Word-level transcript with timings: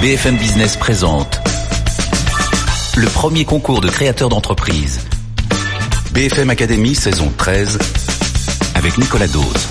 BFM 0.00 0.36
Business 0.38 0.78
présente 0.78 1.42
le 2.96 3.06
premier 3.08 3.44
concours 3.44 3.82
de 3.82 3.90
créateurs 3.90 4.30
d'entreprise. 4.30 5.00
BFM 6.12 6.48
Academy 6.48 6.94
saison 6.94 7.30
13 7.36 7.78
avec 8.76 8.96
Nicolas 8.96 9.26
Dose. 9.26 9.68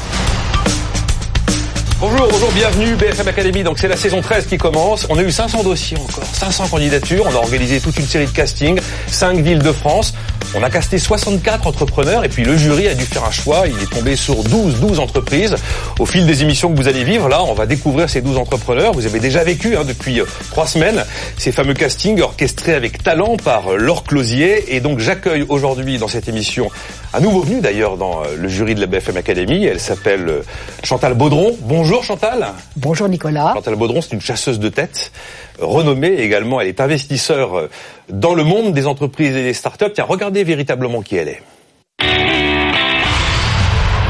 Bonjour, 1.99 2.27
bonjour, 2.29 2.51
bienvenue 2.51 2.95
BFM 2.95 3.27
Academy. 3.27 3.63
Donc 3.63 3.79
c'est 3.79 3.87
la 3.87 3.97
saison 3.97 4.21
13 4.21 4.45
qui 4.45 4.59
commence. 4.59 5.07
On 5.09 5.17
a 5.17 5.23
eu 5.23 5.31
500 5.31 5.63
dossiers 5.63 5.97
encore, 5.97 6.23
500 6.31 6.67
candidatures. 6.67 7.25
On 7.25 7.31
a 7.31 7.39
organisé 7.39 7.81
toute 7.81 7.97
une 7.97 8.05
série 8.05 8.27
de 8.27 8.31
castings, 8.31 8.79
5 9.07 9.39
villes 9.39 9.63
de 9.63 9.71
France. 9.71 10.13
On 10.55 10.63
a 10.63 10.69
casté 10.71 10.97
64 10.97 11.67
entrepreneurs 11.67 12.25
et 12.25 12.29
puis 12.29 12.43
le 12.43 12.57
jury 12.57 12.87
a 12.87 12.95
dû 12.95 13.05
faire 13.05 13.23
un 13.23 13.29
choix. 13.31 13.67
Il 13.67 13.83
est 13.83 13.89
tombé 13.89 14.15
sur 14.15 14.43
12, 14.43 14.79
12 14.79 14.99
entreprises. 14.99 15.55
Au 15.99 16.07
fil 16.07 16.25
des 16.25 16.41
émissions 16.41 16.71
que 16.71 16.75
vous 16.75 16.87
allez 16.87 17.03
vivre, 17.03 17.29
là, 17.29 17.43
on 17.43 17.53
va 17.53 17.67
découvrir 17.67 18.09
ces 18.09 18.21
12 18.21 18.37
entrepreneurs. 18.37 18.93
Vous 18.93 19.05
avez 19.05 19.19
déjà 19.19 19.43
vécu 19.43 19.77
hein, 19.77 19.83
depuis 19.87 20.19
euh, 20.19 20.25
trois 20.49 20.65
semaines 20.65 21.05
ces 21.37 21.51
fameux 21.51 21.75
castings 21.75 22.19
orchestrés 22.21 22.73
avec 22.73 23.03
talent 23.03 23.37
par 23.37 23.67
euh, 23.67 23.77
Laure 23.77 24.03
Closier. 24.03 24.75
Et 24.75 24.79
donc 24.79 24.97
j'accueille 24.97 25.45
aujourd'hui 25.47 25.99
dans 25.99 26.07
cette 26.07 26.27
émission 26.27 26.71
un 27.13 27.19
nouveau 27.19 27.41
venu 27.41 27.61
d'ailleurs 27.61 27.97
dans 27.97 28.23
euh, 28.23 28.35
le 28.35 28.47
jury 28.47 28.73
de 28.73 28.81
la 28.81 28.87
BFM 28.87 29.17
Academy. 29.17 29.65
Elle 29.65 29.79
s'appelle 29.79 30.41
Chantal 30.83 31.13
Baudron. 31.13 31.55
Bonjour 31.61 32.03
Chantal. 32.03 32.47
Bonjour 32.75 33.07
Nicolas. 33.07 33.53
Chantal 33.53 33.75
Baudron, 33.75 34.01
c'est 34.01 34.13
une 34.13 34.21
chasseuse 34.21 34.57
de 34.57 34.69
tête 34.69 35.11
renommée 35.59 36.13
également. 36.13 36.59
Elle 36.59 36.69
est 36.69 36.81
investisseur 36.81 37.69
dans 38.09 38.33
le 38.33 38.43
monde 38.43 38.73
des 38.73 38.87
entreprises 38.87 39.35
et 39.35 39.43
des 39.43 39.53
startups. 39.53 39.91
Tiens, 39.93 40.05
regardez 40.07 40.43
véritablement 40.43 41.01
qui 41.01 41.15
elle 41.15 41.29
est. 41.29 41.41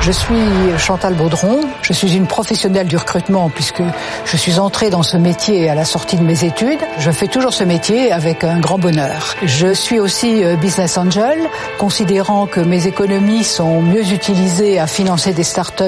Je 0.02 0.14
suis 0.14 0.78
Chantal 0.78 1.14
Baudron, 1.14 1.60
je 1.82 1.92
suis 1.92 2.16
une 2.16 2.26
professionnelle 2.26 2.88
du 2.88 2.96
recrutement 2.96 3.50
puisque 3.50 3.84
je 4.24 4.38
suis 4.38 4.58
entrée 4.58 4.90
dans 4.90 5.04
ce 5.04 5.18
métier 5.18 5.70
à 5.70 5.76
la 5.76 5.84
sortie 5.84 6.16
de 6.16 6.24
mes 6.24 6.46
études. 6.46 6.80
Je 7.00 7.12
fais 7.12 7.28
toujours 7.28 7.54
ce 7.54 7.66
métier 7.66 8.12
avec 8.14 8.46
un 8.46 8.60
grand 8.60 8.80
bonheur. 8.80 9.36
Je 9.44 9.74
suis 9.74 10.00
aussi 10.00 10.44
euh, 10.44 10.56
business 10.56 10.98
angel, 10.98 11.38
considérant 11.78 12.48
que 12.48 12.62
mes 12.62 12.88
économies 12.88 13.44
sont 13.44 13.82
mieux 13.82 14.10
utilisées 14.14 14.80
à 14.80 14.88
financer 14.88 15.34
des 15.34 15.44
startups 15.44 15.84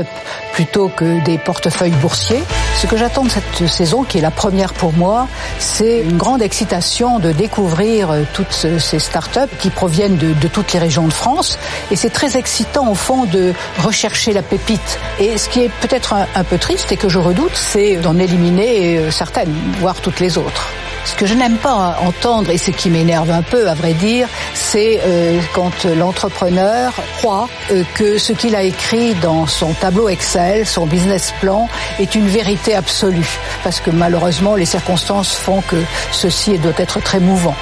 plutôt 0.52 0.90
que 0.90 1.24
des 1.24 1.38
portefeuilles 1.38 1.92
boursiers. 1.92 2.44
Ce 2.76 2.88
que 2.88 2.98
j'attends 2.98 3.24
de 3.24 3.30
cette 3.30 3.68
saison, 3.70 4.04
qui 4.04 4.18
est 4.18 4.22
la 4.22 4.32
première 4.32 4.74
pour 4.74 4.92
moi, 4.92 5.28
c'est 5.58 6.02
une 6.02 6.18
grande 6.18 6.42
excitation 6.42 7.20
de 7.20 7.32
découvrir 7.32 8.12
euh, 8.12 8.24
toutes 8.34 8.52
ces 8.52 9.00
startups 9.00 9.56
qui 9.60 9.70
proviennent 9.70 10.18
de, 10.18 10.34
de 10.34 10.48
toutes 10.50 10.74
les 10.74 10.80
régions 10.80 11.08
de 11.08 11.14
France. 11.14 11.58
Et 11.92 11.96
c'est 11.96 12.10
très 12.10 12.36
excitant 12.36 12.90
au 12.90 12.96
fond 12.96 13.24
de 13.26 13.54
rechercher 13.78 14.01
chercher 14.02 14.34
la 14.34 14.42
pépite. 14.42 15.00
Et 15.20 15.38
ce 15.38 15.48
qui 15.48 15.62
est 15.62 15.72
peut-être 15.80 16.14
un, 16.14 16.44
peu 16.44 16.58
triste 16.58 16.92
et 16.92 16.98
que 16.98 17.08
je 17.08 17.20
redoute, 17.20 17.54
c'est 17.54 17.98
d'en 17.98 18.18
éliminer 18.18 18.98
euh, 18.98 19.12
certaines, 19.12 19.54
voire 19.80 20.02
toutes 20.02 20.20
les 20.20 20.40
autres. 20.40 20.66
Ce 21.04 21.16
que 21.16 21.26
je 21.26 21.34
n'aime 21.34 21.58
pas 21.58 21.98
entendre 22.06 22.50
et 22.52 22.58
ce 22.58 22.72
qui 22.72 22.90
m'énerve 22.90 23.32
un 23.32 23.42
peu, 23.42 23.68
à 23.68 23.74
vrai 23.74 23.94
dire, 23.94 24.28
c'est 24.54 25.00
euh, 25.04 25.40
quand 25.54 25.86
l'entrepreneur 25.86 26.94
croit 27.18 27.50
euh, 27.72 27.84
que 27.96 28.18
ce 28.18 28.34
qu'il 28.34 28.56
a 28.56 28.64
écrit 28.64 29.16
dans 29.16 29.48
son 29.48 29.74
tableau 29.74 30.10
Excel, 30.10 30.66
son 30.66 30.86
business 30.86 31.34
plan, 31.42 31.68
est 32.00 32.16
une 32.16 32.28
vérité 32.28 32.76
absolue. 32.76 33.40
Parce 33.64 33.80
que 33.80 33.90
malheureusement, 33.90 34.56
les 34.56 34.66
circonstances 34.66 35.34
font 35.34 35.62
que 35.62 35.78
ceci 36.12 36.58
doit 36.60 36.72
être 36.78 37.02
très 37.02 37.20
mouvant. 37.20 37.56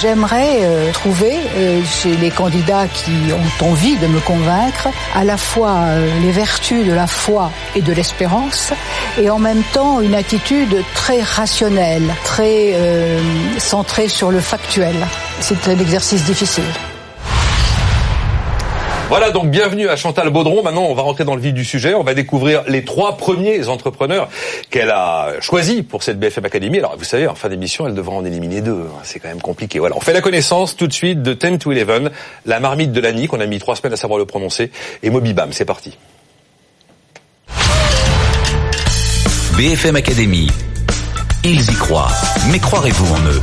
J'aimerais 0.00 0.60
euh, 0.62 0.92
trouver 0.92 1.36
chez 1.84 2.16
les 2.16 2.30
candidats 2.30 2.86
qui 2.86 3.32
ont 3.32 3.66
envie 3.66 3.96
de 3.96 4.06
me 4.06 4.20
convaincre 4.20 4.88
à 5.14 5.24
la 5.24 5.36
fois 5.36 5.80
les 6.22 6.30
vertus 6.30 6.86
de 6.86 6.92
la 6.92 7.06
foi 7.06 7.50
et 7.74 7.80
de 7.80 7.92
l'espérance 7.92 8.72
et 9.18 9.30
en 9.30 9.38
même 9.38 9.62
temps 9.72 10.00
une 10.00 10.14
attitude 10.14 10.82
très 10.94 11.22
rationnelle, 11.22 12.14
très 12.24 12.74
euh, 12.86 13.20
centrée 13.58 14.08
sur 14.08 14.30
le 14.30 14.40
factuel. 14.40 14.94
C'est 15.40 15.68
un 15.68 15.78
exercice 15.78 16.24
difficile. 16.24 16.64
Voilà 19.08 19.30
donc 19.30 19.50
bienvenue 19.50 19.88
à 19.88 19.94
Chantal 19.94 20.30
Baudron. 20.30 20.64
Maintenant, 20.64 20.82
on 20.82 20.94
va 20.94 21.02
rentrer 21.02 21.24
dans 21.24 21.36
le 21.36 21.40
vif 21.40 21.54
du 21.54 21.64
sujet. 21.64 21.94
On 21.94 22.02
va 22.02 22.14
découvrir 22.14 22.64
les 22.66 22.84
trois 22.84 23.16
premiers 23.16 23.68
entrepreneurs 23.68 24.28
qu'elle 24.68 24.90
a 24.90 25.34
choisis 25.40 25.82
pour 25.82 26.02
cette 26.02 26.18
BFM 26.18 26.44
Academy. 26.44 26.78
Alors, 26.78 26.96
vous 26.96 27.04
savez, 27.04 27.28
en 27.28 27.36
fin 27.36 27.48
d'émission, 27.48 27.86
elle 27.86 27.94
devra 27.94 28.16
en 28.16 28.24
éliminer 28.24 28.62
deux. 28.62 28.84
C'est 29.04 29.20
quand 29.20 29.28
même 29.28 29.40
compliqué. 29.40 29.78
Voilà, 29.78 29.96
on 29.96 30.00
fait 30.00 30.12
la 30.12 30.22
connaissance 30.22 30.76
tout 30.76 30.88
de 30.88 30.92
suite 30.92 31.22
de 31.22 31.34
10 31.34 31.58
to 31.58 31.70
11, 31.70 32.10
la 32.46 32.58
marmite 32.58 32.90
de 32.90 33.00
l'année 33.00 33.28
qu'on 33.28 33.40
a 33.40 33.46
mis 33.46 33.60
trois 33.60 33.76
semaines 33.76 33.92
à 33.92 33.96
savoir 33.96 34.18
le 34.18 34.26
prononcer. 34.26 34.72
Et 35.04 35.10
Mobibam, 35.10 35.52
c'est 35.52 35.64
parti. 35.64 35.96
BFM 39.56 39.94
Academy. 39.94 40.48
Ils 41.48 41.70
y 41.70 41.74
croient. 41.74 42.08
Mais 42.50 42.58
croirez-vous 42.58 43.14
en 43.14 43.20
eux? 43.28 43.40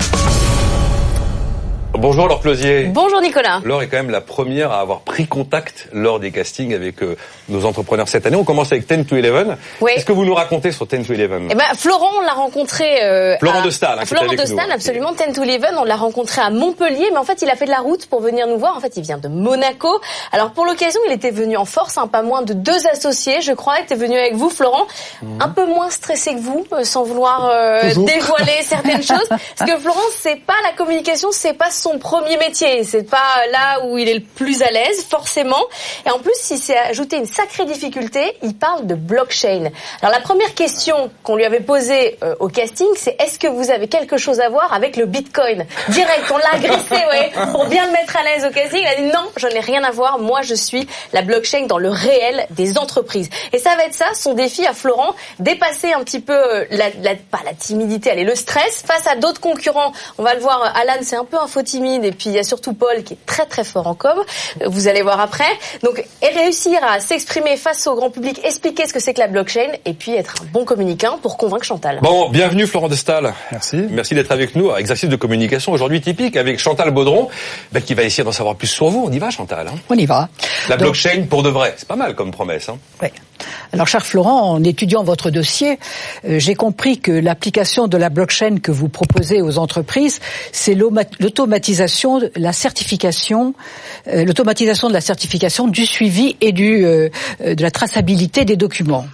Bonjour 1.96 2.28
Laure 2.28 2.42
Closier. 2.42 2.86
Bonjour 2.86 3.22
Nicolas. 3.22 3.62
Laure 3.64 3.84
est 3.84 3.88
quand 3.88 3.98
même 3.98 4.10
la 4.10 4.20
première 4.20 4.72
à 4.72 4.80
avoir 4.80 5.02
pris 5.02 5.28
contact 5.28 5.88
lors 5.94 6.20
des 6.20 6.32
castings 6.32 6.74
avec 6.74 7.04
euh, 7.04 7.16
nos 7.50 7.66
entrepreneurs 7.66 8.08
cette 8.10 8.26
année. 8.26 8.36
On 8.36 8.44
commence 8.44 8.72
avec 8.72 8.88
10 8.88 9.06
to 9.06 9.16
11. 9.16 9.56
Oui. 9.80 9.92
Qu'est-ce 9.94 10.06
que 10.06 10.12
vous 10.12 10.26
nous 10.26 10.34
racontez 10.34 10.72
sur 10.72 10.88
10 10.88 11.06
to 11.06 11.14
11 11.14 11.20
eh 11.52 11.56
ben, 11.56 11.64
Florent, 11.78 12.10
on 12.18 12.22
l'a 12.22 12.34
rencontré... 12.34 13.04
Euh, 13.04 13.38
Florent 13.38 13.60
à... 13.60 13.66
de 13.66 13.70
Stahl. 13.70 14.00
Hein, 14.00 14.06
Florent 14.06 14.34
de 14.34 14.46
Stahl, 14.46 14.72
absolument. 14.72 15.12
10 15.12 15.34
to 15.34 15.44
11, 15.44 15.60
on 15.80 15.84
l'a 15.84 15.96
rencontré 15.96 16.42
à 16.42 16.50
Montpellier, 16.50 17.10
mais 17.12 17.18
en 17.18 17.24
fait, 17.24 17.42
il 17.44 17.50
a 17.50 17.56
fait 17.56 17.66
de 17.66 17.72
la 17.72 17.80
route 17.80 18.08
pour 18.08 18.22
venir 18.22 18.48
nous 18.48 18.58
voir. 18.58 18.76
En 18.76 18.80
fait, 18.80 18.98
il 18.98 19.04
vient 19.04 19.20
de 19.20 19.28
Monaco. 19.28 20.02
Alors, 20.32 20.52
pour 20.52 20.66
l'occasion, 20.66 21.00
il 21.08 21.14
était 21.14 21.32
venu 21.32 21.58
en 21.58 21.66
force, 21.66 21.98
hein, 22.00 22.08
pas 22.08 22.24
moins 22.24 22.42
de 22.42 22.54
deux 22.54 22.88
associés, 22.88 23.42
je 23.42 23.54
crois. 23.54 23.80
Était 23.80 23.96
venu 23.96 24.18
avec 24.18 24.34
vous, 24.34 24.50
Florent. 24.50 24.88
Mmh. 25.22 25.42
Un 25.42 25.50
peu 25.50 25.66
moins 25.68 25.92
stressé 25.92 26.34
que 26.34 26.40
vous, 26.40 26.66
euh, 26.74 26.84
sans 26.84 27.04
vouloir 27.04 27.50
euh, 27.50 27.82
dévoiler 27.82 28.64
certaines 28.64 29.04
choses. 29.04 29.30
Parce 29.30 29.72
que 29.72 29.78
Florent, 29.78 30.00
c'est 30.20 30.38
pas 30.38 30.56
la 30.64 30.72
communication, 30.76 31.30
c'est 31.32 31.54
pas 31.54 31.70
son 31.84 32.00
premier 32.00 32.38
métier. 32.38 32.86
C'est 32.86 33.04
pas 33.04 33.46
là 33.52 33.86
où 33.86 33.98
il 33.98 34.08
est 34.08 34.14
le 34.14 34.22
plus 34.22 34.62
à 34.62 34.72
l'aise, 34.72 35.06
forcément. 35.10 35.62
Et 36.06 36.12
en 36.12 36.20
plus, 36.20 36.32
il 36.52 36.58
s'est 36.58 36.78
ajouté 36.78 37.18
une 37.18 37.26
sacrée 37.26 37.66
difficulté. 37.66 38.38
Il 38.42 38.56
parle 38.56 38.88
de 38.88 38.96
blockchain. 38.96 39.70
Alors 40.02 40.14
la 40.14 40.22
première 40.22 40.54
question 40.54 41.12
qu'on 41.24 41.36
lui 41.36 41.44
avait 41.44 41.60
posée 41.60 42.18
euh, 42.24 42.36
au 42.40 42.48
casting, 42.48 42.88
c'est 42.96 43.22
est-ce 43.22 43.38
que 43.38 43.48
vous 43.48 43.70
avez 43.70 43.90
quelque 43.90 44.16
chose 44.16 44.40
à 44.40 44.48
voir 44.48 44.72
avec 44.72 44.96
le 44.96 45.06
Bitcoin? 45.06 45.66
Direct, 45.90 46.32
on 46.34 46.38
l'a 46.38 46.54
agressé, 46.54 46.96
ouais, 47.12 47.32
pour 47.52 47.66
bien 47.66 47.86
le 47.86 47.92
mettre 47.92 48.16
à 48.16 48.24
l'aise 48.24 48.46
au 48.46 48.54
casting. 48.54 48.80
Il 48.82 48.88
a 48.88 48.96
dit 48.96 49.12
non, 49.14 49.30
j'en 49.36 49.50
ai 49.50 49.60
rien 49.60 49.84
à 49.84 49.92
voir. 49.92 50.20
Moi, 50.20 50.42
je 50.42 50.56
suis 50.56 50.88
la 51.12 51.22
blockchain 51.22 51.66
dans 51.66 51.80
le 51.80 51.90
réel 51.90 52.48
des 52.52 52.78
entreprises. 52.78 53.30
Et 53.52 53.58
ça 53.58 53.76
va 53.76 53.84
être 53.84 53.94
ça, 53.94 54.06
son 54.14 54.34
défi 54.34 54.66
à 54.66 54.74
Florent, 54.74 55.16
dépasser 55.40 55.92
un 55.92 56.04
petit 56.06 56.22
peu 56.22 56.34
euh, 56.34 56.66
la, 56.72 56.86
la 57.02 57.16
pas 57.16 57.42
la 57.44 57.54
timidité, 57.54 58.10
allez, 58.10 58.24
le 58.24 58.36
stress 58.36 58.84
face 58.88 59.06
à 59.08 59.18
d'autres 59.18 59.42
concurrents. 59.42 59.92
On 60.18 60.24
va 60.24 60.34
le 60.34 60.40
voir, 60.40 60.74
Alan, 60.78 61.02
c'est 61.02 61.18
un 61.18 61.26
peu 61.26 61.38
un 61.38 61.48
faux 61.48 61.62
timide, 61.74 62.06
et 62.06 62.12
puis 62.12 62.26
il 62.28 62.34
y 62.34 62.40
a 62.40 62.44
surtout 62.44 62.74
Paul 62.74 63.04
qui 63.04 63.14
est 63.14 63.26
très 63.26 63.46
très 63.46 63.64
fort 63.64 63.88
en 63.88 63.96
com. 63.96 64.18
Vous 64.66 64.88
allez 64.88 65.02
voir 65.02 65.20
après. 65.20 65.52
Donc, 65.82 66.04
et 66.22 66.28
réussir 66.28 66.80
à 66.84 67.00
s'exprimer 67.00 67.58
face 67.58 67.88
au 67.88 67.96
grand 67.96 68.12
public, 68.12 68.40
expliquer 68.44 68.86
ce 68.88 68.94
que 68.94 69.00
c'est 69.00 69.14
que 69.16 69.20
la 69.20 69.28
blockchain, 69.28 69.72
et 69.86 69.94
puis 69.94 70.14
être 70.14 70.36
un 70.42 70.46
bon 70.54 70.66
communicant 70.66 71.18
pour 71.18 71.38
convaincre 71.38 71.66
Chantal. 71.66 72.00
Bon, 72.02 72.30
bienvenue 72.30 72.68
Florent 72.68 72.90
de 72.90 72.96
Stahl. 72.96 73.34
Merci. 73.52 73.78
Merci 73.90 74.14
d'être 74.14 74.32
avec 74.32 74.56
nous. 74.56 74.76
Exercice 74.76 75.10
de 75.10 75.16
communication 75.16 75.72
aujourd'hui 75.72 76.02
typique 76.02 76.38
avec 76.38 76.60
Chantal 76.60 76.92
Baudron, 76.92 77.30
bah, 77.72 77.82
qui 77.82 77.94
va 77.96 78.04
essayer 78.04 78.24
d'en 78.24 78.32
savoir 78.32 78.56
plus 78.56 78.68
sur 78.68 78.90
vous. 78.90 79.06
On 79.08 79.12
y 79.12 79.18
va, 79.18 79.32
Chantal. 79.32 79.68
Hein? 79.68 79.76
On 79.90 79.96
y 79.96 80.06
va. 80.06 80.30
La 80.70 80.76
Donc, 80.76 80.86
blockchain 80.86 81.26
pour 81.30 81.42
de 81.42 81.50
vrai, 81.50 81.74
c'est 81.78 81.88
pas 81.88 81.96
mal 81.96 82.14
comme 82.14 82.32
promesse. 82.32 82.70
Hein? 82.70 82.78
Oui. 83.02 83.08
Alors, 83.72 83.88
cher 83.88 84.06
Florent, 84.06 84.52
en 84.52 84.64
étudiant 84.64 85.04
votre 85.04 85.30
dossier, 85.30 85.80
euh, 86.26 86.40
j'ai 86.40 86.56
compris 86.56 87.00
que 87.00 87.12
l'application 87.12 87.88
de 87.88 87.98
la 87.98 88.10
blockchain 88.10 88.58
que 88.60 88.72
vous 88.72 88.90
proposez 88.90 89.42
aux 89.42 89.58
entreprises, 89.58 90.20
c'est 90.52 90.76
l'automatisation, 90.76 92.22
la 92.36 92.54
certification, 92.54 93.54
euh, 94.08 94.26
l'automatisation 94.26 94.88
de 94.90 94.94
la 94.94 95.02
certification, 95.02 95.68
du 95.68 95.86
suivi 95.86 96.36
et 96.42 96.54
euh, 96.60 97.10
de 97.42 97.62
la 97.62 97.72
traçabilité 97.72 98.46
des 98.46 98.56
documents. 98.56 99.06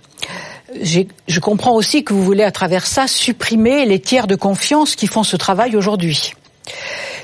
Je 0.83 1.39
comprends 1.39 1.73
aussi 1.73 2.03
que 2.03 2.13
vous 2.13 2.23
voulez, 2.23 2.43
à 2.43 2.51
travers 2.51 2.85
ça, 2.85 3.07
supprimer 3.07 3.85
les 3.85 3.99
tiers 3.99 4.27
de 4.27 4.35
confiance 4.35 4.95
qui 4.95 5.07
font 5.07 5.23
ce 5.23 5.35
travail 5.35 5.75
aujourd'hui. 5.75 6.33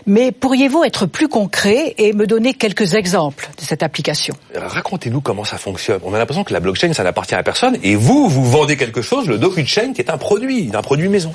Mais 0.07 0.31
pourriez-vous 0.31 0.83
être 0.83 1.05
plus 1.07 1.27
concret 1.27 1.95
et 1.97 2.13
me 2.13 2.27
donner 2.27 2.53
quelques 2.53 2.93
exemples 2.93 3.49
de 3.59 3.65
cette 3.65 3.81
application? 3.81 4.35
Racontez-nous 4.55 5.21
comment 5.21 5.45
ça 5.45 5.57
fonctionne. 5.57 5.99
On 6.03 6.13
a 6.13 6.19
l'impression 6.19 6.43
que 6.43 6.53
la 6.53 6.59
blockchain, 6.59 6.93
ça 6.93 7.03
n'appartient 7.03 7.35
à 7.35 7.43
personne, 7.43 7.77
et 7.81 7.95
vous, 7.95 8.27
vous 8.29 8.45
vendez 8.45 8.77
quelque 8.77 9.01
chose, 9.01 9.27
le 9.27 9.37
DocuChain, 9.37 9.93
qui 9.93 10.01
est 10.01 10.11
un 10.11 10.17
produit, 10.17 10.69
un 10.73 10.81
produit 10.81 11.09
maison. 11.09 11.33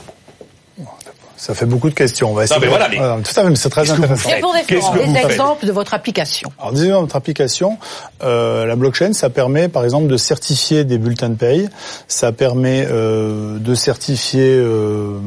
Ça 1.40 1.55
fait 1.55 1.64
beaucoup 1.64 1.88
de 1.88 1.94
questions. 1.94 2.31
On 2.31 2.34
va 2.34 2.44
essayer. 2.44 2.61
Non, 2.61 2.61
mais 2.61 2.69
voilà, 2.69 2.88
mais... 2.90 2.99
Voilà, 2.99 3.14
tout 3.14 3.31
à 3.31 3.43
fait, 3.43 3.49
mais 3.49 3.56
c'est 3.56 3.70
très 3.70 3.90
intéressant. 3.90 4.28
Qu'est-ce 4.67 4.90
que 4.90 5.11
des 5.11 5.19
exemples 5.19 5.64
de 5.64 5.73
votre 5.73 5.94
application. 5.94 6.52
Alors, 6.58 6.75
disons 6.75 7.00
notre 7.00 7.16
application, 7.16 7.78
euh, 8.23 8.66
la 8.66 8.76
blockchain, 8.76 9.14
ça 9.14 9.31
permet, 9.31 9.69
par 9.69 9.84
exemple, 9.84 10.06
de 10.08 10.19
certifier 10.19 10.84
des 10.84 10.99
bulletins 10.99 11.31
de 11.31 11.37
paye. 11.37 11.70
Ça 12.08 12.32
permet 12.32 12.87
euh, 12.90 13.58
de 13.58 13.75
certifier 13.75 14.55
euh, 14.55 15.19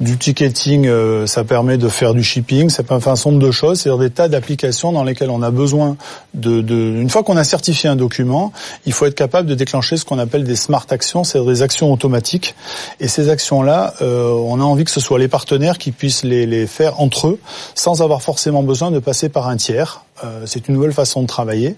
du 0.00 0.16
ticketing, 0.16 0.86
euh, 0.86 1.26
ça 1.26 1.44
permet 1.44 1.76
de 1.76 1.88
faire 1.88 2.14
du 2.14 2.22
shipping, 2.22 2.70
ça 2.70 2.82
faire 2.82 2.96
un 2.96 3.00
certain 3.00 3.30
nombre 3.30 3.46
de 3.46 3.50
choses, 3.50 3.80
c'est-à-dire 3.80 3.98
des 3.98 4.10
tas 4.10 4.28
d'applications 4.28 4.92
dans 4.92 5.04
lesquelles 5.04 5.30
on 5.30 5.42
a 5.42 5.50
besoin 5.50 5.96
de, 6.32 6.62
de 6.62 6.74
une 6.74 7.10
fois 7.10 7.22
qu'on 7.22 7.36
a 7.36 7.44
certifié 7.44 7.90
un 7.90 7.96
document, 7.96 8.52
il 8.86 8.94
faut 8.94 9.04
être 9.04 9.14
capable 9.14 9.48
de 9.48 9.54
déclencher 9.54 9.98
ce 9.98 10.06
qu'on 10.06 10.18
appelle 10.18 10.44
des 10.44 10.56
smart 10.56 10.86
actions, 10.88 11.22
c'est-à-dire 11.22 11.50
des 11.50 11.62
actions 11.62 11.92
automatiques. 11.92 12.54
Et 12.98 13.08
ces 13.08 13.28
actions-là, 13.28 13.94
euh, 14.00 14.30
on 14.30 14.58
a 14.60 14.64
envie 14.64 14.84
que 14.84 14.90
ce 14.90 15.00
soit 15.00 15.18
les 15.18 15.28
partenaires 15.28 15.76
qui 15.76 15.92
puissent 15.92 16.24
les, 16.24 16.46
les 16.46 16.66
faire 16.66 17.00
entre 17.00 17.28
eux, 17.28 17.38
sans 17.74 18.00
avoir 18.00 18.22
forcément 18.22 18.62
besoin 18.62 18.90
de 18.90 18.98
passer 18.98 19.28
par 19.28 19.48
un 19.48 19.56
tiers. 19.56 20.04
Euh, 20.24 20.42
c'est 20.46 20.68
une 20.68 20.74
nouvelle 20.74 20.92
façon 20.92 21.22
de 21.22 21.26
travailler. 21.26 21.76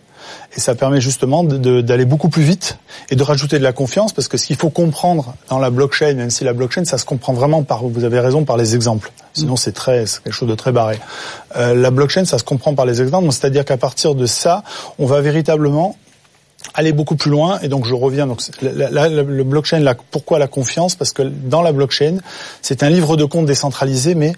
Et 0.56 0.60
ça 0.60 0.74
permet 0.74 1.00
justement 1.00 1.44
d'aller 1.44 2.04
beaucoup 2.04 2.28
plus 2.28 2.42
vite 2.42 2.78
et 3.10 3.16
de 3.16 3.22
rajouter 3.22 3.58
de 3.58 3.64
la 3.64 3.72
confiance 3.72 4.12
parce 4.12 4.28
que 4.28 4.36
ce 4.36 4.46
qu'il 4.46 4.56
faut 4.56 4.70
comprendre 4.70 5.34
dans 5.48 5.58
la 5.58 5.70
blockchain, 5.70 6.14
même 6.14 6.30
si 6.30 6.44
la 6.44 6.52
blockchain, 6.52 6.84
ça 6.84 6.98
se 6.98 7.04
comprend 7.04 7.32
vraiment 7.32 7.62
par, 7.62 7.84
vous 7.84 8.04
avez 8.04 8.20
raison, 8.20 8.44
par 8.44 8.56
les 8.56 8.74
exemples. 8.74 9.12
Sinon, 9.34 9.56
c'est 9.56 9.72
très, 9.72 10.04
quelque 10.22 10.34
chose 10.34 10.48
de 10.48 10.54
très 10.54 10.72
barré. 10.72 10.98
Euh, 11.56 11.74
la 11.74 11.90
blockchain, 11.90 12.24
ça 12.24 12.38
se 12.38 12.44
comprend 12.44 12.74
par 12.74 12.86
les 12.86 13.00
exemples. 13.00 13.30
C'est-à-dire 13.32 13.64
qu'à 13.64 13.78
partir 13.78 14.14
de 14.14 14.26
ça, 14.26 14.62
on 14.98 15.06
va 15.06 15.20
véritablement 15.20 15.96
aller 16.74 16.92
beaucoup 16.92 17.16
plus 17.16 17.30
loin 17.30 17.58
et 17.60 17.68
donc 17.68 17.86
je 17.86 17.94
reviens 17.94 18.26
donc 18.26 18.40
là 18.62 19.08
le 19.08 19.42
blockchain 19.42 19.84
pourquoi 20.10 20.38
la 20.38 20.46
confiance? 20.46 20.94
Parce 20.94 21.12
que 21.12 21.22
dans 21.22 21.60
la 21.62 21.72
blockchain 21.72 22.18
c'est 22.62 22.82
un 22.82 22.88
livre 22.88 23.16
de 23.16 23.24
compte 23.24 23.46
décentralisé 23.46 24.14
mais 24.14 24.32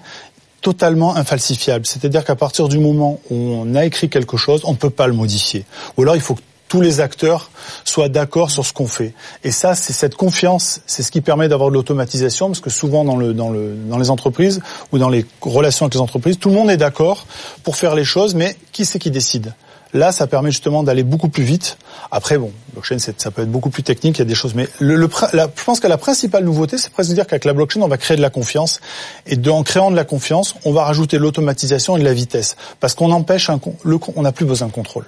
totalement 0.65 1.15
infalsifiable. 1.15 1.85
C'est-à-dire 1.85 2.25
qu'à 2.25 2.37
partir 2.37 2.69
du 2.69 2.79
moment 2.79 3.21
où 3.31 3.35
on 3.37 3.75
a 3.75 3.85
écrit 3.85 4.09
quelque 4.09 4.39
chose, 4.39 4.63
on 4.65 4.73
ne 4.73 4.77
peut 4.77 4.91
pas 4.91 5.07
le 5.07 5.13
modifier. 5.13 5.67
Ou 5.97 6.03
alors 6.03 6.17
il 6.17 6.23
faut 6.23 6.35
que 6.35 6.41
tous 6.69 6.81
les 6.81 7.01
acteurs 7.01 7.51
soient 7.85 8.09
d'accord 8.09 8.51
sur 8.51 8.65
ce 8.65 8.73
qu'on 8.73 8.89
fait. 8.89 9.13
Et 9.45 9.51
ça, 9.51 9.75
c'est 9.75 9.93
cette 9.93 10.17
confiance, 10.17 10.81
c'est 10.87 11.03
ce 11.03 11.13
qui 11.13 11.21
permet 11.21 11.49
d'avoir 11.49 11.69
de 11.69 11.75
l'automatisation, 11.75 12.49
parce 12.49 12.61
que 12.61 12.71
souvent 12.71 13.05
dans, 13.05 13.19
dans 13.19 13.99
les 13.99 14.11
entreprises 14.11 14.63
ou 14.91 14.99
dans 14.99 15.11
les 15.11 15.27
relations 15.43 15.85
avec 15.85 15.95
les 15.95 16.01
entreprises, 16.01 16.39
tout 16.39 16.49
le 16.49 16.55
monde 16.55 16.71
est 16.71 16.79
d'accord 16.79 17.27
pour 17.63 17.77
faire 17.77 17.95
les 17.95 18.05
choses, 18.05 18.35
mais 18.35 18.57
qui 18.73 18.87
c'est 18.87 18.99
qui 18.99 19.11
décide? 19.11 19.53
Là, 19.95 20.11
ça 20.11 20.27
permet 20.27 20.51
justement 20.51 20.83
d'aller 20.83 21.05
beaucoup 21.05 21.29
plus 21.29 21.45
vite. 21.45 21.79
Après, 22.11 22.37
bon, 22.37 22.51
blockchain, 22.73 22.99
ça 22.99 23.31
peut 23.31 23.43
être 23.43 23.51
beaucoup 23.51 23.71
plus 23.71 23.85
technique, 23.85 24.19
il 24.19 24.19
y 24.19 24.23
a 24.23 24.27
des 24.27 24.35
choses, 24.35 24.55
mais 24.55 24.69
je 24.81 25.65
pense 25.65 25.79
que 25.79 25.87
la 25.87 25.99
principale 25.99 26.45
nouveauté, 26.45 26.79
c'est 26.79 26.93
presque 26.93 27.11
de 27.11 27.15
dire 27.15 27.27
qu'avec 27.29 27.45
la 27.45 27.53
blockchain, 27.53 27.81
on 27.81 27.89
va 27.89 27.97
créer 27.97 28.17
de 28.17 28.23
la 28.23 28.31
confiance, 28.31 28.81
et 29.29 29.39
en 29.49 29.63
créant 29.63 29.93
de 29.93 29.97
la 29.97 30.05
confiance, 30.05 30.57
on 30.65 30.73
va 30.73 30.83
rajouter 30.83 31.19
l'automatisation 31.19 31.97
et 31.97 32.01
de 32.01 32.05
la 32.05 32.13
vitesse, 32.13 32.57
parce 32.81 32.95
qu'on 32.95 33.13
empêche 33.13 33.49
le, 33.85 33.99
on 34.17 34.23
n'a 34.23 34.33
plus 34.33 34.47
besoin 34.47 34.67
de 34.67 34.73
contrôle. 34.73 35.07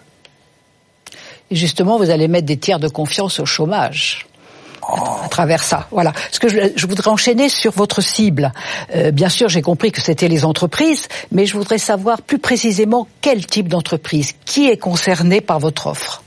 Et 1.50 1.56
justement, 1.56 1.98
vous 1.98 2.10
allez 2.10 2.28
mettre 2.28 2.46
des 2.46 2.56
tiers 2.56 2.78
de 2.78 2.88
confiance 2.88 3.40
au 3.40 3.46
chômage 3.46 4.26
à 4.88 5.28
travers 5.28 5.62
ça. 5.62 5.88
Voilà. 5.90 6.12
Ce 6.30 6.38
que 6.38 6.48
je, 6.48 6.86
voudrais 6.86 7.10
enchaîner 7.10 7.48
sur 7.48 7.72
votre 7.72 8.00
cible. 8.00 8.52
Euh, 8.94 9.10
bien 9.10 9.28
sûr, 9.28 9.48
j'ai 9.48 9.62
compris 9.62 9.92
que 9.92 10.00
c'était 10.00 10.28
les 10.28 10.44
entreprises, 10.44 11.08
mais 11.32 11.46
je 11.46 11.56
voudrais 11.56 11.78
savoir 11.78 12.22
plus 12.22 12.38
précisément 12.38 13.08
quel 13.20 13.44
type 13.46 13.68
d'entreprise, 13.68 14.32
qui 14.44 14.68
est 14.68 14.76
concerné 14.76 15.40
par 15.40 15.58
votre 15.58 15.88
offre? 15.88 16.22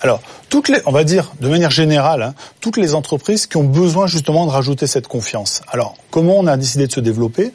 Alors, 0.00 0.20
toutes 0.50 0.68
les, 0.68 0.80
on 0.84 0.90
va 0.90 1.04
dire 1.04 1.32
de 1.40 1.48
manière 1.48 1.70
générale, 1.70 2.22
hein, 2.22 2.34
toutes 2.60 2.76
les 2.76 2.94
entreprises 2.94 3.46
qui 3.46 3.56
ont 3.56 3.64
besoin 3.64 4.06
justement 4.08 4.44
de 4.46 4.50
rajouter 4.50 4.86
cette 4.86 5.06
confiance. 5.06 5.62
Alors, 5.68 5.94
comment 6.10 6.36
on 6.36 6.46
a 6.46 6.56
décidé 6.56 6.88
de 6.88 6.92
se 6.92 7.00
développer? 7.00 7.52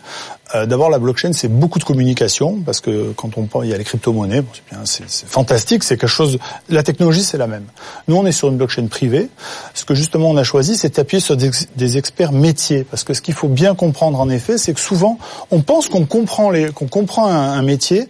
Euh, 0.56 0.66
D'abord, 0.66 0.90
la 0.90 0.98
blockchain, 0.98 1.34
c'est 1.34 1.50
beaucoup 1.50 1.78
de 1.78 1.84
communication 1.84 2.62
parce 2.66 2.80
que 2.80 3.12
quand 3.12 3.38
on 3.38 3.44
parle, 3.44 3.66
il 3.66 3.72
y 3.72 3.74
a 3.74 3.78
les 3.78 3.84
crypto-monnaies, 3.84 4.44
c'est 4.86 5.28
fantastique, 5.28 5.84
c'est 5.84 5.98
quelque 5.98 6.08
chose. 6.08 6.40
La 6.70 6.84
technologie, 6.84 7.24
c'est 7.24 7.38
la 7.38 7.48
même. 7.48 7.66
Nous, 8.08 8.16
on 8.16 8.26
est 8.26 8.32
sur 8.32 8.48
une 8.48 8.56
blockchain 8.56 8.88
privée. 8.88 9.30
Ce 9.74 9.84
que 9.84 9.94
justement 9.94 10.30
on 10.30 10.38
a 10.38 10.44
choisi, 10.44 10.78
c'est 10.78 10.96
d'appuyer 10.96 11.22
sur 11.22 11.36
des, 11.36 11.98
experts 11.98 12.32
métiers 12.32 12.86
parce 12.86 13.04
que 13.04 13.14
ce 13.14 13.22
qu'il 13.22 13.34
faut 13.34 13.50
bien 13.50 13.76
comprendre 13.76 14.20
en 14.22 14.30
effet, 14.30 14.58
c'est 14.58 14.74
que 14.74 14.80
souvent, 14.80 15.20
on 15.52 15.62
pense 15.62 15.90
qu'on 15.90 16.06
comprend 16.06 16.50
les, 16.50 16.72
qu'on 16.72 16.88
comprend 16.88 17.28
un, 17.28 17.54
un 17.54 17.62
métier 17.62 18.08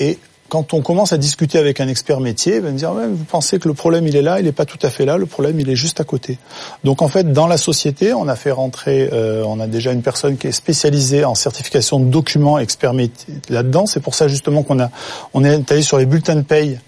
et 0.00 0.18
quand 0.48 0.74
on 0.74 0.82
commence 0.82 1.12
à 1.12 1.18
discuter 1.18 1.58
avec 1.58 1.80
un 1.80 1.88
expert 1.88 2.20
métier, 2.20 2.56
il 2.56 2.60
va 2.60 2.70
me 2.70 2.76
dire 2.76 2.92
ouais, 2.92 3.06
vous 3.08 3.24
pensez 3.24 3.58
que 3.58 3.68
le 3.68 3.74
problème 3.74 4.06
il 4.06 4.16
est 4.16 4.22
là, 4.22 4.38
il 4.40 4.44
n'est 4.44 4.52
pas 4.52 4.66
tout 4.66 4.78
à 4.82 4.90
fait 4.90 5.04
là, 5.04 5.16
le 5.16 5.26
problème 5.26 5.58
il 5.58 5.68
est 5.70 5.76
juste 5.76 6.00
à 6.00 6.04
côté. 6.04 6.38
Donc 6.84 7.02
en 7.02 7.08
fait 7.08 7.32
dans 7.32 7.46
la 7.46 7.56
société, 7.56 8.12
on 8.12 8.28
a 8.28 8.36
fait 8.36 8.50
rentrer, 8.50 9.08
euh, 9.12 9.42
on 9.46 9.60
a 9.60 9.66
déjà 9.66 9.92
une 9.92 10.02
personne 10.02 10.36
qui 10.36 10.46
est 10.46 10.52
spécialisée 10.52 11.24
en 11.24 11.34
certification 11.34 11.98
de 11.98 12.06
documents 12.06 12.58
expert 12.58 12.92
métier 12.92 13.34
là-dedans. 13.48 13.86
C'est 13.86 14.00
pour 14.00 14.14
ça 14.14 14.28
justement 14.28 14.62
qu'on 14.62 14.80
a 14.80 14.90
on 15.32 15.44
est 15.44 15.70
allé 15.72 15.82
sur 15.82 15.98
les 15.98 16.06
bulletins 16.06 16.36
de 16.36 16.42
paye 16.42 16.78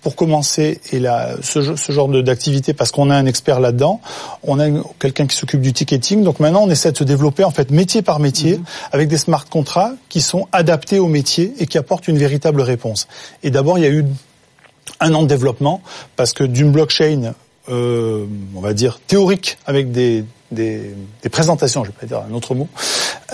pour 0.00 0.16
commencer 0.16 0.80
et 0.92 1.00
là, 1.00 1.30
ce, 1.42 1.76
ce 1.76 1.92
genre 1.92 2.08
d'activité 2.08 2.72
parce 2.72 2.90
qu'on 2.90 3.10
a 3.10 3.16
un 3.16 3.26
expert 3.26 3.60
là-dedans, 3.60 4.00
on 4.42 4.60
a 4.60 4.66
quelqu'un 4.98 5.26
qui 5.26 5.36
s'occupe 5.36 5.60
du 5.60 5.72
ticketing. 5.72 6.22
Donc 6.22 6.40
maintenant, 6.40 6.62
on 6.62 6.70
essaie 6.70 6.92
de 6.92 6.96
se 6.96 7.04
développer 7.04 7.44
en 7.44 7.50
fait 7.50 7.70
métier 7.70 8.02
par 8.02 8.20
métier 8.20 8.58
mhm. 8.58 8.64
avec 8.92 9.08
des 9.08 9.18
smart 9.18 9.44
contrats 9.48 9.92
qui 10.08 10.20
sont 10.20 10.46
adaptés 10.52 10.98
au 10.98 11.08
métier 11.08 11.52
et 11.58 11.66
qui 11.66 11.78
apportent 11.78 12.08
une 12.08 12.18
véritable 12.18 12.60
réponse. 12.60 13.08
Et 13.42 13.50
d'abord, 13.50 13.78
il 13.78 13.84
y 13.84 13.86
a 13.86 13.90
eu 13.90 14.04
un 15.00 15.14
an 15.14 15.22
de 15.22 15.28
développement 15.28 15.82
parce 16.16 16.32
que 16.32 16.44
d'une 16.44 16.72
blockchain, 16.72 17.34
euh, 17.68 18.24
on 18.54 18.60
va 18.60 18.72
dire 18.72 19.00
théorique 19.06 19.58
avec 19.66 19.92
des 19.92 20.24
des, 20.50 20.94
des, 21.22 21.28
présentations, 21.28 21.84
je 21.84 21.90
vais 21.90 21.96
pas 21.98 22.06
dire 22.06 22.22
un 22.28 22.34
autre 22.34 22.54
mot, 22.54 22.68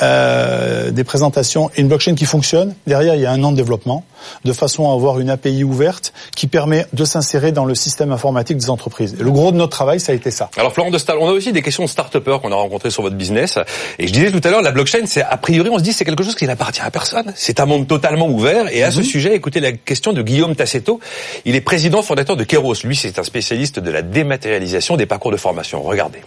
euh, 0.02 0.90
des 0.90 1.04
présentations 1.04 1.70
et 1.76 1.80
une 1.80 1.88
blockchain 1.88 2.14
qui 2.14 2.24
fonctionne. 2.24 2.74
Derrière, 2.86 3.14
il 3.14 3.20
y 3.20 3.26
a 3.26 3.30
un 3.30 3.42
an 3.44 3.52
de 3.52 3.56
développement, 3.56 4.04
de 4.44 4.52
façon 4.52 4.90
à 4.90 4.94
avoir 4.94 5.20
une 5.20 5.30
API 5.30 5.64
ouverte 5.64 6.12
qui 6.34 6.46
permet 6.46 6.86
de 6.92 7.04
s'insérer 7.04 7.52
dans 7.52 7.64
le 7.64 7.74
système 7.74 8.12
informatique 8.12 8.56
des 8.56 8.70
entreprises. 8.70 9.16
Et 9.18 9.22
le 9.22 9.30
gros 9.30 9.52
de 9.52 9.56
notre 9.56 9.72
travail, 9.72 10.00
ça 10.00 10.12
a 10.12 10.14
été 10.14 10.30
ça. 10.30 10.50
Alors 10.56 10.72
Florent 10.72 10.90
de 10.90 10.98
Stal, 10.98 11.16
on 11.20 11.28
a 11.28 11.32
aussi 11.32 11.52
des 11.52 11.62
questions 11.62 11.84
de 11.84 11.88
start 11.88 12.14
qu'on 12.20 12.52
a 12.52 12.54
rencontrées 12.54 12.90
sur 12.90 13.02
votre 13.02 13.16
business. 13.16 13.58
Et 13.98 14.06
je 14.06 14.12
disais 14.12 14.30
tout 14.30 14.40
à 14.44 14.50
l'heure, 14.50 14.62
la 14.62 14.72
blockchain, 14.72 15.06
c'est 15.06 15.22
a 15.22 15.36
priori, 15.36 15.68
on 15.70 15.78
se 15.78 15.82
dit, 15.82 15.92
c'est 15.92 16.04
quelque 16.04 16.24
chose 16.24 16.34
qui 16.34 16.46
n'appartient 16.46 16.80
à 16.80 16.90
personne. 16.90 17.32
C'est 17.36 17.60
un 17.60 17.66
monde 17.66 17.86
totalement 17.86 18.28
ouvert. 18.28 18.66
Et 18.72 18.82
à 18.82 18.90
ce 18.90 18.98
mhm. 18.98 19.04
sujet, 19.04 19.34
écoutez 19.34 19.60
la 19.60 19.72
question 19.72 20.12
de 20.12 20.22
Guillaume 20.22 20.54
Tassetto. 20.54 21.00
Il 21.44 21.54
est 21.54 21.60
président 21.60 22.02
fondateur 22.02 22.36
de 22.36 22.44
Keros. 22.44 22.74
Lui, 22.84 22.96
c'est 22.96 23.18
un 23.18 23.24
spécialiste 23.24 23.78
de 23.78 23.90
la 23.90 24.02
dématérialisation 24.02 24.96
des 24.96 25.06
parcours 25.06 25.32
de 25.32 25.36
formation. 25.36 25.82
Regardez. 25.82 26.20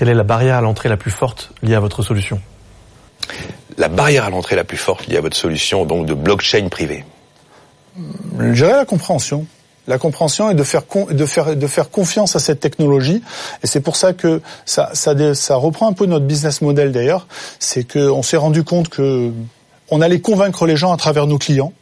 Quelle 0.00 0.08
est 0.08 0.14
la 0.14 0.22
barrière 0.22 0.56
à 0.56 0.62
l'entrée 0.62 0.88
la 0.88 0.96
plus 0.96 1.10
forte 1.10 1.50
liée 1.62 1.74
à 1.74 1.80
votre 1.80 2.02
solution 2.02 2.40
La 3.76 3.88
barrière 3.88 4.24
à 4.24 4.30
l'entrée 4.30 4.56
la 4.56 4.64
plus 4.64 4.78
forte 4.78 5.06
liée 5.06 5.18
à 5.18 5.20
votre 5.20 5.36
solution, 5.36 5.84
donc 5.84 6.06
de 6.06 6.14
blockchain 6.14 6.68
privé. 6.70 7.04
Je 8.38 8.52
dirais 8.54 8.72
la 8.72 8.86
compréhension. 8.86 9.44
La 9.86 9.98
compréhension 9.98 10.48
et 10.48 10.54
de 10.54 10.64
faire 10.64 10.84
de 11.10 11.26
faire 11.26 11.54
de 11.54 11.66
faire 11.66 11.90
confiance 11.90 12.34
à 12.34 12.38
cette 12.38 12.60
technologie. 12.60 13.22
Et 13.62 13.66
c'est 13.66 13.82
pour 13.82 13.96
ça 13.96 14.14
que 14.14 14.40
ça 14.64 14.88
ça 14.94 15.14
ça 15.34 15.56
reprend 15.56 15.90
un 15.90 15.92
peu 15.92 16.06
notre 16.06 16.24
business 16.24 16.62
model 16.62 16.92
d'ailleurs. 16.92 17.26
C'est 17.58 17.84
que 17.84 17.98
on 17.98 18.22
s'est 18.22 18.38
rendu 18.38 18.64
compte 18.64 18.88
que 18.88 19.30
on 19.90 20.00
allait 20.00 20.20
convaincre 20.20 20.64
les 20.64 20.76
gens 20.76 20.94
à 20.94 20.96
travers 20.96 21.26
nos 21.26 21.36
clients. 21.36 21.74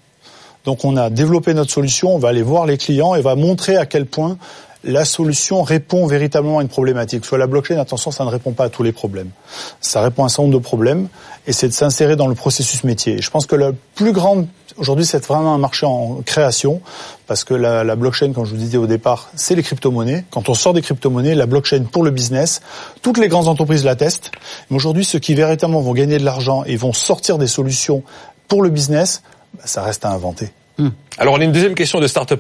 Donc 0.65 0.85
on 0.85 0.97
a 0.97 1.09
développé 1.09 1.55
notre 1.55 1.71
solution 1.71 2.17
on 2.17 2.19
va 2.19 2.31
aller 2.31 2.43
voir 2.43 2.67
les 2.67 2.79
clients 2.79 3.15
et 3.15 3.21
va 3.21 3.37
montrer 3.37 3.77
à 3.77 3.87
quel 3.87 4.07
point 4.07 4.39
la 4.85 5.05
solution 5.05 5.63
répond 5.63 6.07
véritablement 6.07 6.59
à 6.59 6.63
une 6.63 6.69
problématique. 6.69 7.25
Soit 7.25 7.39
la 7.39 7.47
blockchain, 7.47 7.79
attention, 7.79 8.11
ça 8.11 8.25
ne 8.25 8.31
répond 8.31 8.53
pas 8.53 8.65
à 8.65 8.69
tous 8.69 8.83
les 8.83 8.93
problèmes. 8.93 9.31
Ça 9.81 10.01
répond 10.01 10.23
à 10.23 10.27
un 10.27 10.29
certain 10.29 10.45
nombre 10.45 10.59
de 10.59 10.63
problèmes 10.63 11.09
et 11.47 11.53
c'est 11.53 11.69
de 11.69 11.73
s'insérer 11.73 12.17
dans 12.17 12.29
le 12.29 12.35
processus 12.35 12.85
métier. 12.85 13.21
je 13.21 13.31
pense 13.31 13.47
que 13.47 13.57
la 13.57 13.73
plus 13.95 14.13
grande, 14.13 14.47
aujourd'hui, 14.77 15.05
c'est 15.05 15.25
vraiment 15.27 15.55
un 15.55 15.59
marché 15.59 15.87
en 15.87 16.21
création 16.25 16.81
parce 17.27 17.45
que 17.45 17.55
la, 17.55 17.97
blockchain, 17.97 18.33
comme 18.33 18.45
je 18.45 18.53
vous 18.53 18.57
disais 18.57 18.79
au 18.79 18.87
départ, 18.87 19.31
c'est 19.35 19.55
les 19.55 19.63
crypto-monnaies. 19.63 20.25
Quand 20.31 20.49
on 20.49 20.55
sort 20.55 20.75
des 20.75 20.83
crypto-monnaies, 20.83 21.35
la 21.35 21.47
blockchain 21.47 21.85
pour 21.91 22.05
le 22.05 22.11
business, 22.11 22.61
toutes 23.03 23.19
les 23.19 23.29
grandes 23.29 23.49
entreprises 23.49 23.85
la 23.85 23.97
testent. 23.97 24.31
Mais 24.71 24.77
aujourd'hui, 24.77 25.05
ceux 25.05 25.19
qui 25.19 25.35
véritablement 25.35 25.81
vont 25.81 25.93
gagner 25.93 26.19
de 26.19 26.25
l'argent 26.25 26.65
et 26.65 26.77
vont 26.77 26.93
sortir 26.93 27.39
des 27.39 27.49
solutions 27.49 28.03
pour 28.47 28.63
le 28.63 28.71
business, 28.71 29.23
bah, 29.55 29.63
ça 29.65 29.83
reste 29.83 30.05
à 30.05 30.11
inventer. 30.11 30.51
Hmm. 30.79 30.91
Alors 31.19 31.35
on 31.35 31.41
a 31.41 31.45
une 31.45 31.53
deuxième 31.53 31.75
question 31.75 31.99
de 31.99 32.07
start 32.07 32.33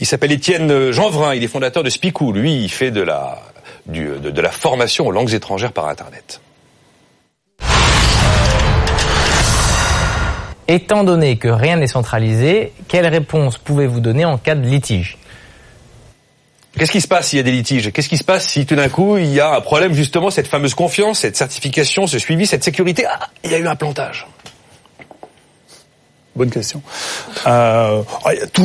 Il 0.00 0.06
s'appelle 0.06 0.32
Étienne 0.32 0.90
Jeanvrin, 0.90 1.34
il 1.34 1.44
est 1.44 1.48
fondateur 1.48 1.82
de 1.82 1.90
Spicou. 1.90 2.32
Lui, 2.32 2.62
il 2.62 2.70
fait 2.70 2.90
de 2.90 3.02
la, 3.02 3.42
de, 3.86 4.40
la 4.40 4.50
formation 4.50 5.06
aux 5.06 5.10
langues 5.10 5.34
étrangères 5.34 5.72
par 5.72 5.88
Internet. 5.88 6.40
Étant 10.68 11.04
donné 11.04 11.36
que 11.36 11.48
rien 11.48 11.76
n'est 11.76 11.86
centralisé, 11.86 12.72
quelle 12.88 13.06
réponse 13.06 13.56
pouvez-vous 13.58 14.00
donner 14.00 14.24
en 14.24 14.36
cas 14.36 14.56
de 14.56 14.66
litige? 14.66 15.16
Qu'est-ce 16.76 16.92
qui 16.92 17.00
se 17.00 17.08
passe 17.08 17.28
s'il 17.28 17.36
y 17.36 17.40
a 17.40 17.44
des 17.44 17.52
litiges? 17.52 17.92
Qu'est-ce 17.92 18.08
qui 18.08 18.18
se 18.18 18.24
passe 18.24 18.48
si 18.48 18.66
tout 18.66 18.74
d'un 18.74 18.88
coup 18.88 19.16
il 19.16 19.32
y 19.32 19.40
a 19.40 19.54
un 19.54 19.60
problème 19.60 19.94
justement, 19.94 20.30
cette 20.30 20.48
fameuse 20.48 20.74
confiance, 20.74 21.20
cette 21.20 21.36
certification, 21.36 22.06
ce 22.06 22.18
suivi, 22.18 22.46
cette 22.46 22.64
sécurité? 22.64 23.04
Ah, 23.08 23.28
il 23.44 23.52
y 23.52 23.54
a 23.54 23.58
eu 23.58 23.66
un 23.66 23.76
plantage. 23.76 24.26
Bonne 26.36 26.50
question. 26.50 26.82
Euh, 27.46 28.02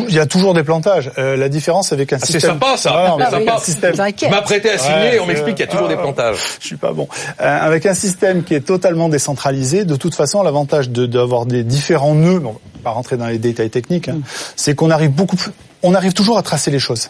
il 0.10 0.14
y 0.14 0.20
a 0.20 0.26
toujours 0.26 0.54
des 0.54 0.64
plantages. 0.64 1.10
Euh, 1.18 1.38
la 1.38 1.48
différence 1.48 1.94
avec 1.94 2.12
un 2.12 2.18
ah, 2.22 2.26
système. 2.26 2.42
C'est 2.42 2.48
sympa 2.48 2.76
ça. 2.76 3.18
c'est 3.18 3.32
sympa. 3.32 3.58
Système... 3.60 3.96
M'apprêter 4.30 4.72
à 4.72 4.78
signer, 4.78 5.20
on 5.22 5.26
m'explique 5.26 5.56
qu'il 5.56 5.66
y 5.66 5.70
a 5.70 5.72
toujours 5.72 5.88
des 5.88 5.96
plantages. 5.96 6.38
Je 6.60 6.68
suis 6.68 6.76
pas 6.76 6.92
bon. 6.92 7.08
Euh, 7.40 7.60
avec 7.62 7.86
un 7.86 7.94
système 7.94 8.44
qui 8.44 8.56
est 8.56 8.66
totalement 8.66 9.08
décentralisé, 9.08 9.86
de 9.86 9.96
toute 9.96 10.16
façon, 10.16 10.44
l'avantage 10.44 10.90
d'avoir 10.90 11.46
des 11.46 11.64
différents 11.64 12.14
nœuds, 12.14 12.40
bon, 12.40 12.58
pas 12.84 12.92
rentrer 12.92 13.16
dans 13.16 13.28
les 13.28 13.38
détails 13.38 13.70
techniques, 13.70 14.10
hein, 14.10 14.16
mm. 14.16 14.24
c'est 14.58 14.76
qu'on 14.76 14.90
arrive 14.90 15.12
beaucoup, 15.12 15.38
on 15.82 15.94
arrive 15.94 16.12
toujours 16.12 16.38
à 16.38 16.44
tracer 16.44 16.72
les 16.72 16.80
choses. 16.80 17.10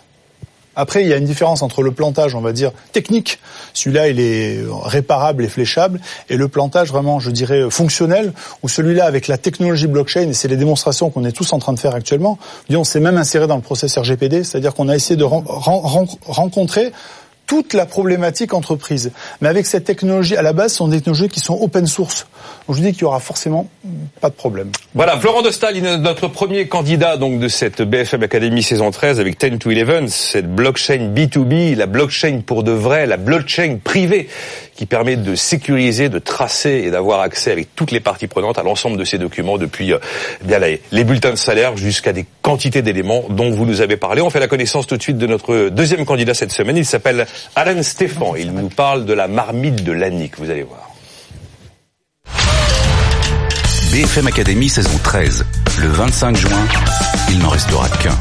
Après, 0.76 1.04
il 1.04 1.08
y 1.10 1.14
a 1.14 1.18
une 1.18 1.26
différence 1.26 1.62
entre 1.62 1.82
le 1.82 1.92
plantage, 1.92 2.36
on 2.36 2.42
va 2.42 2.54
dire, 2.54 2.72
technique. 2.92 3.40
Celui-là, 3.74 4.08
il 4.08 4.20
est 4.20 4.60
réparable 4.84 5.44
et 5.44 5.50
fléchable. 5.50 6.00
Et 6.30 6.38
le 6.38 6.48
plantage, 6.48 6.90
vraiment, 6.90 7.20
je 7.20 7.30
dirais, 7.30 7.70
fonctionnel, 7.70 8.34
où 8.64 8.70
celui-là, 8.70 9.06
avec 9.06 9.28
la 9.28 9.38
technologie 9.38 9.88
blockchain, 9.88 10.30
et 10.30 10.34
c'est 10.34 10.48
les 10.48 10.58
démonstrations 10.58 11.10
qu'on 11.10 11.26
est 11.26 11.32
tous 11.32 11.52
en 11.54 11.60
train 11.60 11.74
de 11.74 11.80
faire 11.80 11.96
actuellement, 11.96 12.38
on 12.70 12.84
s'est 12.84 13.00
même 13.00 13.18
inséré 13.18 13.48
dans 13.48 13.58
le 13.58 13.62
process 13.62 13.98
RGPD, 13.98 14.44
c'est-à-dire 14.44 14.74
qu'on 14.74 14.90
a 14.90 14.96
essayé 14.96 15.16
de 15.16 15.24
rencontrer 15.24 16.92
toute 17.52 17.74
la 17.74 17.86
problématique 17.86 18.54
entreprise. 18.54 19.12
Mais 19.42 19.50
avec 19.50 19.66
cette 19.66 19.84
technologie, 19.84 20.38
à 20.38 20.42
la 20.42 20.54
base, 20.54 20.72
ce 20.72 20.78
sont 20.78 20.88
des 20.88 21.00
technologies 21.00 21.28
qui 21.28 21.42
sont 21.42 21.60
open 21.60 21.86
source. 21.86 22.26
Donc 22.66 22.78
je 22.78 22.82
dis 22.82 22.94
qu'il 22.94 23.02
y 23.02 23.04
aura 23.04 23.20
forcément 23.20 23.68
pas 24.22 24.30
de 24.30 24.36
problème. 24.36 24.72
Voilà, 24.96 25.18
Florent 25.18 25.42
Dostal, 25.42 25.78
notre 26.00 26.30
premier 26.30 26.70
candidat 26.70 27.18
donc 27.18 27.42
de 27.42 27.50
cette 27.50 27.82
BFM 27.82 28.24
Academy 28.24 28.64
saison 28.64 28.90
13 28.90 29.20
avec 29.20 29.38
10 29.38 29.60
to 29.60 29.70
11, 29.70 30.14
cette 30.14 30.50
blockchain 30.50 31.12
B2B, 31.14 31.76
la 31.76 31.88
blockchain 31.88 32.40
pour 32.46 32.64
de 32.64 32.72
vrai, 32.72 33.06
la 33.06 33.18
blockchain 33.18 33.80
privée 33.84 34.30
qui 34.76 34.86
permet 34.86 35.16
de 35.16 35.36
sécuriser, 35.36 36.10
de 36.10 36.20
tracer 36.20 36.84
et 36.86 36.92
d'avoir 36.92 37.22
accès 37.22 37.52
avec 37.52 37.76
toutes 37.76 37.92
les 37.92 38.00
parties 38.00 38.28
prenantes 38.28 38.58
à 38.58 38.64
l'ensemble 38.64 38.98
de 38.98 39.04
ces 39.04 39.18
documents 39.18 39.58
depuis 39.58 39.94
euh, 39.94 40.00
bien 40.44 40.60
les 40.60 41.04
bulletins 41.04 41.32
de 41.32 41.36
salaire 41.36 41.78
jusqu'à 41.78 42.14
des 42.14 42.26
quantités 42.42 42.82
d'éléments 42.82 43.26
dont 43.30 43.52
vous 43.52 43.66
nous 43.66 43.82
avez 43.82 43.98
parlé. 43.98 44.22
On 44.22 44.30
fait 44.30 44.40
la 44.40 44.48
connaissance 44.48 44.88
tout 44.88 44.98
de 44.98 45.02
suite 45.02 45.18
de 45.18 45.28
notre 45.28 45.70
deuxième 45.70 46.06
candidat 46.06 46.34
cette 46.34 46.52
semaine. 46.52 46.78
Il 46.78 46.86
s'appelle 46.86 47.26
Alan 47.56 47.82
Stéphane. 47.84 48.34
Il 48.38 48.52
nous 48.52 48.70
parle 48.70 49.06
de 49.06 49.14
la 49.14 49.28
marmite 49.28 49.84
de 49.84 49.92
l'ANIC. 49.92 50.38
Vous 50.38 50.50
allez 50.50 50.64
voir. 50.64 50.92
BFM 53.92 54.28
Academy 54.28 54.70
saison 54.70 54.98
13. 55.04 55.46
Le 55.82 55.88
25 55.88 56.38
juin, 56.38 56.68
il 57.30 57.40
n'en 57.40 57.50
restera 57.50 57.90
qu'un. 57.90 58.18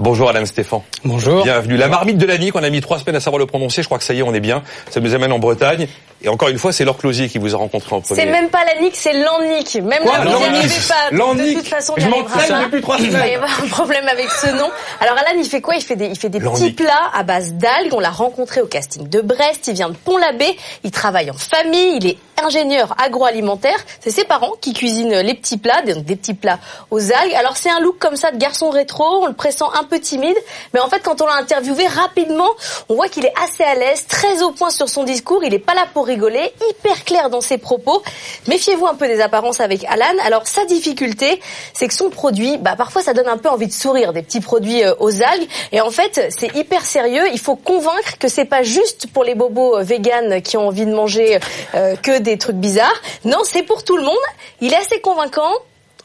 Bonjour 0.00 0.28
Alain 0.28 0.44
Stéphane. 0.44 0.80
Bonjour. 1.04 1.42
Bienvenue. 1.42 1.76
La 1.76 1.88
marmite 1.88 2.18
de 2.18 2.26
l'année 2.26 2.50
qu'on 2.50 2.62
a 2.62 2.70
mis 2.70 2.80
trois 2.80 2.98
semaines 2.98 3.16
à 3.16 3.20
savoir 3.20 3.38
le 3.38 3.46
prononcer, 3.46 3.82
je 3.82 3.88
crois 3.88 3.98
que 3.98 4.04
ça 4.04 4.14
y 4.14 4.20
est, 4.20 4.22
on 4.22 4.32
est 4.32 4.40
bien. 4.40 4.62
Ça 4.90 5.00
nous 5.00 5.14
amène 5.14 5.32
en 5.32 5.38
Bretagne. 5.38 5.88
Et 6.22 6.28
encore 6.28 6.48
une 6.48 6.58
fois, 6.58 6.72
c'est 6.72 6.84
Laure 6.84 6.98
Closier 6.98 7.28
qui 7.28 7.38
vous 7.38 7.54
a 7.54 7.58
rencontré 7.58 7.94
en 7.94 8.00
premier. 8.00 8.20
C'est 8.20 8.26
même 8.26 8.48
pas 8.48 8.64
l'anique, 8.64 8.96
c'est 8.96 9.12
l'annick. 9.12 9.74
Même 9.76 10.02
Quoi, 10.02 10.18
là, 10.18 10.24
vous 10.24 10.38
n'y 10.38 10.44
arrivez 10.44 10.74
pas. 10.88 11.10
De 11.10 11.54
toute 11.54 11.66
façon, 11.66 11.94
je 11.96 12.08
m'en 12.08 12.22
traîne 12.24 12.64
depuis 12.64 12.80
trois 12.80 12.98
semaines. 12.98 13.22
Il 13.26 13.32
y 13.32 13.34
a 13.34 13.44
un 13.44 13.68
problème 13.68 14.08
avec 14.08 14.30
ce 14.30 14.48
nom. 14.48 14.68
Alors 15.00 15.16
Alan, 15.16 15.38
il 15.38 15.44
fait 15.44 15.60
quoi? 15.60 15.76
Il 15.76 15.82
fait 15.82 15.96
des, 15.96 16.06
il 16.06 16.18
fait 16.18 16.28
des 16.28 16.40
petits 16.40 16.72
plats 16.72 17.10
à 17.14 17.22
base 17.22 17.54
d'algues. 17.54 17.92
On 17.92 18.00
l'a 18.00 18.10
rencontré 18.10 18.60
au 18.60 18.66
casting 18.66 19.08
de 19.08 19.20
Brest. 19.20 19.68
Il 19.68 19.74
vient 19.74 19.90
de 19.90 19.96
Pont-l'Abbé. 19.96 20.56
Il 20.84 20.90
travaille 20.90 21.30
en 21.30 21.34
famille. 21.34 21.98
Il 22.00 22.06
est 22.06 22.18
ingénieur 22.44 22.94
agroalimentaire. 23.02 23.78
C'est 24.00 24.10
ses 24.10 24.24
parents 24.24 24.54
qui 24.60 24.72
cuisinent 24.72 25.20
les 25.20 25.34
petits 25.34 25.58
plats, 25.58 25.82
donc 25.82 26.04
des 26.04 26.16
petits 26.16 26.34
plats 26.34 26.58
aux 26.90 27.12
algues. 27.12 27.34
Alors 27.34 27.56
c'est 27.56 27.70
un 27.70 27.80
look 27.80 27.98
comme 27.98 28.16
ça 28.16 28.30
de 28.30 28.38
garçon 28.38 28.70
rétro. 28.70 29.04
On 29.22 29.26
le 29.26 29.34
pressent 29.34 29.70
un 29.78 29.84
peu 29.84 29.98
timide, 30.00 30.36
mais 30.74 30.80
en 30.80 30.88
fait, 30.88 31.00
quand 31.00 31.20
on 31.20 31.26
l'a 31.26 31.36
interviewé 31.36 31.86
rapidement, 31.86 32.48
on 32.88 32.94
voit 32.94 33.08
qu'il 33.08 33.24
est 33.24 33.34
assez 33.44 33.64
à 33.64 33.74
l'aise, 33.74 34.06
très 34.06 34.42
au 34.42 34.50
point 34.52 34.70
sur 34.70 34.88
son 34.88 35.04
discours. 35.04 35.42
Il 35.44 35.54
est 35.54 35.58
pas 35.58 35.74
là 35.74 35.86
pour 35.92 36.06
rigoler, 36.06 36.52
hyper 36.70 37.04
clair 37.04 37.30
dans 37.30 37.40
ses 37.40 37.58
propos. 37.58 38.02
Méfiez-vous 38.46 38.86
un 38.86 38.94
peu 38.94 39.08
des 39.08 39.20
apparences 39.20 39.60
avec 39.60 39.84
Alan. 39.84 40.06
Alors 40.24 40.46
sa 40.46 40.64
difficulté, 40.64 41.40
c'est 41.72 41.88
que 41.88 41.94
son 41.94 42.10
produit, 42.10 42.58
bah 42.58 42.74
parfois 42.76 43.02
ça 43.02 43.14
donne 43.14 43.28
un 43.28 43.38
peu 43.38 43.48
envie 43.48 43.66
de 43.66 43.72
sourire, 43.72 44.12
des 44.12 44.22
petits 44.22 44.40
produits 44.40 44.84
euh, 44.84 44.94
aux 45.00 45.22
algues. 45.22 45.48
Et 45.72 45.80
en 45.80 45.90
fait, 45.90 46.28
c'est 46.30 46.54
hyper 46.54 46.84
sérieux. 46.84 47.24
Il 47.32 47.38
faut 47.38 47.56
convaincre 47.56 48.18
que 48.18 48.28
c'est 48.28 48.44
pas 48.44 48.62
juste 48.62 49.06
pour 49.12 49.24
les 49.24 49.34
bobos 49.34 49.78
euh, 49.78 49.82
véganes 49.82 50.42
qui 50.42 50.56
ont 50.56 50.68
envie 50.68 50.86
de 50.86 50.94
manger 50.94 51.38
euh, 51.74 51.96
que 51.96 52.18
des 52.18 52.27
trucs 52.36 52.56
bizarres. 52.56 53.00
Non, 53.24 53.38
c'est 53.44 53.62
pour 53.62 53.84
tout 53.84 53.96
le 53.96 54.04
monde. 54.04 54.16
Il 54.60 54.72
est 54.72 54.76
assez 54.76 55.00
convaincant. 55.00 55.52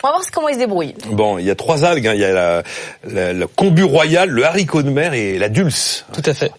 On 0.03 0.07
va 0.07 0.15
voir 0.15 0.23
comment 0.33 0.49
il 0.49 0.55
se 0.55 0.59
débrouille. 0.59 0.95
Bon, 1.11 1.37
il 1.37 1.45
y 1.45 1.49
a 1.49 1.55
trois 1.55 1.85
algues. 1.85 2.07
Hein. 2.07 2.13
Il 2.13 2.19
y 2.19 2.25
a 2.25 2.63
la, 3.03 3.33
le 3.33 3.47
combu 3.47 3.83
royal, 3.83 4.29
le 4.29 4.45
haricot 4.45 4.83
de 4.83 4.89
mer 4.89 5.13
et 5.13 5.37
la 5.39 5.49
dulce. 5.49 6.05
Tout 6.13 6.23
à 6.25 6.33
fait. 6.33 6.51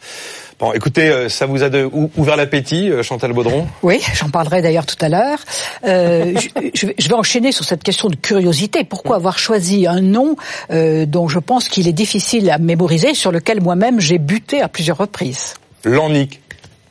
Bon, 0.60 0.72
écoutez, 0.72 1.08
euh, 1.08 1.28
ça 1.28 1.46
vous 1.46 1.64
a 1.64 1.68
de, 1.68 1.90
ouvert 2.16 2.36
l'appétit, 2.36 2.88
euh, 2.88 3.02
Chantal 3.02 3.32
Baudron 3.32 3.66
Oui, 3.82 4.00
j'en 4.14 4.30
parlerai 4.30 4.62
d'ailleurs 4.62 4.86
tout 4.86 4.96
à 5.00 5.08
l'heure. 5.08 5.38
Euh, 5.84 6.32
je, 6.74 6.86
je, 6.96 7.08
vais 7.08 7.14
enchaîner 7.14 7.50
sur 7.50 7.64
cette 7.64 7.82
question 7.82 8.08
de 8.08 8.14
curiosité. 8.14 8.84
Pourquoi 8.84 9.16
avoir 9.16 9.38
choisi 9.38 9.86
un 9.88 10.00
nom 10.00 10.36
euh, 10.70 11.06
dont 11.06 11.26
je 11.26 11.40
pense 11.40 11.68
qu'il 11.68 11.88
est 11.88 11.92
difficile 11.92 12.48
à 12.50 12.58
mémoriser, 12.58 13.14
sur 13.14 13.32
lequel 13.32 13.60
moi-même 13.60 14.00
j'ai 14.00 14.18
buté 14.18 14.62
à 14.62 14.68
plusieurs 14.68 14.98
reprises? 14.98 15.54
L'Annick. 15.84 16.40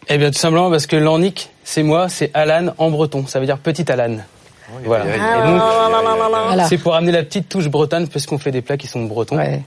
Eh 0.10 0.18
bien, 0.18 0.30
tout 0.30 0.39
simplement 0.39 0.70
parce 0.70 0.86
que 0.86 0.98
l'Annick, 0.98 1.50
c'est 1.63 1.84
moi, 1.84 2.10
c'est 2.10 2.32
Alan 2.34 2.74
en 2.77 2.89
breton. 2.91 3.25
Ça 3.27 3.39
veut 3.39 3.46
dire 3.46 3.58
petit 3.58 3.89
Alan. 3.91 4.17
Voilà. 4.86 5.05
Voilà. 6.48 6.67
C'est 6.67 6.77
pour 6.77 6.96
amener 6.96 7.12
la 7.12 7.24
petite 7.24 7.50
touche 7.50 7.67
bretonne 7.67 8.08
parce 8.08 8.25
qu'on 8.25 8.38
fait 8.38 8.51
des 8.51 8.62
plats 8.62 8.77
qui 8.77 8.88
sont 8.88 9.03
bretons. 9.03 9.38
Ouais. 9.38 9.62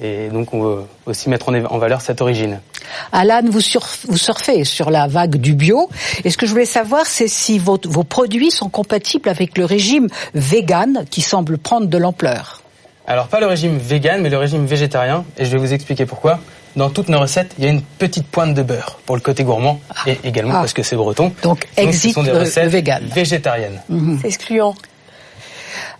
Et 0.00 0.28
donc 0.28 0.52
on 0.52 0.62
veut 0.62 0.82
aussi 1.06 1.28
mettre 1.28 1.48
en, 1.48 1.78
valeur 1.78 2.00
cette 2.00 2.20
origine. 2.20 2.60
Alan, 3.12 3.42
vous, 3.44 3.60
surf, 3.60 4.04
vous 4.08 4.18
surfez 4.18 4.64
sur 4.64 4.90
la 4.90 5.06
vague 5.06 5.36
du 5.36 5.54
bio. 5.54 5.88
Et 6.24 6.30
ce 6.30 6.36
que 6.36 6.46
je 6.46 6.50
voulais 6.50 6.66
savoir, 6.66 7.06
c'est 7.06 7.28
si 7.28 7.58
vos, 7.58 7.78
vos 7.84 8.02
produits 8.02 8.50
sont 8.50 8.68
compatibles 8.68 9.28
avec 9.28 9.56
le 9.56 9.64
régime 9.64 10.08
vegan 10.34 11.04
qui 11.10 11.20
semble 11.20 11.56
prendre 11.56 11.86
de 11.86 11.98
l'ampleur. 11.98 12.62
Alors 13.06 13.28
pas 13.28 13.40
le 13.40 13.46
régime 13.46 13.78
vegan, 13.78 14.22
mais 14.22 14.30
le 14.30 14.38
régime 14.38 14.66
végétarien. 14.66 15.24
Et 15.38 15.44
je 15.44 15.50
vais 15.50 15.58
vous 15.58 15.72
expliquer 15.72 16.06
pourquoi. 16.06 16.40
Dans 16.76 16.88
toutes 16.90 17.08
nos 17.08 17.20
recettes, 17.20 17.52
il 17.58 17.64
y 17.64 17.66
a 17.66 17.70
une 17.70 17.82
petite 17.82 18.26
pointe 18.26 18.54
de 18.54 18.62
beurre 18.62 18.98
pour 19.04 19.14
le 19.16 19.20
côté 19.20 19.44
gourmand 19.44 19.78
et 20.06 20.18
également 20.24 20.54
Ah. 20.54 20.60
parce 20.60 20.72
que 20.72 20.82
c'est 20.82 20.96
breton. 20.96 21.32
Donc, 21.42 21.66
exit 21.76 22.10
ce 22.10 22.14
sont 22.14 22.22
des 22.22 22.30
le 22.32 22.38
recettes 22.38 22.68
vegan. 22.70 23.02
végétariennes. 23.14 23.80
C'est 24.20 24.28
excluant. 24.28 24.74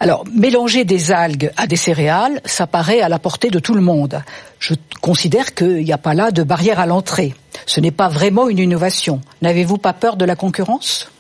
Alors, 0.01 0.25
mélanger 0.35 0.85
des 0.85 1.13
algues 1.13 1.51
à 1.57 1.67
des 1.67 1.77
céréales, 1.77 2.41
ça 2.45 2.67
paraît 2.67 3.01
à 3.01 3.09
la 3.09 3.19
portée 3.19 3.51
de 3.51 3.59
tout 3.59 3.75
le 3.75 3.81
monde. 3.81 4.23
Je 4.59 4.75
considère 5.01 5.55
qu'il 5.55 5.85
n'y 5.85 5.93
a 5.93 5.99
pas 5.99 6.15
là 6.15 6.31
de 6.31 6.43
barrière 6.43 6.81
à 6.81 6.87
l'entrée. 6.87 7.35
Ce 7.67 7.81
n'est 7.81 7.91
pas 7.93 8.09
vraiment 8.09 8.49
une 8.49 8.59
innovation. 8.59 9.21
N'avez-vous 9.43 9.79
pas 9.79 9.93
peur 9.93 10.17
de 10.17 10.25
la 10.25 10.37
concurrence? 10.37 11.11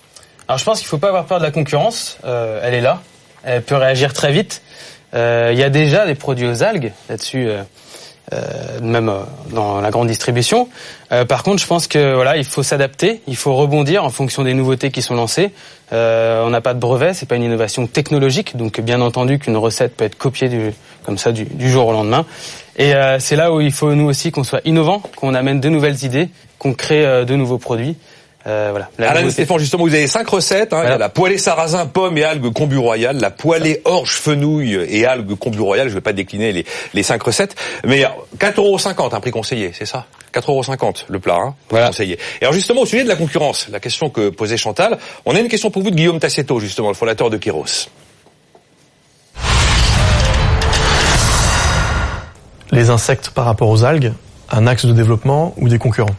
Alors 0.48 0.58
je 0.58 0.64
pense 0.64 0.78
qu'il 0.80 0.88
faut 0.88 0.98
pas 0.98 1.08
avoir 1.08 1.26
peur 1.26 1.38
de 1.38 1.44
la 1.44 1.50
concurrence. 1.52 2.18
Euh, 2.24 2.60
elle 2.64 2.74
est 2.74 2.80
là. 2.80 3.02
Elle 3.44 3.62
peut 3.62 3.76
réagir 3.76 4.12
très 4.12 4.32
vite. 4.32 4.62
Euh, 5.14 5.50
Il 5.52 5.58
y 5.58 5.62
a 5.62 5.70
déjà 5.70 6.06
des 6.06 6.14
produits 6.14 6.48
aux 6.48 6.62
algues 6.62 6.92
là-dessus, 7.08 7.48
euh, 7.48 7.62
euh, 8.32 8.80
même 8.80 9.08
euh, 9.08 9.20
dans 9.52 9.80
la 9.80 9.90
grande 9.90 10.08
distribution. 10.08 10.68
Euh, 11.10 11.24
par 11.24 11.42
contre, 11.42 11.60
je 11.60 11.66
pense 11.66 11.86
que 11.86 12.14
voilà, 12.14 12.36
il 12.36 12.44
faut 12.44 12.62
s'adapter, 12.62 13.20
il 13.26 13.36
faut 13.36 13.54
rebondir 13.54 14.04
en 14.04 14.10
fonction 14.10 14.44
des 14.44 14.54
nouveautés 14.54 14.90
qui 14.90 15.02
sont 15.02 15.14
lancées. 15.14 15.50
Euh, 15.92 16.44
on 16.44 16.50
n'a 16.50 16.60
pas 16.60 16.74
de 16.74 16.78
brevet, 16.78 17.14
c'est 17.14 17.26
pas 17.26 17.36
une 17.36 17.42
innovation 17.42 17.86
technologique, 17.86 18.56
donc 18.56 18.80
bien 18.80 19.00
entendu 19.00 19.38
qu'une 19.38 19.56
recette 19.56 19.96
peut 19.96 20.04
être 20.04 20.16
copiée 20.16 20.48
du, 20.48 20.72
comme 21.04 21.18
ça 21.18 21.32
du, 21.32 21.44
du 21.44 21.70
jour 21.70 21.86
au 21.86 21.92
lendemain. 21.92 22.24
Et 22.76 22.94
euh, 22.94 23.18
c'est 23.18 23.36
là 23.36 23.52
où 23.52 23.60
il 23.60 23.72
faut 23.72 23.94
nous 23.94 24.06
aussi 24.06 24.30
qu'on 24.30 24.44
soit 24.44 24.62
innovant, 24.64 25.02
qu'on 25.16 25.34
amène 25.34 25.60
de 25.60 25.68
nouvelles 25.68 26.04
idées, 26.04 26.30
qu'on 26.58 26.72
crée 26.72 27.04
euh, 27.04 27.24
de 27.24 27.34
nouveaux 27.34 27.58
produits. 27.58 27.96
Euh, 28.46 28.68
voilà. 28.70 28.88
La 28.98 29.10
Alain 29.12 29.30
Stéphane, 29.30 29.58
justement, 29.58 29.84
vous 29.84 29.94
avez 29.94 30.06
cinq 30.08 30.28
recettes. 30.28 30.72
Hein. 30.72 30.78
Il 30.78 30.82
y 30.82 30.86
a 30.86 30.88
Voilà. 30.90 30.98
la 30.98 31.08
poêlée 31.08 31.38
sarrasin, 31.38 31.86
pommes 31.86 32.18
et 32.18 32.24
algues 32.24 32.52
combu 32.52 32.76
royal, 32.76 33.18
la 33.20 33.30
poêlée 33.30 33.80
orge, 33.84 34.10
fenouil 34.14 34.74
et 34.88 35.06
algues 35.06 35.36
combu 35.38 35.60
royal. 35.60 35.88
Je 35.88 35.94
vais 35.94 36.00
pas 36.00 36.12
décliner 36.12 36.52
les, 36.52 36.66
les 36.92 37.02
cinq 37.04 37.22
recettes. 37.22 37.54
Mais 37.84 38.04
4,50 38.38 39.14
un 39.14 39.20
prix 39.20 39.30
conseillé, 39.30 39.72
c'est 39.72 39.86
ça? 39.86 40.06
4,50 40.34 41.04
le 41.08 41.18
plat, 41.20 41.34
hein, 41.36 41.54
prix 41.68 41.70
Voilà. 41.70 41.86
conseillé. 41.88 42.18
Et 42.40 42.44
alors 42.44 42.54
justement, 42.54 42.80
au 42.82 42.86
sujet 42.86 43.04
de 43.04 43.08
la 43.08 43.16
concurrence, 43.16 43.68
la 43.70 43.78
question 43.80 44.10
que 44.10 44.30
posait 44.30 44.56
Chantal, 44.56 44.98
on 45.24 45.36
a 45.36 45.38
une 45.40 45.48
question 45.48 45.70
pour 45.70 45.82
vous 45.82 45.90
de 45.90 45.96
Guillaume 45.96 46.18
Tassetto, 46.18 46.58
justement, 46.58 46.88
le 46.88 46.94
fondateur 46.94 47.30
de 47.30 47.36
Kéros. 47.36 47.88
Les 52.70 52.88
insectes 52.90 53.30
par 53.30 53.44
rapport 53.44 53.68
aux 53.68 53.84
algues, 53.84 54.12
un 54.50 54.66
axe 54.66 54.86
de 54.86 54.92
développement 54.92 55.54
ou 55.58 55.68
des 55.68 55.78
concurrents? 55.78 56.14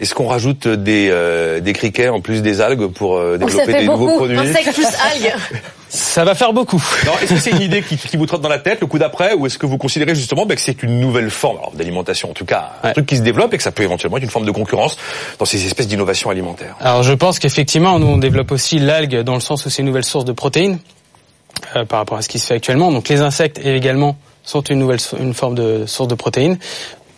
Est-ce 0.00 0.14
qu'on 0.14 0.28
rajoute 0.28 0.68
des, 0.68 1.08
euh, 1.10 1.60
des 1.60 1.72
criquets 1.72 2.08
en 2.08 2.20
plus 2.20 2.40
des 2.40 2.60
algues 2.60 2.86
pour 2.86 3.16
euh, 3.16 3.36
ça 3.38 3.46
développer 3.46 3.72
fait 3.72 3.80
des 3.80 3.86
nouveaux 3.86 4.06
beaucoup. 4.06 4.16
produits 4.18 4.38
Insectes 4.38 4.72
plus 4.74 4.84
algues. 4.84 5.34
Ça 5.90 6.22
va 6.22 6.34
faire 6.34 6.52
beaucoup. 6.52 6.82
Non, 7.06 7.12
est-ce 7.22 7.32
que 7.32 7.40
c'est 7.40 7.50
une 7.50 7.62
idée 7.62 7.80
qui, 7.80 7.96
qui 7.96 8.18
vous 8.18 8.26
trotte 8.26 8.42
dans 8.42 8.48
la 8.50 8.58
tête 8.58 8.82
le 8.82 8.86
coup 8.86 8.98
d'après 8.98 9.32
ou 9.32 9.46
est-ce 9.46 9.56
que 9.56 9.64
vous 9.64 9.78
considérez 9.78 10.14
justement 10.14 10.44
ben, 10.44 10.54
que 10.54 10.60
c'est 10.60 10.82
une 10.82 11.00
nouvelle 11.00 11.30
forme 11.30 11.58
d'alimentation 11.72 12.30
en 12.30 12.34
tout 12.34 12.44
cas 12.44 12.72
un 12.82 12.92
truc 12.92 13.06
qui 13.06 13.16
se 13.16 13.22
développe 13.22 13.54
et 13.54 13.56
que 13.56 13.62
ça 13.62 13.70
peut 13.70 13.84
éventuellement 13.84 14.18
être 14.18 14.24
une 14.24 14.30
forme 14.30 14.44
de 14.44 14.50
concurrence 14.50 14.98
dans 15.38 15.46
ces 15.46 15.64
espèces 15.64 15.88
d'innovation 15.88 16.28
alimentaire 16.28 16.76
Alors 16.80 17.02
je 17.02 17.14
pense 17.14 17.38
qu'effectivement, 17.38 17.98
nous 17.98 18.06
on 18.06 18.18
développe 18.18 18.52
aussi 18.52 18.78
l'algue 18.78 19.20
dans 19.20 19.32
le 19.32 19.40
sens 19.40 19.64
où 19.64 19.70
c'est 19.70 19.80
une 19.80 19.86
nouvelle 19.86 20.04
source 20.04 20.26
de 20.26 20.32
protéines 20.32 20.78
euh, 21.74 21.86
par 21.86 22.00
rapport 22.00 22.18
à 22.18 22.22
ce 22.22 22.28
qui 22.28 22.38
se 22.38 22.46
fait 22.46 22.54
actuellement. 22.54 22.92
Donc 22.92 23.08
les 23.08 23.22
insectes 23.22 23.58
également 23.64 24.18
sont 24.44 24.62
une 24.62 24.78
nouvelle 24.78 25.00
une 25.18 25.34
forme 25.34 25.54
de 25.54 25.86
source 25.86 26.08
de 26.08 26.14
protéines. 26.14 26.58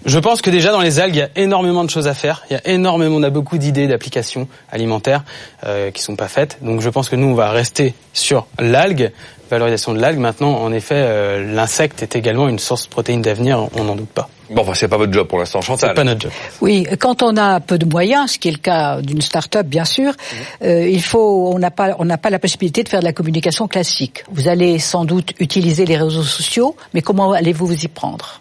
Je 0.06 0.18
pense 0.18 0.40
que 0.40 0.48
déjà 0.48 0.72
dans 0.72 0.80
les 0.80 0.98
algues, 0.98 1.16
il 1.16 1.18
y 1.18 1.22
a 1.22 1.30
énormément 1.36 1.84
de 1.84 1.90
choses 1.90 2.06
à 2.08 2.14
faire. 2.14 2.42
Il 2.50 2.54
y 2.54 2.56
a 2.56 2.66
énormément, 2.68 3.16
on 3.16 3.22
a 3.22 3.28
beaucoup 3.30 3.58
d'idées 3.58 3.86
d'applications 3.86 4.48
alimentaires 4.70 5.24
euh, 5.66 5.90
qui 5.90 6.02
sont 6.02 6.16
pas 6.16 6.28
faites. 6.28 6.58
Donc 6.62 6.80
je 6.80 6.88
pense 6.88 7.10
que 7.10 7.16
nous 7.16 7.26
on 7.26 7.34
va 7.34 7.50
rester 7.50 7.94
sur 8.14 8.46
l'algue, 8.58 9.12
valorisation 9.50 9.92
de 9.92 10.00
l'algue. 10.00 10.18
Maintenant, 10.18 10.54
en 10.54 10.72
effet, 10.72 10.94
euh, 10.96 11.54
l'insecte 11.54 12.02
est 12.02 12.16
également 12.16 12.48
une 12.48 12.58
source 12.58 12.84
de 12.84 12.88
protéines 12.88 13.20
d'avenir. 13.20 13.68
On 13.74 13.84
n'en 13.84 13.94
doute 13.94 14.08
pas. 14.08 14.30
Bon, 14.48 14.62
enfin 14.62 14.72
c'est 14.74 14.88
pas 14.88 14.96
votre 14.96 15.12
job 15.12 15.28
pour 15.28 15.38
l'instant 15.38 15.60
Chantal 15.60 15.90
C'est 15.90 15.94
pas 15.94 16.02
notre 16.02 16.22
job. 16.22 16.32
Oui, 16.60 16.86
quand 16.98 17.22
on 17.22 17.36
a 17.36 17.60
peu 17.60 17.78
de 17.78 17.84
moyens, 17.84 18.32
ce 18.32 18.38
qui 18.38 18.48
est 18.48 18.52
le 18.52 18.58
cas 18.58 19.00
d'une 19.02 19.20
start-up 19.20 19.66
bien 19.66 19.84
sûr, 19.84 20.12
euh, 20.62 20.88
il 20.88 21.02
faut, 21.02 21.52
on 21.54 21.58
n'a 21.58 21.70
pas, 21.70 21.94
on 21.98 22.06
n'a 22.06 22.18
pas 22.18 22.30
la 22.30 22.38
possibilité 22.38 22.82
de 22.82 22.88
faire 22.88 23.00
de 23.00 23.04
la 23.04 23.12
communication 23.12 23.68
classique. 23.68 24.24
Vous 24.32 24.48
allez 24.48 24.78
sans 24.78 25.04
doute 25.04 25.34
utiliser 25.38 25.84
les 25.84 25.98
réseaux 25.98 26.22
sociaux, 26.22 26.74
mais 26.94 27.02
comment 27.02 27.32
allez-vous 27.32 27.66
vous 27.66 27.84
y 27.84 27.88
prendre? 27.88 28.40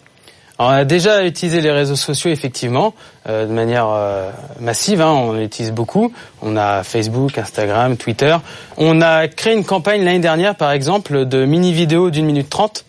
On 0.61 0.67
a 0.67 0.83
déjà 0.83 1.25
utilisé 1.25 1.61
les 1.61 1.71
réseaux 1.71 1.95
sociaux 1.95 2.31
effectivement 2.31 2.93
euh, 3.29 3.45
de 3.45 3.53
manière 3.53 3.87
euh, 3.87 4.29
massive. 4.59 4.99
Hein, 4.99 5.13
on 5.13 5.39
utilise 5.39 5.71
beaucoup. 5.71 6.11
On 6.41 6.57
a 6.57 6.83
Facebook, 6.83 7.37
Instagram, 7.37 7.95
Twitter. 7.95 8.35
On 8.75 9.01
a 9.01 9.29
créé 9.29 9.53
une 9.53 9.63
campagne 9.63 10.03
l'année 10.03 10.19
dernière, 10.19 10.55
par 10.55 10.73
exemple, 10.73 11.25
de 11.25 11.45
mini 11.45 11.71
vidéos 11.71 12.09
d'une 12.09 12.25
minute 12.25 12.49
trente 12.49 12.83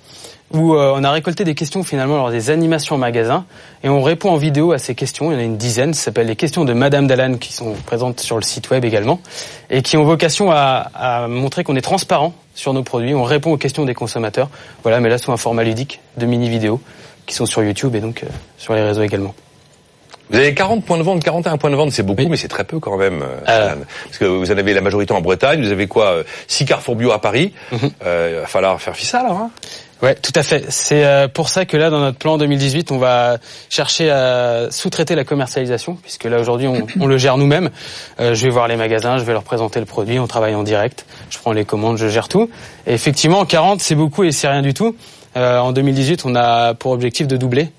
où 0.53 0.75
euh, 0.75 0.93
on 0.97 1.05
a 1.05 1.13
récolté 1.13 1.45
des 1.45 1.55
questions 1.55 1.85
finalement 1.85 2.17
lors 2.17 2.33
des 2.33 2.51
animations 2.51 2.97
en 2.97 2.99
magasin 2.99 3.45
et 3.85 3.89
on 3.89 4.03
répond 4.03 4.31
en 4.31 4.37
vidéo 4.37 4.73
à 4.73 4.79
ces 4.79 4.97
questions. 4.97 5.31
Il 5.31 5.35
y 5.35 5.37
en 5.37 5.41
a 5.41 5.45
une 5.45 5.57
dizaine, 5.57 5.95
ça 5.95 6.07
s'appelle 6.07 6.27
les 6.27 6.35
questions 6.35 6.65
de 6.65 6.73
Madame 6.73 7.07
Dallan 7.07 7.37
qui 7.37 7.53
sont 7.53 7.75
présentes 7.87 8.19
sur 8.19 8.35
le 8.35 8.43
site 8.43 8.69
web 8.71 8.85
également 8.85 9.21
et 9.71 9.83
qui 9.83 9.97
ont 9.97 10.03
vocation 10.03 10.51
à, 10.51 10.91
à 10.93 11.29
montrer 11.29 11.63
qu'on 11.63 11.77
est 11.77 11.83
transparent 11.83 12.35
sur 12.57 12.75
nos 12.75 12.83
produits. 12.83 13.15
On 13.15 13.23
répond 13.23 13.53
aux 13.53 13.59
questions 13.59 13.85
des 13.85 13.95
consommateurs. 13.95 14.49
Voilà, 14.83 14.99
mais 14.99 15.09
là 15.09 15.19
sous 15.19 15.31
un 15.31 15.37
format 15.37 15.63
ludique 15.63 16.01
de 16.17 16.27
mini 16.27 16.49
vidéos 16.49 16.81
qui 17.31 17.37
sont 17.37 17.47
sur 17.47 17.63
YouTube 17.63 17.95
et 17.95 18.01
donc 18.01 18.23
euh, 18.23 18.27
sur 18.59 18.75
les 18.75 18.83
réseaux 18.83 19.03
également. 19.03 19.35
Vous 20.31 20.37
avez 20.39 20.55
40 20.55 20.85
points 20.85 20.99
de 20.99 21.03
vente, 21.03 21.25
41 21.25 21.57
points 21.57 21.71
de 21.71 21.75
vente, 21.77 21.91
c'est 21.91 22.05
beaucoup, 22.05 22.29
mais 22.29 22.37
c'est 22.37 22.47
très 22.47 22.63
peu 22.63 22.79
quand 22.79 22.97
même. 22.97 23.21
euh, 23.23 23.39
Euh. 23.49 23.73
Alan. 23.73 23.81
Parce 24.05 24.19
que 24.19 24.25
vous 24.27 24.53
en 24.53 24.57
avez 24.57 24.75
la 24.75 24.81
majorité 24.81 25.13
en 25.13 25.21
Bretagne, 25.21 25.61
vous 25.61 25.73
avez 25.73 25.89
quoi 25.89 26.07
euh, 26.11 26.23
6 26.47 26.67
Carrefour 26.67 26.95
Bio 26.95 27.11
à 27.11 27.21
Paris. 27.21 27.53
Mhm. 27.73 27.91
Euh, 28.07 28.31
il 28.35 28.41
va 28.41 28.47
falloir 28.47 28.81
faire 28.81 28.95
fi 28.95 29.07
ça 29.07 29.21
alors. 29.21 29.39
Hein 29.39 29.51
Ouais, 30.03 30.15
tout 30.15 30.33
à 30.37 30.43
fait. 30.43 30.65
C'est 30.71 31.05
euh, 31.05 31.27
pour 31.29 31.49
ça 31.51 31.67
que 31.67 31.77
là, 31.77 31.91
dans 31.91 31.99
notre 31.99 32.17
plan 32.17 32.39
2018, 32.39 32.91
on 32.93 32.97
va 32.99 33.37
chercher 33.69 34.09
à 34.11 34.69
sous-traiter 34.71 35.15
la 35.17 35.25
commercialisation, 35.25 35.97
puisque 36.01 36.25
là 36.25 36.39
aujourd'hui, 36.41 36.69
on, 36.69 36.87
on 37.01 37.07
le 37.07 37.19
gère 37.19 37.37
nous-mêmes. 37.37 37.69
Euh, 38.21 38.33
je 38.35 38.45
vais 38.45 38.51
voir 38.51 38.67
les 38.69 38.77
magasins, 38.77 39.19
je 39.19 39.25
vais 39.25 39.33
leur 39.35 39.43
présenter 39.43 39.79
le 39.81 39.85
produit, 39.85 40.19
on 40.19 40.27
travaille 40.29 40.55
en 40.55 40.63
direct, 40.63 41.05
je 41.29 41.39
prends 41.39 41.53
les 41.53 41.65
commandes, 41.67 41.99
je 41.99 42.09
gère 42.09 42.29
tout. 42.29 42.49
Et 42.87 42.95
effectivement, 42.95 43.45
40, 43.45 43.81
c'est 43.83 43.95
beaucoup 43.97 44.23
et 44.25 44.31
c'est 44.33 44.49
rien 44.49 44.63
du 44.63 44.73
tout. 44.75 44.97
Euh, 45.37 45.59
en 45.59 45.73
2018, 45.73 46.25
on 46.25 46.35
a 46.35 46.75
pour 46.75 46.93
objectif 46.93 47.27
de 47.27 47.37
doubler. 47.37 47.71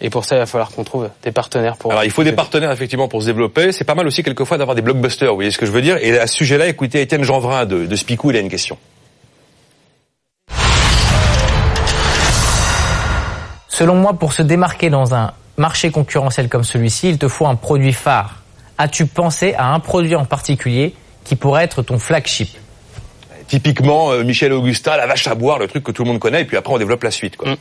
Et 0.00 0.10
pour 0.10 0.24
ça, 0.24 0.36
il 0.36 0.38
va 0.40 0.46
falloir 0.46 0.70
qu'on 0.70 0.84
trouve 0.84 1.08
des 1.22 1.32
partenaires 1.32 1.76
pour. 1.76 1.90
Alors 1.90 2.04
il 2.04 2.10
faut 2.10 2.24
des 2.24 2.32
partenaires 2.32 2.70
effectivement 2.70 3.08
pour 3.08 3.22
se 3.22 3.26
développer. 3.26 3.72
C'est 3.72 3.84
pas 3.84 3.94
mal 3.94 4.06
aussi 4.06 4.22
quelquefois 4.22 4.58
d'avoir 4.58 4.74
des 4.74 4.82
blockbusters, 4.82 5.30
vous 5.30 5.36
voyez 5.36 5.50
ce 5.50 5.58
que 5.58 5.64
je 5.64 5.72
veux 5.72 5.80
dire. 5.80 5.96
Et 6.02 6.18
à 6.18 6.26
ce 6.26 6.34
sujet-là, 6.34 6.66
écoutez 6.66 7.00
Étienne 7.00 7.22
Jeanvrin 7.22 7.64
de, 7.64 7.86
de 7.86 7.96
Spicou, 7.96 8.30
il 8.30 8.36
a 8.36 8.40
une 8.40 8.50
question. 8.50 8.76
Selon 13.68 13.94
moi, 13.94 14.14
pour 14.14 14.32
se 14.32 14.42
démarquer 14.42 14.90
dans 14.90 15.14
un 15.14 15.32
marché 15.56 15.90
concurrentiel 15.90 16.48
comme 16.48 16.64
celui-ci, 16.64 17.08
il 17.10 17.18
te 17.18 17.28
faut 17.28 17.46
un 17.46 17.56
produit 17.56 17.92
phare. 17.92 18.42
As-tu 18.78 19.06
pensé 19.06 19.54
à 19.54 19.72
un 19.72 19.80
produit 19.80 20.14
en 20.14 20.26
particulier 20.26 20.94
qui 21.24 21.36
pourrait 21.36 21.64
être 21.64 21.82
ton 21.82 21.98
flagship? 21.98 22.48
Typiquement 23.48 24.12
euh, 24.12 24.24
Michel 24.24 24.52
Augustin, 24.52 24.96
la 24.96 25.06
vache 25.06 25.26
à 25.26 25.34
boire, 25.34 25.58
le 25.58 25.68
truc 25.68 25.84
que 25.84 25.92
tout 25.92 26.02
le 26.02 26.10
monde 26.10 26.18
connaît, 26.18 26.42
et 26.42 26.44
puis 26.44 26.56
après 26.56 26.72
on 26.72 26.78
développe 26.78 27.04
la 27.04 27.10
suite. 27.10 27.36
Quoi. 27.36 27.52
Mm. 27.52 27.56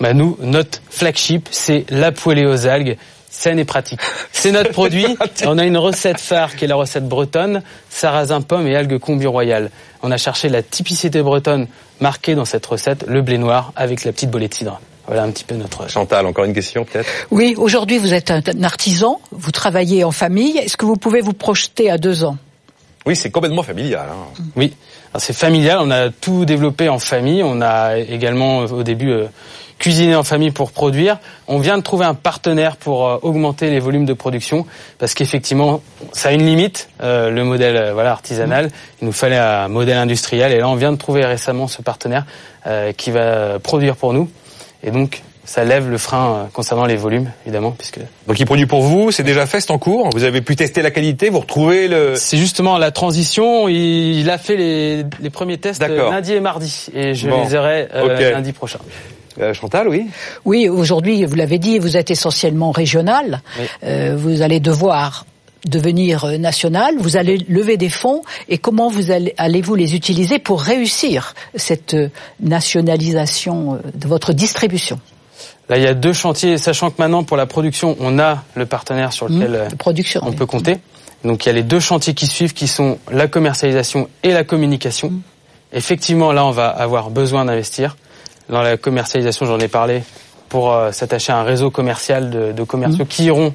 Bah 0.00 0.14
nous, 0.14 0.36
notre 0.40 0.80
flagship, 0.90 1.48
c'est 1.50 1.84
la 1.90 2.12
poêlée 2.12 2.46
aux 2.46 2.66
algues, 2.66 2.96
saine 3.30 3.58
et 3.58 3.64
pratique. 3.64 4.00
C'est 4.32 4.50
notre 4.50 4.70
produit. 4.72 5.06
On 5.46 5.58
a 5.58 5.64
une 5.64 5.76
recette 5.76 6.20
phare 6.20 6.56
qui 6.56 6.64
est 6.64 6.68
la 6.68 6.76
recette 6.76 7.06
bretonne, 7.06 7.62
sarrasin 7.88 8.40
pomme 8.40 8.66
et 8.66 8.74
algues 8.74 8.98
combi 8.98 9.26
royale. 9.26 9.70
On 10.02 10.10
a 10.10 10.16
cherché 10.16 10.48
la 10.48 10.62
typicité 10.62 11.22
bretonne 11.22 11.68
marquée 12.00 12.34
dans 12.34 12.44
cette 12.44 12.66
recette, 12.66 13.04
le 13.06 13.22
blé 13.22 13.38
noir 13.38 13.72
avec 13.76 14.04
la 14.04 14.12
petite 14.12 14.30
bolée 14.30 14.48
de 14.48 14.54
cidre. 14.54 14.80
Voilà 15.06 15.24
un 15.24 15.30
petit 15.30 15.44
peu 15.44 15.56
notre... 15.56 15.88
Chantal, 15.90 16.26
encore 16.26 16.44
une 16.44 16.54
question 16.54 16.84
peut-être? 16.84 17.08
Oui, 17.30 17.54
aujourd'hui 17.56 17.98
vous 17.98 18.14
êtes 18.14 18.30
un 18.30 18.42
artisan, 18.62 19.20
vous 19.32 19.50
travaillez 19.50 20.04
en 20.04 20.12
famille. 20.12 20.58
Est-ce 20.58 20.76
que 20.76 20.86
vous 20.86 20.96
pouvez 20.96 21.20
vous 21.20 21.32
projeter 21.32 21.90
à 21.90 21.98
deux 21.98 22.24
ans? 22.24 22.36
Oui, 23.04 23.16
c'est 23.16 23.30
complètement 23.30 23.64
familial. 23.64 24.08
Hein. 24.10 24.42
Oui, 24.54 24.74
c'est 25.18 25.34
familial, 25.34 25.78
on 25.80 25.90
a 25.90 26.10
tout 26.10 26.44
développé 26.44 26.88
en 26.88 26.98
famille, 26.98 27.42
on 27.42 27.60
a 27.60 27.98
également 27.98 28.62
euh, 28.62 28.66
au 28.68 28.82
début 28.82 29.10
euh, 29.10 29.26
cuisiné 29.78 30.14
en 30.14 30.22
famille 30.22 30.50
pour 30.50 30.72
produire. 30.72 31.18
On 31.48 31.58
vient 31.58 31.76
de 31.76 31.82
trouver 31.82 32.06
un 32.06 32.14
partenaire 32.14 32.76
pour 32.76 33.06
euh, 33.06 33.18
augmenter 33.22 33.70
les 33.70 33.78
volumes 33.78 34.06
de 34.06 34.14
production 34.14 34.66
parce 34.98 35.12
qu'effectivement, 35.14 35.82
ça 36.12 36.30
a 36.30 36.32
une 36.32 36.46
limite, 36.46 36.88
le 37.00 37.42
modèle 37.42 37.92
voilà 37.92 38.12
artisanal. 38.12 38.70
Il 39.00 39.06
nous 39.06 39.12
fallait 39.12 39.38
un 39.38 39.68
modèle 39.68 39.98
industriel 39.98 40.52
et 40.52 40.58
là 40.58 40.68
on 40.68 40.76
vient 40.76 40.92
de 40.92 40.98
trouver 40.98 41.24
récemment 41.24 41.66
ce 41.66 41.82
partenaire 41.82 42.24
qui 42.96 43.10
va 43.10 43.58
produire 43.58 43.96
pour 43.96 44.12
nous 44.12 44.30
et 44.82 44.90
donc 44.90 45.22
ça 45.44 45.64
lève 45.64 45.90
le 45.90 45.98
frein 45.98 46.34
euh, 46.34 46.44
concernant 46.52 46.84
les 46.84 46.96
volumes 46.96 47.30
évidemment 47.44 47.72
puisque 47.72 47.98
Donc 48.28 48.38
il 48.38 48.46
produit 48.46 48.66
pour 48.66 48.82
vous, 48.82 49.10
c'est 49.10 49.22
déjà 49.24 49.46
fait, 49.46 49.60
c'est 49.60 49.70
en 49.72 49.78
cours. 49.78 50.08
Vous 50.12 50.24
avez 50.24 50.40
pu 50.40 50.54
tester 50.56 50.82
la 50.82 50.90
qualité, 50.90 51.30
vous 51.30 51.40
retrouvez 51.40 51.88
le. 51.88 52.14
C'est 52.16 52.36
justement 52.36 52.78
la 52.78 52.90
transition. 52.90 53.68
Il, 53.68 54.28
a 54.30 54.38
fait 54.38 54.56
les, 54.56 55.04
les 55.20 55.30
premiers 55.30 55.58
tests 55.58 55.82
euh, 55.82 55.88
D'accord. 55.88 56.12
lundi 56.12 56.32
et 56.32 56.40
mardi, 56.40 56.86
et 56.94 57.14
je 57.14 57.28
Bon. 57.28 57.44
les 57.44 57.54
aurai 57.54 57.88
euh, 57.94 58.30
lundi 58.32 58.52
prochain. 58.52 58.78
Euh, 59.40 59.54
Chantal, 59.54 59.88
oui? 59.88 60.06
Oui, 60.44 60.68
aujourd'hui, 60.68 61.24
vous 61.24 61.34
l'avez 61.34 61.58
dit, 61.58 61.78
vous 61.78 61.96
êtes 61.96 62.10
essentiellement 62.10 62.70
régional. 62.70 63.42
Oui. 63.58 63.64
Euh, 63.84 64.14
vous 64.16 64.42
allez 64.42 64.60
devoir 64.60 65.24
devenir 65.66 66.26
national, 66.38 66.96
vous 66.98 67.16
allez 67.16 67.38
lever 67.48 67.76
des 67.76 67.88
fonds 67.88 68.22
et 68.48 68.58
comment 68.58 68.90
vous 68.90 69.10
allez, 69.12 69.32
allez-vous 69.38 69.76
les 69.76 69.94
utiliser 69.94 70.38
pour 70.40 70.60
réussir 70.60 71.34
cette 71.54 71.96
nationalisation 72.40 73.78
de 73.94 74.08
votre 74.08 74.32
distribution? 74.32 74.98
Là, 75.68 75.76
il 75.78 75.82
y 75.82 75.86
a 75.86 75.94
deux 75.94 76.12
chantiers, 76.12 76.58
sachant 76.58 76.90
que 76.90 76.96
maintenant 76.98 77.24
pour 77.24 77.36
la 77.36 77.46
production, 77.46 77.96
on 78.00 78.18
a 78.18 78.42
le 78.54 78.66
partenaire 78.66 79.12
sur 79.12 79.28
lequel 79.28 79.54
euh, 79.54 79.68
on 80.22 80.32
peut 80.32 80.46
compter. 80.46 80.78
Donc 81.24 81.44
il 81.44 81.48
y 81.48 81.50
a 81.50 81.54
les 81.54 81.62
deux 81.62 81.80
chantiers 81.80 82.14
qui 82.14 82.26
suivent, 82.26 82.52
qui 82.52 82.66
sont 82.66 82.98
la 83.10 83.28
commercialisation 83.28 84.08
et 84.22 84.32
la 84.32 84.44
communication. 84.44 85.12
Effectivement, 85.72 86.32
là, 86.32 86.44
on 86.44 86.50
va 86.50 86.68
avoir 86.68 87.10
besoin 87.10 87.44
d'investir. 87.44 87.96
Dans 88.48 88.62
la 88.62 88.76
commercialisation, 88.76 89.46
j'en 89.46 89.60
ai 89.60 89.68
parlé, 89.68 90.02
pour 90.48 90.72
euh, 90.72 90.92
s'attacher 90.92 91.32
à 91.32 91.38
un 91.38 91.44
réseau 91.44 91.70
commercial 91.70 92.28
de, 92.28 92.52
de 92.52 92.62
commerciaux 92.64 93.06
qui 93.06 93.24
iront 93.24 93.54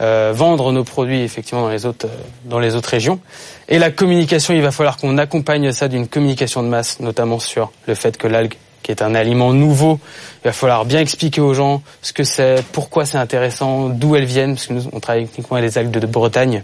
euh, 0.00 0.32
vendre 0.34 0.72
nos 0.72 0.82
produits 0.82 1.20
effectivement 1.20 1.62
dans 1.62 1.68
les 1.68 1.86
autres 1.86 2.06
euh, 2.06 2.22
dans 2.46 2.58
les 2.58 2.74
autres 2.74 2.88
régions. 2.88 3.20
Et 3.68 3.78
la 3.78 3.92
communication, 3.92 4.52
il 4.52 4.62
va 4.62 4.72
falloir 4.72 4.96
qu'on 4.96 5.18
accompagne 5.18 5.70
ça 5.70 5.86
d'une 5.86 6.08
communication 6.08 6.64
de 6.64 6.68
masse, 6.68 6.98
notamment 6.98 7.38
sur 7.38 7.70
le 7.86 7.94
fait 7.94 8.16
que 8.16 8.26
l'algue, 8.26 8.54
qui 8.82 8.90
est 8.90 9.02
un 9.02 9.14
aliment 9.14 9.52
nouveau, 9.52 9.98
il 10.44 10.48
va 10.48 10.52
falloir 10.52 10.84
bien 10.84 11.00
expliquer 11.00 11.40
aux 11.40 11.54
gens 11.54 11.82
ce 12.02 12.12
que 12.12 12.24
c'est, 12.24 12.64
pourquoi 12.72 13.06
c'est 13.06 13.18
intéressant, 13.18 13.88
d'où 13.88 14.16
elles 14.16 14.24
viennent, 14.24 14.54
parce 14.54 14.66
que 14.66 14.72
nous 14.74 14.88
on 14.92 15.00
travaille 15.00 15.28
uniquement 15.34 15.56
avec 15.56 15.70
les 15.70 15.78
algues 15.78 15.90
de, 15.90 16.06
Bretagne. 16.06 16.62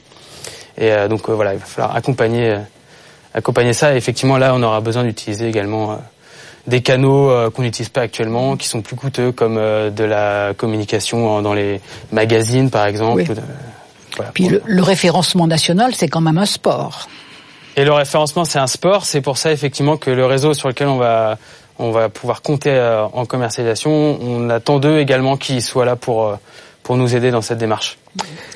Et 0.77 0.93
euh, 0.93 1.09
donc 1.09 1.29
euh, 1.29 1.33
voilà, 1.33 1.55
il 1.55 1.59
va 1.61 1.65
falloir 1.65 1.97
accompagner 1.97 2.51
euh, 2.51 2.59
accompagner 3.35 3.73
ça. 3.73 3.95
Et 3.95 3.97
effectivement, 3.97 4.39
là, 4.39 4.53
on 4.55 4.63
aura 4.63 4.81
besoin 4.81 5.05
d'utiliser 5.05 5.49
également 5.49 5.93
euh, 5.93 5.97
des 6.67 6.83
canaux 6.83 7.31
euh, 7.31 7.51
qu'on 7.51 7.63
n'utilise 7.63 7.89
pas 7.89 8.03
actuellement, 8.03 8.57
qui 8.57 8.69
sont 8.69 8.83
plus 8.83 8.97
coûteux, 8.97 9.33
comme 9.33 9.57
euh, 9.59 9.91
de 9.91 10.05
la 10.05 10.53
communication 10.57 11.43
dans 11.43 11.55
les 11.55 11.81
magazines, 12.13 12.71
par 12.71 12.87
exemple. 12.87 13.25
Oui. 13.29 13.37
voilà. 14.17 14.33
Puis 14.33 14.49
le, 14.49 14.63
le 14.65 14.83
référencement 14.83 15.47
national, 15.47 15.95
c'est 15.95 16.09
quand 16.09 16.21
même 16.21 16.39
un 16.39 16.47
sport. 16.47 17.09
Et 17.77 17.85
le 17.85 17.93
référencement, 17.93 18.45
c'est 18.45 18.59
un 18.59 18.67
sport. 18.67 19.05
C'est 19.05 19.21
pour 19.21 19.39
ça, 19.39 19.53
effectivement, 19.53 19.97
que 19.97 20.11
le 20.11 20.27
réseau 20.27 20.53
sur 20.53 20.69
lequel 20.69 20.89
on 20.89 20.97
va, 20.97 21.39
on 21.79 21.91
va 21.91 22.09
pouvoir 22.09 22.43
compter 22.43 22.71
euh, 22.73 23.05
en 23.13 23.25
commercialisation, 23.27 24.19
on 24.21 24.51
attend 24.51 24.79
d'eux 24.79 24.99
également 24.99 25.37
qui 25.37 25.61
soient 25.61 25.85
là 25.85 25.97
pour, 25.97 26.27
euh, 26.29 26.35
pour 26.83 26.97
nous 26.97 27.15
aider 27.15 27.31
dans 27.31 27.43
cette 27.43 27.59
démarche. 27.59 27.99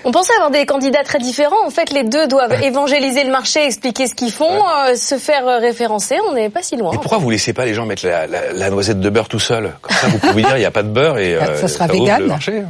On 0.04 0.10
pensait 0.10 0.32
avoir 0.34 0.50
des 0.50 0.66
candidats 0.66 1.04
très 1.04 1.18
différents. 1.18 1.64
En 1.64 1.70
fait, 1.70 1.90
les 1.92 2.02
deux 2.02 2.26
doivent 2.26 2.62
évangéliser 2.64 3.22
le 3.22 3.30
marché, 3.30 3.64
expliquer 3.66 4.08
ce 4.08 4.14
qu'ils 4.14 4.32
font, 4.32 4.50
euh, 4.88 4.96
se 4.96 5.16
faire 5.18 5.44
référencer. 5.60 6.16
On 6.28 6.32
n'est 6.32 6.48
pas 6.50 6.62
si 6.62 6.76
loin. 6.76 6.92
Et 6.92 6.96
pourquoi 6.96 7.18
vous 7.18 7.30
laissez 7.30 7.52
pas 7.52 7.64
les 7.64 7.74
gens 7.74 7.86
mettre 7.86 8.04
la, 8.06 8.26
la- 8.26 8.52
la 8.52 8.70
noisette 8.70 8.98
de 9.00 9.10
beurre 9.10 9.28
tout 9.28 9.38
seul? 9.38 9.72
Comme 9.80 9.96
ça, 9.96 10.08
vous 10.08 10.18
pouvez 10.18 10.42
dire 10.42 10.56
il 10.56 10.60
n'y 10.60 10.64
a 10.64 10.70
pas 10.72 10.82
de 10.82 10.88
beurre 10.88 11.18
et 11.18 11.36
Ça- 11.38 11.44
euh, 11.44 11.60
ça 11.60 11.68
sera 11.68 11.84
ouvre 11.84 11.94
vegan. 11.94 12.20
le 12.22 12.26
marché. 12.26 12.62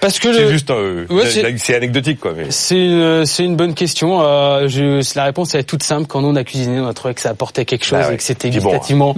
Parce 0.00 0.18
que 0.18 0.32
C'est 0.32 0.42
le- 0.42 0.50
juste, 0.50 0.70
euh, 0.70 1.06
Ouais, 1.10 1.26
c'est- 1.26 1.74
anecdotique 1.74 2.20
quoi. 2.20 2.32
Mais... 2.36 2.46
C'est 2.50 2.76
une, 2.84 3.26
c'est 3.26 3.44
une 3.44 3.56
bonne 3.56 3.74
question. 3.74 4.20
Euh, 4.22 4.68
je, 4.68 5.02
la 5.16 5.24
réponse 5.24 5.54
elle 5.54 5.60
est 5.60 5.64
toute 5.64 5.82
simple. 5.82 6.06
Quand 6.06 6.20
nous 6.22 6.28
on 6.28 6.36
a 6.36 6.44
cuisiné, 6.44 6.78
on 6.80 6.86
a 6.86 6.94
trouvé 6.94 7.14
que 7.14 7.20
ça 7.20 7.30
apportait 7.30 7.64
quelque 7.64 7.84
chose 7.84 7.98
Bah 7.98 8.08
ouais. 8.08 8.14
et 8.14 8.16
que 8.16 8.22
c'était 8.22 8.50
Puis 8.50 8.60
bon, 8.60 8.70
gustativement 8.70 9.16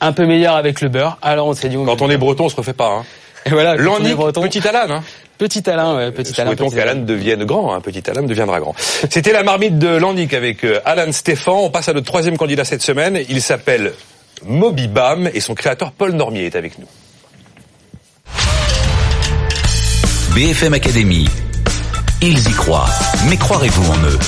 un 0.00 0.12
peu 0.12 0.26
meilleur 0.26 0.54
avec 0.56 0.80
le 0.80 0.88
beurre. 0.88 1.18
Alors 1.22 1.46
on 1.48 1.54
s'est 1.54 1.68
dit. 1.68 1.76
Quand 1.84 2.02
on 2.02 2.10
est 2.10 2.16
breton, 2.16 2.44
on 2.44 2.48
se 2.48 2.56
refait 2.56 2.72
pas. 2.74 2.88
Hein. 2.90 3.04
Et 3.46 3.50
voilà. 3.50 3.74
on 3.76 4.00
breton- 4.14 4.42
petit 4.42 4.66
Alan. 4.66 4.94
Hein. 4.96 5.02
Petit 5.36 5.68
Alain, 5.68 5.96
ouais, 5.96 6.12
petit 6.12 6.40
Alain. 6.40 6.50
Souhaitons 6.50 6.70
qu'Alan 6.70 7.00
devienne 7.00 7.44
grand. 7.44 7.74
Hein. 7.74 7.80
Petit 7.80 8.08
Alan 8.08 8.22
deviendra 8.22 8.60
grand. 8.60 8.74
C'était 9.10 9.32
la 9.32 9.42
marmite 9.42 9.78
de 9.80 9.88
Landic 9.88 10.32
avec 10.32 10.62
euh, 10.64 10.78
Alan 10.84 11.10
Stéphane. 11.10 11.54
On 11.54 11.70
passe 11.70 11.88
à 11.88 11.92
notre 11.92 12.06
troisième 12.06 12.36
candidat 12.36 12.64
cette 12.64 12.82
semaine. 12.82 13.18
Il 13.28 13.42
s'appelle 13.42 13.94
Moby 14.46 14.86
Bam 14.86 15.28
et 15.34 15.40
son 15.40 15.54
créateur 15.54 15.90
Paul 15.90 16.12
Normier 16.12 16.46
est 16.46 16.54
avec 16.56 16.78
nous. 16.78 16.86
BFM 20.34 20.74
Academy. 20.74 21.28
Ils 22.20 22.48
y 22.48 22.52
croient. 22.54 22.88
Mais 23.28 23.36
croirez-vous 23.36 23.92
en 23.92 23.96
eux? 23.98 24.18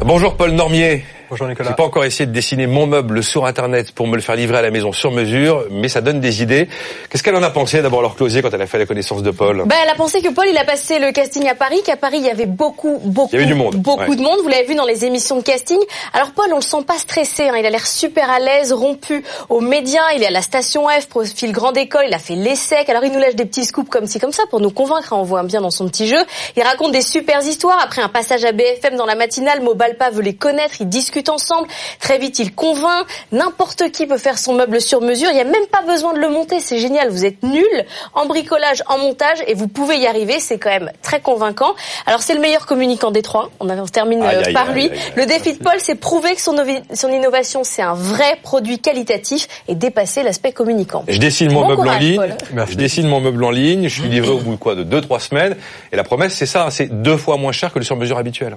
Bonjour 0.00 0.34
Paul 0.38 0.52
Normier. 0.52 1.04
Bonjour 1.34 1.48
Nicolas. 1.48 1.70
J'ai 1.70 1.74
pas 1.74 1.82
encore 1.82 2.04
essayé 2.04 2.26
de 2.26 2.30
dessiner 2.30 2.68
mon 2.68 2.86
meuble 2.86 3.20
sur 3.24 3.44
Internet 3.44 3.90
pour 3.90 4.06
me 4.06 4.14
le 4.14 4.22
faire 4.22 4.36
livrer 4.36 4.58
à 4.58 4.62
la 4.62 4.70
maison 4.70 4.92
sur 4.92 5.10
mesure, 5.10 5.64
mais 5.68 5.88
ça 5.88 6.00
donne 6.00 6.20
des 6.20 6.42
idées. 6.42 6.68
Qu'est-ce 7.10 7.24
qu'elle 7.24 7.34
en 7.34 7.42
a 7.42 7.50
pensé 7.50 7.82
d'abord 7.82 8.02
leur 8.02 8.14
Closier 8.14 8.40
quand 8.40 8.54
elle 8.54 8.62
a 8.62 8.68
fait 8.68 8.78
la 8.78 8.86
connaissance 8.86 9.20
de 9.20 9.32
Paul? 9.32 9.64
Bah, 9.66 9.74
Elle 9.82 9.90
a 9.90 9.96
pensé 9.96 10.22
que 10.22 10.32
Paul, 10.32 10.46
il 10.48 10.56
a 10.56 10.64
passé 10.64 11.00
le 11.00 11.10
casting 11.10 11.48
à 11.48 11.56
Paris, 11.56 11.82
qu'à 11.84 11.96
Paris, 11.96 12.18
il 12.20 12.24
y 12.24 12.30
avait 12.30 12.46
beaucoup, 12.46 13.00
beaucoup, 13.02 13.30
il 13.32 13.40
y 13.40 13.42
avait 13.42 13.52
du 13.52 13.56
monde. 13.56 13.74
beaucoup 13.74 14.12
ouais. 14.12 14.14
de 14.14 14.22
monde. 14.22 14.38
Vous 14.44 14.48
l'avez 14.48 14.62
vu 14.62 14.76
dans 14.76 14.84
les 14.84 15.06
émissions 15.06 15.36
de 15.36 15.42
casting. 15.42 15.80
Alors 16.12 16.30
Paul, 16.36 16.46
on 16.52 16.58
le 16.58 16.62
sent 16.62 16.84
pas 16.86 16.98
stressé. 16.98 17.48
Hein. 17.48 17.56
Il 17.58 17.66
a 17.66 17.70
l'air 17.70 17.84
super 17.84 18.30
à 18.30 18.38
l'aise, 18.38 18.72
rompu 18.72 19.24
aux 19.48 19.60
médias. 19.60 20.12
Il 20.14 20.22
est 20.22 20.28
à 20.28 20.30
la 20.30 20.42
station 20.42 20.86
F, 20.86 21.06
profil 21.08 21.50
grande 21.50 21.76
école. 21.76 22.04
Il 22.06 22.14
a 22.14 22.20
fait 22.20 22.36
l'ESSEC. 22.36 22.88
Alors 22.88 23.02
il 23.02 23.10
nous 23.10 23.18
lâche 23.18 23.34
des 23.34 23.46
petits 23.46 23.64
scoops 23.64 23.90
comme 23.90 24.06
ci, 24.06 24.20
comme 24.20 24.30
ça 24.30 24.44
pour 24.50 24.60
nous 24.60 24.70
convaincre. 24.70 25.12
Hein. 25.12 25.18
On 25.18 25.24
voit 25.24 25.42
bien 25.42 25.60
dans 25.60 25.72
son 25.72 25.88
petit 25.88 26.06
jeu. 26.06 26.24
Il 26.56 26.62
raconte 26.62 26.92
des 26.92 27.02
super 27.02 27.44
histoires. 27.44 27.80
Après 27.82 28.02
un 28.02 28.08
passage 28.08 28.44
à 28.44 28.52
BFM 28.52 28.94
dans 28.94 29.06
la 29.06 29.16
matinale, 29.16 29.62
Mobalpa 29.62 30.10
veut 30.10 30.22
les 30.22 30.36
connaître. 30.36 30.76
Ils 30.78 30.88
discutent 31.24 31.28
ensemble. 31.28 31.68
Très 32.00 32.18
vite, 32.18 32.38
il 32.38 32.54
convainc. 32.54 33.06
N'importe 33.32 33.90
qui 33.90 34.06
peut 34.06 34.18
faire 34.18 34.38
son 34.38 34.54
meuble 34.54 34.80
sur 34.80 35.00
mesure. 35.00 35.28
Il 35.30 35.34
n'y 35.34 35.40
a 35.40 35.44
même 35.44 35.66
pas 35.70 35.82
besoin 35.82 36.12
de 36.12 36.18
le 36.18 36.28
monter. 36.28 36.60
C'est 36.60 36.78
génial. 36.78 37.10
Vous 37.10 37.24
êtes 37.24 37.42
nul 37.42 37.84
en 38.14 38.26
bricolage, 38.26 38.82
en 38.86 38.98
montage 38.98 39.38
et 39.46 39.54
vous 39.54 39.68
pouvez 39.68 39.96
y 39.98 40.06
arriver. 40.06 40.40
C'est 40.40 40.58
quand 40.58 40.70
même 40.70 40.90
très 41.02 41.20
convaincant. 41.20 41.74
Alors 42.06 42.22
c'est 42.22 42.34
le 42.34 42.40
meilleur 42.40 42.66
communicant 42.66 43.10
des 43.10 43.22
trois. 43.22 43.50
On, 43.60 43.68
on 43.68 43.86
termine 43.86 44.22
aïe, 44.22 44.36
euh, 44.36 44.42
aïe, 44.46 44.52
par 44.52 44.68
aïe, 44.68 44.74
lui. 44.74 44.82
aïe, 44.84 44.92
aïe, 44.92 45.12
le 45.16 45.26
défi 45.26 45.54
de 45.54 45.62
Paul, 45.62 45.76
c'est 45.78 45.94
prouver 45.94 46.34
que 46.34 46.40
son, 46.40 46.56
son 46.92 47.08
innovation, 47.08 47.64
c'est 47.64 47.82
un 47.82 47.94
vrai 47.94 48.38
produit 48.42 48.78
qualitatif 48.78 49.48
et 49.68 49.74
dépasser 49.74 50.22
l'aspect 50.22 50.52
communicant. 50.52 51.04
Je 51.08 51.18
dessine 51.18 51.52
mon 51.52 51.62
bon 51.62 51.68
meuble 51.68 51.82
courage, 51.82 51.96
en 51.96 52.00
ligne. 52.00 52.16
Paul. 52.16 52.66
Je 52.68 52.74
dessine 52.74 53.08
mon 53.08 53.20
meuble 53.20 53.44
en 53.44 53.50
ligne. 53.50 53.88
Je 53.88 54.00
suis 54.00 54.08
livré 54.08 54.30
au 54.30 54.38
bout 54.38 54.52
de 54.52 54.56
quoi? 54.56 54.74
De 54.74 54.82
deux 54.82 55.00
trois 55.00 55.20
semaines. 55.20 55.56
Et 55.92 55.96
la 55.96 56.04
promesse, 56.04 56.34
c'est 56.34 56.46
ça. 56.46 56.68
C'est 56.70 57.02
deux 57.02 57.16
fois 57.16 57.36
moins 57.36 57.52
cher 57.52 57.72
que 57.72 57.78
le 57.78 57.84
sur 57.84 57.96
mesure 57.96 58.18
habituel. 58.18 58.56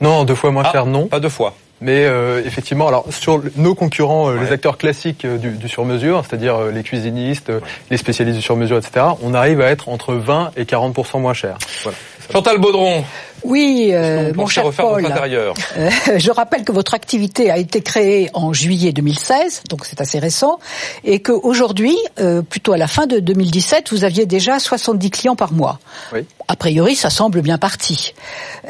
Non, 0.00 0.24
deux 0.24 0.34
fois 0.34 0.50
moins 0.50 0.64
Ah, 0.66 0.72
cher, 0.72 0.86
non. 0.86 1.06
Pas 1.06 1.20
deux 1.20 1.28
fois. 1.28 1.54
Mais 1.82 2.04
euh, 2.04 2.42
effectivement, 2.44 2.88
alors 2.88 3.06
sur 3.10 3.40
nos 3.56 3.74
concurrents, 3.74 4.28
euh, 4.30 4.38
les 4.38 4.52
acteurs 4.52 4.76
classiques 4.76 5.24
euh, 5.24 5.38
du, 5.38 5.52
du 5.52 5.68
sur-mesure, 5.68 6.22
c'est-à-dire 6.28 6.66
les 6.66 6.82
cuisinistes, 6.82 7.50
les 7.90 7.96
spécialistes 7.96 8.36
du 8.36 8.42
sur-mesure, 8.42 8.76
etc., 8.76 9.06
on 9.22 9.32
arrive 9.32 9.62
à 9.62 9.66
être 9.70 9.88
entre 9.88 10.14
20 10.14 10.52
et 10.56 10.64
40% 10.64 11.20
moins 11.20 11.32
cher. 11.32 11.56
Voilà. 11.82 11.96
Chantal 12.30 12.58
Baudron, 12.58 13.02
Oui, 13.44 13.90
euh, 13.92 14.32
mon 14.34 14.46
cher 14.46 14.64
Paul. 14.76 15.04
intérieur 15.04 15.54
Euh, 15.76 15.90
je 16.16 16.30
rappelle 16.30 16.64
que 16.64 16.72
votre 16.72 16.94
activité 16.94 17.50
a 17.50 17.58
été 17.58 17.80
créée 17.80 18.30
en 18.34 18.52
juillet 18.52 18.92
2016, 18.92 19.62
donc 19.68 19.84
c'est 19.84 20.00
assez 20.00 20.18
récent, 20.18 20.58
et 21.04 21.20
qu'aujourd'hui, 21.20 21.96
euh, 22.18 22.42
plutôt 22.42 22.72
à 22.72 22.78
la 22.78 22.86
fin 22.86 23.06
de 23.06 23.18
2017, 23.18 23.90
vous 23.90 24.04
aviez 24.04 24.26
déjà 24.26 24.58
70 24.58 25.10
clients 25.10 25.36
par 25.36 25.52
mois. 25.52 25.78
Oui. 26.12 26.20
A 26.50 26.56
priori, 26.56 26.96
ça 26.96 27.10
semble 27.10 27.42
bien 27.42 27.58
parti. 27.58 28.12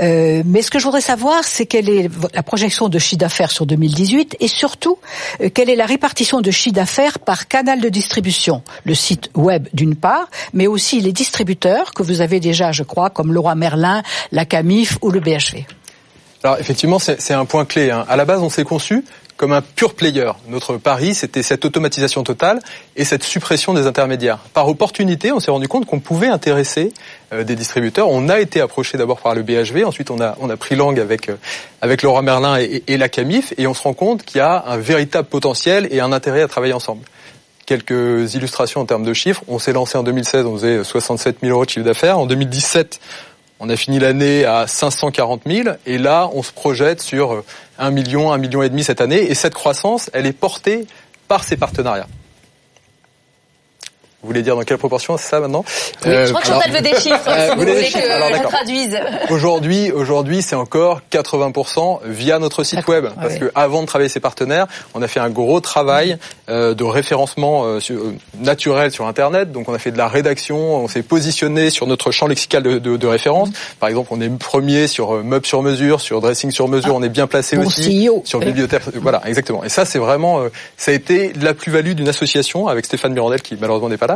Euh, 0.01 0.43
mais 0.45 0.61
ce 0.61 0.71
que 0.71 0.79
je 0.79 0.85
voudrais 0.85 1.01
savoir, 1.01 1.45
c'est 1.45 1.65
quelle 1.65 1.89
est 1.89 2.11
la 2.35 2.43
projection 2.43 2.91
de 2.91 2.99
chiffre 2.99 3.21
d'affaires 3.21 3.51
sur 3.51 3.65
2018 3.65 4.37
et 4.39 4.49
surtout, 4.49 4.99
euh, 5.41 5.49
quelle 5.49 5.71
est 5.71 5.77
la 5.77 5.87
répartition 5.87 6.43
de 6.43 6.51
chiffre 6.51 6.75
d'affaires 6.75 7.19
par 7.19 7.49
canal 7.49 7.81
de 7.81 7.89
distribution. 7.89 8.63
Le 8.85 8.95
site 8.95 9.31
web 9.35 9.67
d'une 9.73 9.97
part, 9.97 10.29
mais 10.53 10.67
aussi 10.67 11.01
les 11.01 11.13
distributeurs 11.13 11.95
que 11.95 12.03
vous 12.03 12.21
avez 12.21 12.39
déjà, 12.39 12.71
je 12.71 12.83
crois, 12.83 13.09
comme 13.09 13.33
Leroy 13.33 13.55
Merlin, 13.55 14.03
la 14.31 14.45
Camif 14.61 14.99
ou 15.01 15.11
le 15.11 15.21
BHV. 15.21 15.65
Alors 16.43 16.59
effectivement, 16.59 16.99
c'est 16.99 17.33
un 17.33 17.45
point 17.47 17.65
clé. 17.65 17.91
Hein. 17.91 18.05
À 18.09 18.17
la 18.17 18.27
base, 18.27 18.41
on 18.43 18.51
s'est 18.51 18.65
conçu 18.65 19.05
comme 19.39 19.53
un 19.55 19.63
pure 19.63 19.95
player. 19.95 20.33
Notre 20.49 20.77
pari, 20.77 21.15
c'était 21.15 21.43
cette 21.43 21.65
automatisation 21.65 22.23
totale 22.25 22.61
et 22.95 23.07
cette 23.07 23.23
suppression 23.23 23.73
des 23.73 23.87
intermédiaires. 23.87 24.37
Par 24.53 24.69
opportunité, 24.69 25.33
on 25.33 25.41
s'est 25.41 25.51
rendu 25.51 25.67
compte 25.67 25.87
qu'on 25.87 25.99
pouvait 25.99 26.27
intéresser 26.27 26.93
euh, 27.33 27.43
des 27.43 27.57
distributeurs. 27.57 28.11
On 28.11 28.29
a 28.29 28.39
été 28.39 28.61
approché 28.61 28.99
d'abord 28.99 29.21
par 29.21 29.35
le 29.35 29.43
BHV, 29.43 29.87
ensuite 29.87 30.11
on 30.11 30.21
a 30.21 30.57
pris 30.59 30.77
langue 30.77 31.01
avec 31.01 31.31
euh, 31.31 31.97
Laurent 32.03 32.21
Merlin 32.21 32.61
et, 32.61 32.83
et 32.87 32.99
la 32.99 33.09
Camif, 33.09 33.55
et 33.57 33.67
on 33.67 33.73
se 33.73 33.83
rend 33.83 33.95
compte 33.95 34.25
qu'il 34.25 34.39
y 34.39 34.43
a 34.43 34.63
un 34.67 34.77
véritable 34.77 35.27
potentiel 35.27 35.89
et 35.91 36.01
un 36.01 36.13
intérêt 36.13 36.43
à 36.43 36.49
travailler 36.49 36.75
ensemble. 36.75 37.07
Quelques 37.65 38.35
illustrations 38.35 38.83
en 38.83 38.85
termes 38.85 39.05
de 39.05 39.15
chiffres. 39.15 39.43
On 39.49 39.59
s'est 39.59 39.73
lancé 39.73 39.97
en 39.97 40.03
2016, 40.03 40.45
on 40.45 40.57
faisait 40.57 40.85
67 40.85 41.39
000 41.41 41.53
euros 41.53 41.65
de 41.65 41.71
chiffre 41.71 41.87
d'affaires. 41.87 42.19
En 42.19 42.27
2017, 42.27 43.01
on 43.61 43.69
a 43.69 43.77
fini 43.77 43.99
l'année 43.99 44.45
à 44.47 44.67
540 44.67 45.43
000 45.47 45.69
et 45.87 45.99
là, 45.99 46.31
on 46.33 46.43
se 46.43 46.51
projette 46.51 47.03
sur 47.03 47.45
1 47.79 47.91
million, 47.91 48.33
1 48.33 48.39
million 48.39 48.63
et 48.63 48.71
demi 48.71 48.83
cette 48.83 49.03
année. 49.03 49.31
Et 49.31 49.35
cette 49.35 49.55
croissance, 49.55 50.11
elle 50.15 50.27
est 50.27 50.33
portée 50.33 50.87
par 51.29 51.45
ces 51.45 51.59
partenariats. 51.59 52.09
Vous 54.23 54.27
voulez 54.29 54.43
dire 54.43 54.55
dans 54.55 54.63
quelle 54.63 54.77
proportion 54.79 55.17
c'est 55.17 55.29
ça 55.29 55.41
maintenant 55.41 55.65
Oui, 56.05 56.11
Euh, 56.13 56.27
je 56.27 56.31
crois 56.33 56.43
que 56.43 56.49
alors, 56.49 56.63
Chantal 56.63 56.77
veut 56.77 56.83
des 56.91 57.01
chiffres, 57.01 57.21
euh, 57.27 57.45
si 57.49 57.55
vous 57.55 57.61
vous 57.63 57.67
voulez 57.67 57.85
chiffres 57.85 58.07
que 58.07 58.11
Alors, 58.13 58.29
je 58.35 58.43
traduise. 58.49 58.99
Aujourd'hui, 59.31 59.91
aujourd'hui, 59.93 60.43
c'est 60.43 60.57
encore 60.57 61.01
80% 61.11 62.01
via 62.05 62.39
notre 62.39 62.63
site 62.65 62.87
web, 62.87 63.07
Ah 63.11 63.21
parce 63.23 63.35
oui. 63.35 63.41
que 63.41 63.53
avant 63.55 63.81
de 63.81 63.87
travailler 63.87 64.09
ces 64.11 64.21
partenaires, 64.21 64.67
on 64.95 65.03
a 65.03 65.09
fait 65.09 65.21
un 65.21 65.31
gros 65.31 65.61
travail 65.61 66.19
euh, 66.49 66.75
de 66.75 66.85
référencement 66.85 67.65
euh, 67.65 67.81
sur- 67.81 67.97
euh, 67.97 68.15
naturel 68.39 68.91
sur 68.91 69.07
Internet. 69.07 69.53
Donc, 69.53 69.69
on 69.69 69.75
a 69.75 69.79
fait 69.79 69.91
de 69.91 69.99
la 69.99 70.09
rédaction, 70.09 70.77
on 70.77 70.89
s'est 70.89 71.03
positionné 71.03 71.71
sur 71.71 71.87
notre 71.87 72.11
champ 72.11 72.27
lexical 72.27 72.63
de, 72.63 72.79
de- 72.79 72.97
de 72.97 73.07
référence. 73.07 73.49
Par 73.79 73.89
exemple, 73.89 74.09
on 74.13 74.21
est 74.21 74.29
premier 74.29 74.87
sur 74.87 75.15
euh, 75.17 75.23
meubles 75.23 75.47
sur 75.47 75.63
mesure, 75.63 76.01
sur 76.01 76.21
dressing 76.21 76.51
sur 76.51 76.69
mesure. 76.69 76.95
on 76.95 77.03
est 77.03 77.09
bien 77.09 77.27
placé 77.27 77.57
bon 77.57 77.67
aussi 77.67 78.07
CEO. 78.09 78.23
sur 78.25 78.41
bibliothèque. 78.41 78.83
Voilà, 78.97 79.23
exactement. 79.27 79.65
Et 79.65 79.69
ça, 79.69 79.85
c'est 79.85 79.99
vraiment, 79.99 80.41
euh, 80.41 80.49
ça 80.77 80.91
a 80.91 80.95
été 80.95 81.33
la 81.41 81.55
plus-value 81.55 81.93
d'une 81.93 82.09
association 82.09 82.67
avec 82.69 82.85
Stéphane 82.85 83.13
Mirandel, 83.13 83.43
qui 83.43 83.57
malheureusement 83.61 83.89
n'est 83.89 83.97
pas 83.97 84.07
là, 84.09 84.10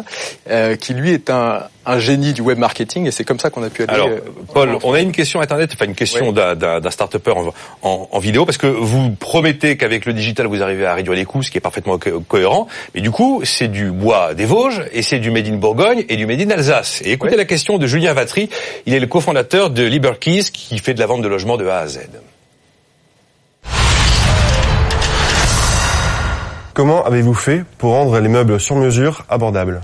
euh, 0.50 0.74
qui 0.76 0.94
lui 0.94 1.12
est 1.12 1.30
un, 1.30 1.62
un 1.86 1.98
génie 1.98 2.32
du 2.32 2.40
web 2.42 2.58
marketing. 2.58 3.06
Et 3.06 3.10
c'est 3.10 3.24
comme 3.24 3.38
ça 3.38 3.50
qu'on 3.50 3.62
a 3.62 3.70
pu 3.70 3.82
aller. 3.82 3.92
Alors, 3.92 4.08
euh, 4.08 4.20
Paul, 4.52 4.78
on 4.82 4.94
a 4.94 5.00
une 5.00 5.12
question 5.12 5.40
internet, 5.40 5.70
enfin 5.74 5.84
une 5.84 5.94
question 5.94 6.32
d'un- 6.32 6.90
start-upper 6.90 7.32
en, 7.32 7.52
en- 7.82 8.08
en 8.10 8.18
vidéo, 8.18 8.44
parce 8.46 8.58
que 8.58 8.66
vous 8.66 9.10
promettez 9.10 9.76
qu'avec 9.76 10.06
le 10.06 10.12
digital, 10.12 10.46
vous 10.46 10.62
arrivez 10.62 10.86
à 10.86 10.94
réduire 10.94 11.14
les 11.14 11.24
coûts, 11.24 11.42
ce 11.42 11.50
qui 11.50 11.58
est 11.58 11.60
parfaitement 11.60 11.98
co- 11.98 12.20
cohérent. 12.20 12.66
Mais 12.94 13.00
du 13.02 13.10
coup, 13.10 13.42
c'est 13.44 13.68
du 13.68 13.90
bois 13.90 14.34
des 14.34 14.46
Vosges, 14.46 14.82
et 14.92 15.02
c'est 15.02 15.18
du 15.18 15.30
Made 15.30 15.46
in 15.48 15.56
Bourgogne 15.56 16.04
et 16.08 16.16
du 16.16 16.26
Made 16.26 16.40
in 16.40 16.50
Alsace. 16.50 17.02
Et 17.04 17.12
écoutez 17.12 17.36
la 17.36 17.44
question 17.44 17.78
de 17.78 17.86
Julien 17.86 18.14
Vatry. 18.14 18.48
Il 18.86 18.94
est 18.94 19.00
le 19.00 19.06
cofondateur 19.06 19.70
de 19.70 19.82
Liberkeys, 19.84 20.44
qui 20.52 20.78
fait 20.78 20.94
de 20.94 21.00
la 21.00 21.06
vente 21.06 21.22
de 21.22 21.28
logements 21.28 21.56
de 21.56 21.66
A 21.66 21.78
à 21.80 21.86
Z. 21.86 22.00
Comment 26.74 27.04
avez-vous 27.04 27.34
fait 27.34 27.64
pour 27.78 27.92
rendre 27.92 28.18
les 28.18 28.28
meubles 28.28 28.58
sur 28.58 28.74
mesure 28.74 29.24
abordables 29.28 29.80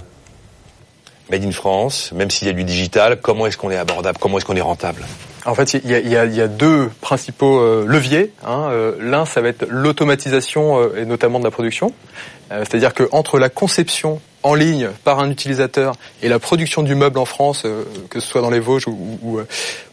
Made 1.31 1.44
in 1.44 1.53
France, 1.53 2.11
même 2.11 2.31
s'il 2.31 2.48
y 2.48 2.50
a 2.50 2.53
du 2.53 2.64
digital, 2.64 3.20
comment 3.20 3.46
est-ce 3.46 3.57
qu'on 3.57 3.70
est 3.70 3.76
abordable 3.76 4.18
Comment 4.20 4.38
est-ce 4.38 4.44
qu'on 4.44 4.57
est 4.57 4.61
rentable? 4.61 5.05
En 5.46 5.55
fait, 5.55 5.74
il 5.74 5.90
y 5.90 5.94
a, 5.94 6.00
y 6.00 6.16
a- 6.16 6.26
y 6.26 6.40
a 6.40 6.48
deux 6.48 6.90
principaux 7.00 7.61
euh, 7.61 7.85
leviers. 7.87 8.33
hein. 8.44 8.68
Euh, 8.70 8.92
L'un, 9.00 9.24
ça 9.24 9.40
va 9.40 9.48
être 9.48 9.64
l'automatisation 9.68 10.81
euh, 10.81 11.00
et 11.00 11.05
notamment 11.05 11.38
de 11.38 11.44
la 11.44 11.50
production. 11.50 11.92
Euh, 12.53 12.61
C'est-à-dire 12.68 12.92
que 12.94 13.09
entre 13.12 13.38
la 13.38 13.48
conception 13.48 14.20
en 14.42 14.55
ligne 14.55 14.88
par 15.05 15.20
un 15.20 15.31
utilisateur 15.31 15.94
et 16.22 16.29
la 16.29 16.38
production 16.38 16.83
du 16.83 16.94
meuble 16.94 17.18
en 17.18 17.26
France, 17.26 17.62
euh, 17.66 17.85
que 18.09 18.20
ce 18.20 18.26
soit 18.29 18.40
dans 18.40 18.48
les 18.50 18.59
Vosges 18.59 18.88
ou, 18.88 19.18
ou, 19.22 19.38
euh, 19.38 19.46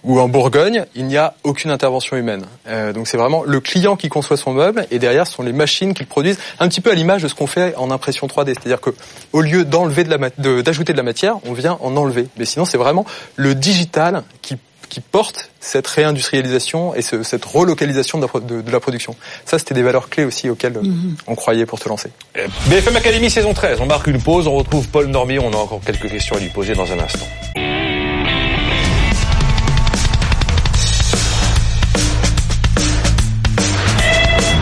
ou 0.03 0.19
en 0.21 0.29
Bourgogne, 0.29 0.85
il 0.95 1.05
n'y 1.05 1.17
a 1.17 1.33
aucune 1.43 1.69
intervention 1.69 2.15
humaine. 2.17 2.45
Euh, 2.67 2.93
donc 2.93 3.07
c'est 3.07 3.17
vraiment 3.17 3.43
le 3.45 3.59
client 3.59 3.95
qui 3.97 4.07
conçoit 4.09 4.37
son 4.37 4.53
meuble 4.53 4.85
et 4.89 4.99
derrière 4.99 5.27
ce 5.27 5.33
sont 5.33 5.43
les 5.43 5.51
machines 5.53 5.93
qui 5.93 6.03
le 6.03 6.07
produisent, 6.07 6.39
un 6.59 6.67
petit 6.69 6.79
peu 6.81 6.91
à 6.91 6.93
l'image 6.95 7.23
de 7.23 7.27
ce 7.27 7.35
qu'on 7.35 7.47
fait 7.47 7.75
en 7.75 7.91
impression 7.91 8.25
3D. 8.27 8.53
C'est-à-dire 8.53 8.79
que 8.81 8.91
au 9.33 9.41
lieu 9.41 9.65
d'enlever 9.65 10.03
de 10.05 10.09
la 10.15 10.61
d'ajouter 10.61 10.93
de 10.93 10.97
la 10.97 11.03
matière, 11.03 11.35
on 11.45 11.51
vient 11.53 11.77
en 11.81 11.95
enlever. 11.97 12.27
Mais 12.37 12.45
sinon 12.45 12.63
c'est 12.65 12.77
vraiment 12.77 13.05
le 13.35 13.53
digital 13.53 14.23
qui 14.41 14.55
qui 14.89 15.01
porte 15.01 15.49
cette 15.59 15.87
réindustrialisation 15.87 16.95
et 16.95 17.01
ce- 17.01 17.23
cette 17.23 17.43
relocalisation 17.45 18.17
de 18.17 18.23
la, 18.23 18.27
pro- 18.27 18.39
de- 18.39 18.61
de 18.61 18.71
la 18.71 18.79
production. 18.79 19.15
Ça, 19.45 19.59
c'était 19.59 19.73
des 19.73 19.83
valeurs 19.83 20.09
clés 20.09 20.25
aussi 20.25 20.49
auxquelles 20.49 20.77
euh, 20.77 20.83
on 21.27 21.35
croyait 21.35 21.65
pour 21.65 21.79
te 21.79 21.87
lancer. 21.89 22.09
Euh, 22.37 22.47
BFM 22.67 22.95
Academy 22.95 23.29
saison 23.29 23.53
13, 23.53 23.79
on 23.81 23.85
marque 23.85 24.07
une 24.07 24.21
pause, 24.21 24.47
on 24.47 24.55
retrouve 24.55 24.87
Paul 24.87 25.07
Normier, 25.07 25.39
on 25.39 25.51
a 25.51 25.57
encore 25.57 25.81
quelques 25.85 26.09
questions 26.09 26.35
à 26.35 26.39
lui 26.39 26.49
poser 26.49 26.73
dans 26.73 26.91
un 26.91 26.99
instant. 26.99 27.27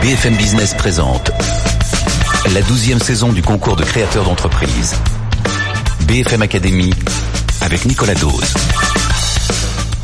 BFM 0.02 0.36
Business 0.36 0.74
présente 0.74 1.30
la 2.54 2.62
douzième 2.62 3.00
saison 3.00 3.32
du 3.32 3.42
concours 3.42 3.76
de 3.76 3.84
créateurs 3.84 4.24
d'entreprise. 4.24 4.94
BFM 6.02 6.42
Academy 6.42 6.92
avec 7.60 7.84
Nicolas 7.86 8.14
Dose. 8.14 8.54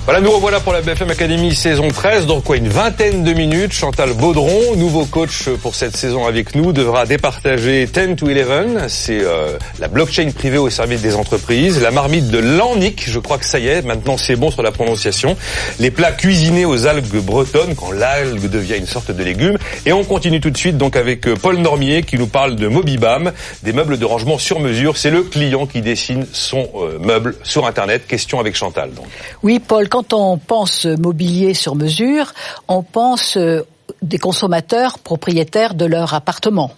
Voilà, 0.05 0.21
nous 0.21 0.33
revoilà 0.33 0.59
pour 0.59 0.73
la 0.73 0.81
BFM 0.81 1.11
Academy 1.11 1.55
saison 1.55 1.87
13. 1.87 2.27
Dans 2.27 2.41
quoi 2.41 2.57
une 2.57 2.69
vingtaine 2.69 3.23
de 3.23 3.33
minutes, 3.33 3.73
Chantal 3.73 4.15
Baudron, 4.15 4.75
nouveau 4.75 5.05
coach 5.05 5.49
pour 5.63 5.77
cette 5.77 5.97
saison 5.97 6.27
avec 6.27 6.57
nous, 6.57 6.73
devra 6.73 7.07
départager 7.07 7.87
10 7.87 8.17
to 8.17 8.27
11. 8.27 8.89
C'est 8.89 9.21
euh, 9.23 9.57
la 9.79 9.87
blockchain 9.87 10.29
privée 10.35 10.59
au 10.59 10.71
service 10.71 11.03
des 11.03 11.15
entreprises. 11.15 11.81
La 11.81 11.93
marmite 11.93 12.31
de 12.31 12.39
l'Annick, 12.39 13.09
je 13.09 13.21
crois 13.21 13.39
que 13.39 13.45
ça 13.45 13.61
y 13.61 13.69
est, 13.69 13.83
maintenant 13.83 14.17
c'est 14.17 14.35
bon 14.35 14.51
sur 14.51 14.65
la 14.65 14.73
prononciation. 14.73 15.37
Les 15.79 15.93
plats 15.93 16.11
cuisinés 16.11 16.65
aux 16.65 16.89
algues 16.89 17.23
bretonnes, 17.23 17.77
quand 17.77 17.93
l'algue 17.93 18.51
devient 18.51 18.79
une 18.79 18.89
sorte 18.89 19.13
de 19.13 19.23
légume. 19.23 19.57
Et 19.87 19.93
on 19.93 20.03
continue 20.03 20.41
tout 20.41 20.51
de 20.51 20.59
suite 20.59 20.79
donc 20.79 20.97
avec 20.97 21.29
euh, 21.29 21.37
Paul 21.37 21.59
Normier 21.59 22.03
qui 22.03 22.19
nous 22.19 22.27
parle 22.27 22.57
de 22.57 22.67
Mobibam, 22.67 23.31
des 23.63 23.73
meubles 23.73 24.01
de 24.01 24.05
rangement 24.05 24.39
sur 24.39 24.59
mesure. 24.59 24.97
C'est 24.97 25.11
le 25.11 25.23
client 25.23 25.67
qui 25.67 25.81
dessine 25.81 26.27
son 26.33 26.69
euh, 26.75 26.99
meuble 26.99 27.37
sur 27.45 27.69
Internet. 27.69 28.09
Question 28.09 28.41
avec 28.41 28.57
Chantal 28.57 28.93
donc. 28.95 29.07
Oui, 29.45 29.61
Paul, 29.61 29.89
quand 29.93 30.15
on 30.15 30.39
pense 30.39 30.87
mobilier 30.87 31.53
sur 31.53 31.75
mesure, 31.75 32.33
on 32.67 32.83
pense 32.83 33.37
euh, 33.37 33.61
des 34.01 34.17
consommateurs 34.17 34.99
propriétaires 34.99 35.75
de 35.75 35.85
leur 35.85 36.15
appartement. 36.15 36.71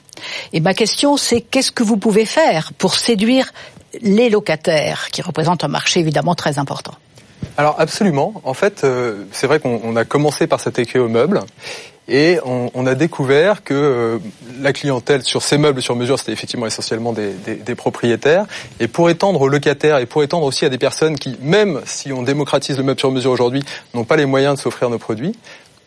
Et 0.53 0.59
ma 0.59 0.75
question, 0.75 1.17
c'est 1.17 1.41
qu'est-ce 1.41 1.71
que 1.71 1.85
vous 1.85 1.97
pouvez 1.97 2.27
faire 2.27 2.73
pour 2.73 2.97
séduire 2.97 3.53
les 4.03 4.31
locataires, 4.31 5.11
qui 5.13 5.23
représentent 5.23 5.63
un 5.63 5.69
marché 5.69 6.01
évidemment 6.01 6.35
très 6.35 6.59
important? 6.59 6.95
Alors 7.57 7.77
absolument. 7.79 8.35
En 8.45 8.55
fait, 8.55 8.85
euh, 8.85 9.25
c'est 9.33 9.47
vrai 9.47 9.61
qu'on 9.61 9.97
a 9.97 10.05
commencé 10.05 10.47
par 10.47 10.61
s'attaquer 10.61 10.99
aux 10.99 11.09
meubles 11.09 11.41
et 12.07 12.39
on, 12.45 12.71
on, 12.75 12.87
a 12.87 12.95
découvert 12.95 13.65
que 13.65 13.73
euh, 13.73 14.19
la 14.61 14.75
clientèle 14.75 15.23
sur 15.23 15.43
ces 15.43 15.57
meubles 15.57 15.81
sur 15.81 15.97
mesure, 15.97 16.19
c'était 16.19 16.33
effectivement 16.33 16.67
essentiellement 16.67 17.15
des, 17.15 17.33
des, 17.33 17.55
des, 17.55 17.75
propriétaires. 17.75 18.45
Et 18.79 18.89
pour 18.89 19.09
étendre 19.09 19.41
aux 19.41 19.49
locataires 19.49 19.99
et 19.99 20.07
pour 20.07 20.23
étendre 20.23 20.45
aussi 20.45 20.67
à 20.67 20.69
des 20.69 20.77
personnes 20.77 21.19
qui, 21.19 21.39
même 21.41 21.81
si 21.87 22.13
on 22.13 22.23
démocratise 22.23 22.77
le 22.77 22.83
meuble 22.85 23.01
sur 23.01 23.11
mesure 23.11 23.31
aujourd'hui, 23.31 23.65
n'ont 23.95 24.05
pas 24.05 24.17
les 24.17 24.27
moyens 24.27 24.57
de 24.57 24.61
s'offrir 24.61 24.91
nos 24.91 24.99
produits, 24.99 25.35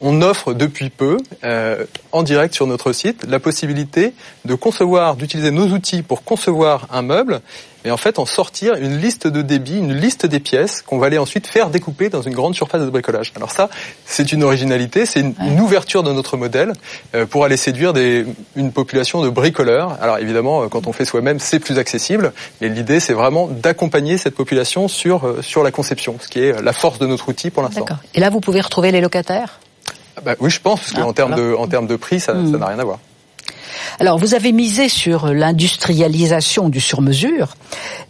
on 0.02 0.22
offre 0.22 0.54
depuis 0.54 0.90
peu, 0.90 1.18
euh, 1.44 1.86
en 2.12 2.24
direct 2.24 2.54
sur 2.54 2.68
notre 2.68 2.92
site, 2.94 3.26
la 3.28 3.40
possibilité 3.40 4.14
de 4.46 4.56
concevoir, 4.56 5.16
d'utiliser 5.16 5.52
nos 5.52 5.68
outils 5.68 6.04
pour 6.04 6.24
concevoir 6.24 6.88
un 6.92 7.02
meuble 7.02 7.42
et 7.88 7.92
en 7.92 7.98
fait 7.98 8.20
en 8.20 8.26
sortir 8.26 8.76
une 8.76 8.98
liste 8.98 9.28
de 9.28 9.42
débit, 9.42 9.78
une 9.78 9.94
liste 9.94 10.26
des 10.26 10.40
pièces 10.40 10.82
qu'on 10.82 10.98
va 10.98 11.08
aller 11.08 11.18
ensuite 11.18 11.48
faire 11.48 11.70
découper 11.70 12.10
dans 12.10 12.22
une 12.22 12.34
grande 12.34 12.54
surface 12.54 12.82
de 12.82 12.90
bricolage. 12.90 13.32
Alors 13.36 13.52
ça, 13.52 13.70
c'est 14.06 14.32
une 14.32 14.44
originalité, 14.44 15.06
c'est 15.06 15.22
une, 15.22 15.36
ouverture 15.60 16.04
de 16.04 16.12
notre 16.12 16.38
modèle 16.38 16.74
euh, 17.16 17.26
pour 17.26 17.46
aller 17.46 17.58
séduire 17.58 17.94
des, 17.94 18.26
une 18.56 18.72
population 18.72 19.22
de 19.22 19.30
bricoleurs. 19.30 19.98
Alors 20.02 20.18
évidemment, 20.18 20.64
euh, 20.64 20.68
quand 20.68 20.88
on 20.88 20.92
fait 20.92 21.06
soi-même, 21.06 21.40
c'est 21.40 21.60
plus 21.60 21.80
accessible, 21.80 22.34
mais 22.62 22.70
l'idée 22.70 23.00
c'est 23.00 23.14
vraiment 23.14 23.48
d'accompagner 23.48 24.18
cette 24.18 24.36
population 24.36 24.88
sur 24.88 25.26
euh, 25.26 25.42
sur 25.42 25.64
la 25.64 25.72
conception, 25.72 26.18
ce 26.20 26.28
qui 26.28 26.40
est 26.40 26.62
la 26.62 26.74
force 26.74 27.00
de 27.00 27.08
notre 27.08 27.30
outil 27.30 27.50
pour 27.50 27.64
l'instant. 27.64 27.82
D'accord. 27.82 27.98
Et 28.14 28.20
là, 28.20 28.30
vous 28.30 28.42
pouvez 28.42 28.62
retrouver 28.62 28.92
les 28.92 29.02
locataires? 29.02 29.60
Bah 30.24 30.36
oui, 30.40 30.50
je 30.50 30.60
pense, 30.60 30.80
parce 30.80 30.94
qu'en 30.94 31.12
ah, 31.12 31.14
termes 31.14 31.36
de, 31.36 31.56
en 31.56 31.68
termes 31.68 31.88
de 31.88 31.96
prix, 31.96 32.20
ça 32.20 32.34
n'a 32.34 32.66
rien 32.66 32.80
à 32.80 32.84
voir. 32.84 33.00
Alors, 34.00 34.18
vous 34.20 34.36
avez 34.36 34.52
misé 34.52 34.90
sur 34.90 35.34
l'industrialisation 35.34 36.70
du 36.70 36.80
sur-mesure, 36.80 37.56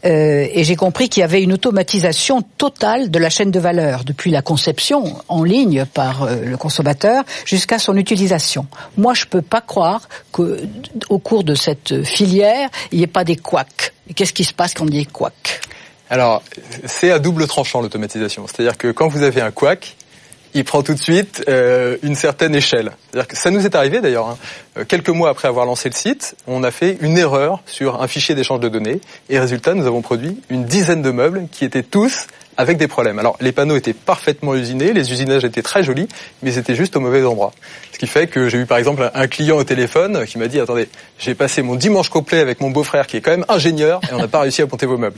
euh, 0.06 0.48
et 0.52 0.63
j'ai 0.63 0.76
compris 0.76 1.08
qu'il 1.08 1.22
y 1.22 1.24
avait 1.24 1.41
une 1.41 1.54
automatisation 1.54 2.41
totale 2.41 3.10
de 3.10 3.20
la 3.20 3.30
chaîne 3.30 3.52
de 3.52 3.60
valeur, 3.60 4.04
depuis 4.04 4.32
la 4.32 4.41
conception 4.41 5.15
en 5.28 5.43
ligne 5.43 5.86
par 5.86 6.24
euh, 6.24 6.41
le 6.43 6.58
consommateur 6.58 7.24
jusqu'à 7.46 7.80
son 7.80 7.96
utilisation. 7.96 8.67
Moi, 8.98 9.13
je 9.13 9.26
peux 9.26 9.41
pas 9.41 9.62
croire 9.62 10.10
qu'au 10.32 11.20
cours 11.20 11.43
de 11.43 11.56
cette 11.56 12.04
filière, 12.04 12.70
il 12.91 12.98
n'y 12.98 13.04
ait 13.04 13.08
pas 13.08 13.24
des 13.24 13.38
couacs. 13.38 13.93
Qu'est-ce 14.15 14.34
qui 14.34 14.43
se 14.43 14.54
passe 14.54 14.74
quand 14.74 14.86
il 14.88 14.96
y 14.96 15.00
a 15.00 15.04
des 15.04 15.10
couacs 15.10 15.62
alors, 16.10 16.41
c'est 16.86 17.12
à 17.12 17.20
double 17.20 17.48
tranchant 17.48 17.82
l'automatisation. 17.82 18.48
C'est-à-dire 18.48 18.78
que 18.78 18.93
quand 18.93 19.10
vous 19.10 19.24
avez 19.24 19.41
un 19.41 19.52
couac, 19.52 19.97
il 20.58 20.63
prend 20.63 20.82
tout 20.82 20.93
de 20.93 21.00
suite 21.00 21.43
euh, 21.48 21.98
une 22.02 22.15
certaine 22.15 22.56
échelle. 22.56 22.91
Que 23.13 23.38
ça 23.38 23.52
nous 23.52 23.65
est 23.65 23.76
arrivé 23.76 24.02
d'ailleurs. 24.02 24.28
Hein. 24.28 24.38
Euh, 24.78 24.86
quelques 24.88 25.10
mois 25.10 25.30
après 25.30 25.48
avoir 25.48 25.66
lancé 25.66 25.90
le 25.90 25.96
site, 25.96 26.36
on 26.48 26.63
a 26.63 26.72
fait 26.72 26.98
une 27.02 27.18
erreur 27.18 27.62
sur 27.66 28.02
un 28.02 28.08
fichier 28.08 28.36
d'échange 28.36 28.60
de 28.60 28.70
données 28.70 29.02
et 29.30 29.40
résultat, 29.40 29.74
nous 29.74 29.88
avons 29.88 30.02
produit 30.02 30.40
une 30.50 30.66
dizaine 30.66 31.02
de 31.02 31.12
meubles 31.12 31.48
qui 31.52 31.66
étaient 31.66 31.84
tous 31.84 32.28
avec 32.58 32.78
des 32.78 32.88
problèmes. 32.88 33.20
Alors 33.20 33.38
les 33.40 33.52
panneaux 33.52 33.76
étaient 33.76 33.94
parfaitement 33.94 34.56
usinés, 34.56 34.92
les 34.92 35.12
usinages 35.12 35.46
étaient 35.46 35.62
très 35.62 35.84
jolis, 35.84 36.08
mais 36.42 36.52
c'était 36.52 36.76
juste 36.76 36.96
au 36.96 37.00
mauvais 37.00 37.24
endroit. 37.24 37.54
Ce 37.94 38.00
qui 38.00 38.08
fait 38.08 38.28
que 38.28 38.50
j'ai 38.50 38.58
eu 38.58 38.66
par 38.66 38.80
exemple 38.80 39.10
un 39.13 39.28
client 39.28 39.58
au 39.58 39.63
téléphone 39.63 40.26
qui 40.26 40.40
m'a 40.40 40.48
dit 40.48 40.60
attendez, 40.60 40.90
j'ai 41.20 41.36
passé 41.36 41.62
mon 41.62 41.76
dimanche 41.76 42.10
complet 42.10 42.40
avec 42.40 42.60
mon 42.60 42.72
beau-frère 42.72 43.06
qui 43.08 43.18
est 43.18 43.22
quand 43.22 43.32
même 43.32 43.46
ingénieur 43.48 44.02
et 44.10 44.13
on 44.13 44.18
n'a 44.18 44.28
pas 44.28 44.42
réussi 44.42 44.63
à 44.63 44.66
monter 44.66 44.88
vos 44.88 44.98
meubles. 44.98 45.18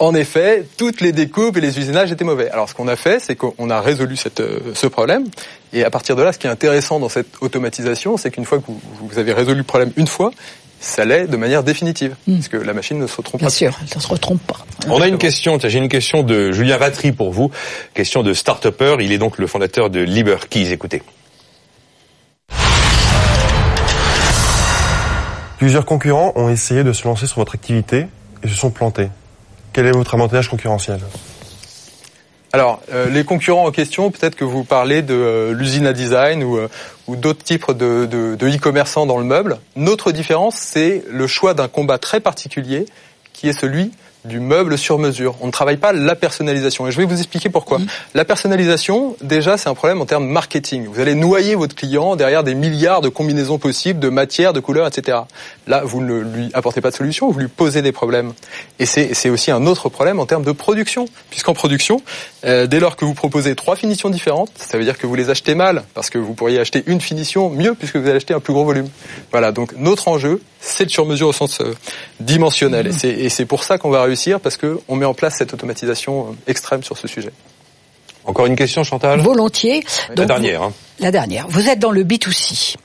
En 0.00 0.14
effet, 0.14 0.64
toutes 0.76 1.00
les 1.00 1.10
découpes 1.10 1.56
et 1.56 1.60
les 1.60 1.76
usinages 1.76 2.12
étaient 2.12 2.24
mauvais. 2.24 2.48
Alors 2.50 2.68
ce 2.68 2.74
qu'on 2.74 2.86
a 2.86 2.94
fait, 2.94 3.18
c'est 3.18 3.34
qu'on 3.34 3.68
a 3.68 3.80
résolu 3.80 4.14
euh, 4.38 4.58
ce 4.74 4.86
problème. 4.86 5.24
Et 5.72 5.84
à 5.84 5.90
partir 5.90 6.16
de 6.16 6.22
là, 6.22 6.32
ce 6.32 6.38
qui 6.38 6.46
est 6.46 6.50
intéressant 6.50 6.98
dans 6.98 7.08
cette 7.08 7.28
automatisation, 7.40 8.16
c'est 8.16 8.30
qu'une 8.30 8.44
fois 8.44 8.58
que 8.58 8.64
vous, 8.66 8.80
vous, 9.00 9.18
avez 9.18 9.32
résolu 9.32 9.58
le 9.58 9.64
problème 9.64 9.92
une 9.96 10.06
fois, 10.06 10.30
ça 10.80 11.04
l'est 11.04 11.26
de 11.26 11.36
manière 11.36 11.62
définitive, 11.62 12.14
hmm. 12.26 12.34
parce 12.34 12.48
que 12.48 12.56
la 12.56 12.72
machine 12.72 12.98
ne 12.98 13.06
se 13.06 13.20
trompe 13.20 13.40
Bien 13.40 13.48
pas. 13.48 13.54
Bien 13.54 13.70
sûr, 13.70 13.78
elle 13.80 13.96
ne 13.96 14.02
se 14.02 14.08
retrompe 14.08 14.40
pas. 14.42 14.64
On 14.88 15.00
a 15.00 15.08
une 15.08 15.18
question, 15.18 15.58
j'ai 15.58 15.78
une 15.78 15.88
question 15.88 16.22
de 16.22 16.52
Julien 16.52 16.78
Vatry 16.78 17.12
pour 17.12 17.32
vous, 17.32 17.50
question 17.94 18.22
de 18.22 18.32
start-upper. 18.32 18.96
Il 19.00 19.12
est 19.12 19.18
donc 19.18 19.38
le 19.38 19.46
fondateur 19.46 19.90
de 19.90 20.00
LiberKeys. 20.00 20.72
Écoutez. 20.72 21.02
Plusieurs 25.58 25.84
concurrents 25.84 26.32
ont 26.36 26.48
essayé 26.48 26.84
de 26.84 26.92
se 26.92 27.04
lancer 27.04 27.26
sur 27.26 27.38
votre 27.38 27.56
activité 27.56 28.06
et 28.44 28.48
se 28.48 28.54
sont 28.54 28.70
plantés. 28.70 29.08
Quel 29.72 29.86
est 29.86 29.92
votre 29.92 30.14
avantage 30.14 30.48
concurrentiel? 30.48 31.00
Alors, 32.52 32.80
euh, 32.92 33.10
les 33.10 33.24
concurrents 33.24 33.66
en 33.66 33.70
question, 33.70 34.10
peut-être 34.10 34.34
que 34.34 34.44
vous 34.44 34.64
parlez 34.64 35.02
de 35.02 35.14
euh, 35.14 35.52
l'usine 35.52 35.86
à 35.86 35.92
design 35.92 36.42
ou, 36.42 36.56
euh, 36.56 36.68
d'autres 37.08 37.44
types 37.44 37.70
de, 37.72 38.06
de, 38.06 38.36
de 38.36 38.48
e-commerçants 38.48 39.04
dans 39.04 39.18
le 39.18 39.24
meuble. 39.24 39.58
Notre 39.76 40.12
différence, 40.12 40.56
c'est 40.56 41.04
le 41.10 41.26
choix 41.26 41.52
d'un 41.52 41.68
combat 41.68 41.98
très 41.98 42.20
particulier, 42.20 42.86
qui 43.34 43.48
est 43.48 43.58
celui 43.58 43.92
du 44.28 44.40
meuble 44.40 44.78
sur 44.78 44.98
mesure. 44.98 45.34
On 45.40 45.46
ne 45.46 45.52
travaille 45.52 45.76
pas 45.76 45.92
la 45.92 46.14
personnalisation. 46.14 46.86
Et 46.86 46.92
je 46.92 46.98
vais 46.98 47.04
vous 47.04 47.18
expliquer 47.18 47.48
pourquoi. 47.48 47.78
La 48.14 48.24
personnalisation, 48.24 49.16
déjà, 49.20 49.56
c'est 49.56 49.68
un 49.68 49.74
problème 49.74 50.00
en 50.00 50.06
termes 50.06 50.26
marketing. 50.26 50.86
Vous 50.86 51.00
allez 51.00 51.14
noyer 51.14 51.54
votre 51.54 51.74
client 51.74 52.14
derrière 52.14 52.44
des 52.44 52.54
milliards 52.54 53.00
de 53.00 53.08
combinaisons 53.08 53.58
possibles, 53.58 53.98
de 53.98 54.08
matières, 54.08 54.52
de 54.52 54.60
couleurs, 54.60 54.86
etc. 54.86 55.18
Là, 55.66 55.82
vous 55.84 56.00
ne 56.00 56.20
lui 56.20 56.50
apportez 56.54 56.80
pas 56.80 56.90
de 56.90 56.96
solution, 56.96 57.30
vous 57.30 57.40
lui 57.40 57.48
posez 57.48 57.82
des 57.82 57.92
problèmes. 57.92 58.32
Et 58.78 58.86
c'est 58.86 59.30
aussi 59.30 59.50
un 59.50 59.66
autre 59.66 59.88
problème 59.88 60.20
en 60.20 60.26
termes 60.26 60.44
de 60.44 60.52
production. 60.52 61.06
Puisqu'en 61.30 61.54
production, 61.54 62.02
euh, 62.44 62.66
dès 62.66 62.80
lors 62.80 62.96
que 62.96 63.04
vous 63.04 63.14
proposez 63.14 63.54
trois 63.54 63.76
finitions 63.76 64.10
différentes, 64.10 64.50
ça 64.56 64.78
veut 64.78 64.84
dire 64.84 64.98
que 64.98 65.06
vous 65.06 65.14
les 65.14 65.30
achetez 65.30 65.54
mal, 65.54 65.84
parce 65.94 66.10
que 66.10 66.18
vous 66.18 66.34
pourriez 66.34 66.58
acheter 66.58 66.82
une 66.86 67.00
finition 67.00 67.50
mieux 67.50 67.74
puisque 67.74 67.96
vous 67.96 68.06
allez 68.06 68.16
acheter 68.16 68.34
un 68.34 68.40
plus 68.40 68.52
gros 68.52 68.64
volume. 68.64 68.88
Voilà, 69.30 69.52
donc 69.52 69.74
notre 69.76 70.08
enjeu, 70.08 70.40
c'est 70.60 70.84
le 70.84 70.90
sur-mesure 70.90 71.28
au 71.28 71.32
sens 71.32 71.60
euh, 71.60 71.74
dimensionnel. 72.20 72.90
Et 73.04 73.28
c'est 73.28 73.46
pour 73.46 73.64
ça 73.64 73.78
qu'on 73.78 73.90
va 73.90 74.02
réussir, 74.02 74.40
parce 74.40 74.56
qu'on 74.56 74.96
met 74.96 75.06
en 75.06 75.14
place 75.14 75.36
cette 75.38 75.54
automatisation 75.54 76.28
euh, 76.28 76.50
extrême 76.50 76.82
sur 76.82 76.98
ce 76.98 77.08
sujet. 77.08 77.32
Encore 78.24 78.44
une 78.44 78.56
question, 78.56 78.84
Chantal? 78.84 79.20
Volontiers. 79.20 79.82
la 80.14 80.26
dernière. 80.26 80.62
Hein. 80.62 80.72
La 81.00 81.10
dernière. 81.10 81.46
Vous 81.48 81.66
êtes 81.68 81.78
dans 81.78 81.90
le 81.90 82.04
B2C. 82.04 82.76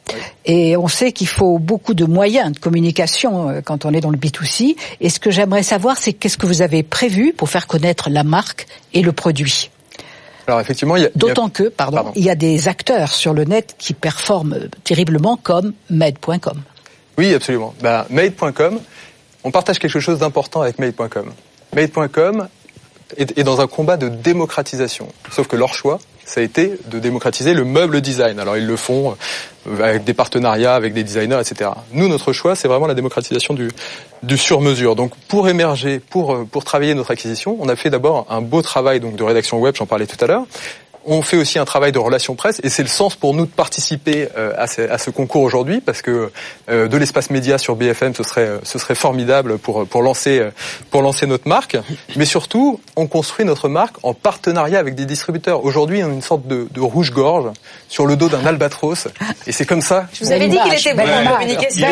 Et 0.46 0.78
on 0.78 0.88
sait 0.88 1.12
qu'il 1.12 1.28
faut 1.28 1.60
beaucoup 1.60 1.94
de 1.94 2.06
moyens 2.06 2.54
de 2.54 2.60
communication 2.60 3.50
euh, 3.50 3.62
quand 3.62 3.86
on 3.86 3.94
est 3.94 4.00
dans 4.00 4.10
le 4.10 4.18
B2C. 4.18 4.78
Et 5.02 5.10
ce 5.10 5.20
que 5.20 5.32
j'aimerais 5.32 5.64
savoir, 5.64 5.98
c'est 5.98 6.14
qu'est-ce 6.14 6.38
que 6.38 6.46
vous 6.46 6.62
avez 6.62 6.82
prévu 6.82 7.34
pour 7.34 7.50
faire 7.50 7.68
connaître 7.68 8.10
la 8.10 8.24
marque 8.24 8.68
et 8.94 9.02
le 9.02 9.12
produit? 9.12 9.70
Alors 10.48 10.60
effectivement, 10.60 10.96
il 10.96 11.04
y 11.04 11.06
a, 11.06 11.10
d'autant 11.16 11.50
que, 11.50 11.64
pardon, 11.64 12.12
il 12.16 12.24
y 12.24 12.30
a 12.30 12.36
des 12.36 12.68
acteurs 12.68 13.14
sur 13.14 13.34
le 13.34 13.46
net 13.46 13.76
qui 13.78 13.94
performent 13.94 14.70
terriblement 14.84 15.38
comme 15.42 15.74
Med.com. 15.90 16.62
Oui, 17.18 17.34
absolument. 17.34 17.74
Ben, 17.82 18.06
Made.com, 18.10 18.80
on 19.44 19.52
partage 19.52 19.80
quelque 19.80 20.00
chose 20.00 20.20
d'important 20.20 20.62
avec 20.62 20.80
Made.com. 20.80 21.32
Made.com 21.76 22.48
est, 23.18 23.44
dans 23.44 23.62
un 23.62 23.68
combat 23.68 23.98
de 23.98 24.10
démocratisation. 24.10 25.08
Sauf 25.32 25.48
que 25.48 25.56
leur 25.56 25.74
choix, 25.74 26.00
ça 26.26 26.40
a 26.40 26.44
été 26.44 26.80
de 26.88 27.00
démocratiser 27.00 27.54
le 27.54 27.66
meuble 27.66 28.02
design. 28.02 28.40
Alors 28.40 28.58
ils 28.58 28.66
le 28.66 28.78
font 28.78 29.16
euh, 29.68 29.84
avec 29.84 30.04
des 30.04 30.14
partenariats, 30.14 30.74
avec 30.74 30.94
des 30.94 31.04
designers, 31.04 31.40
etc. 31.40 31.72
Nous, 31.92 32.08
notre 32.08 32.34
choix, 32.34 32.56
c'est 32.56 32.68
vraiment 32.68 32.88
la 32.88 32.94
démocratisation 32.94 33.54
du, 33.54 33.70
du 34.24 34.38
sur-mesure. 34.38 34.96
Donc 34.96 35.16
pour 35.28 35.50
émerger, 35.50 36.00
pour, 36.00 36.34
euh, 36.34 36.48
pour 36.50 36.64
travailler 36.64 36.96
notre 36.96 37.12
acquisition, 37.12 37.58
on 37.60 37.70
a 37.70 37.76
fait 37.76 37.90
d'abord 37.90 38.26
un 38.30 38.42
beau 38.42 38.62
travail 38.62 39.00
donc 39.00 39.16
de 39.16 39.24
rédaction 39.24 39.60
web, 39.60 39.76
j'en 39.76 39.86
parlais 39.86 40.08
tout 40.08 40.24
à 40.24 40.28
l'heure, 40.28 40.46
on 41.06 41.22
fait 41.22 41.38
aussi 41.38 41.60
un 41.60 41.66
travail 41.66 41.92
de 41.92 42.00
relations 42.00 42.36
presse 42.36 42.60
et 42.64 42.70
c'est 42.70 42.84
le 42.84 42.90
sens 42.90 43.16
pour 43.16 43.34
nous 43.34 43.46
de 43.46 43.52
participer 43.52 44.30
euh, 44.38 44.54
à, 44.58 44.68
ce, 44.68 45.10
concours 45.10 45.42
aujourd'hui 45.42 45.82
parce 45.82 46.02
que 46.02 46.32
euh, 46.70 46.88
de 46.88 46.98
l'espace 46.98 47.30
média 47.30 47.58
sur 47.58 47.76
BFM 47.76 48.16
ce 48.16 48.24
serait 48.24 48.60
ce 48.64 48.80
serait 48.80 48.96
formidable 48.96 49.58
pour 49.58 49.86
pour 49.88 50.02
lancer 50.02 50.50
pour 50.90 51.02
lancer 51.02 51.28
notre 51.28 51.48
marque. 51.48 51.78
Mais 52.16 52.26
surtout, 52.26 52.80
on 52.96 53.08
construit 53.08 53.46
notre 53.46 53.70
marque 53.70 53.98
en 54.04 54.14
partenariat 54.14 54.80
avec 54.80 54.96
des 54.96 55.06
distributeurs. 55.06 55.64
Aujourd'hui, 55.66 56.04
on 56.04 56.10
a 56.10 56.14
une 56.14 56.22
sorte 56.22 56.48
de, 56.48 56.68
rouge-gorge 56.80 57.52
sur 57.90 58.06
le 58.06 58.16
dos 58.16 58.30
d'un 58.30 58.46
albatros 58.46 59.08
et 59.48 59.52
c'est 59.52 59.66
comme 59.66 59.82
ça. 59.82 60.08
Je 60.14 60.26
vous 60.26 60.32
avais 60.32 60.48
dit 60.48 60.58
qu'il 60.58 60.74
était 60.74 60.94
bon 60.94 61.04
en 61.04 61.34
communication. 61.34 61.88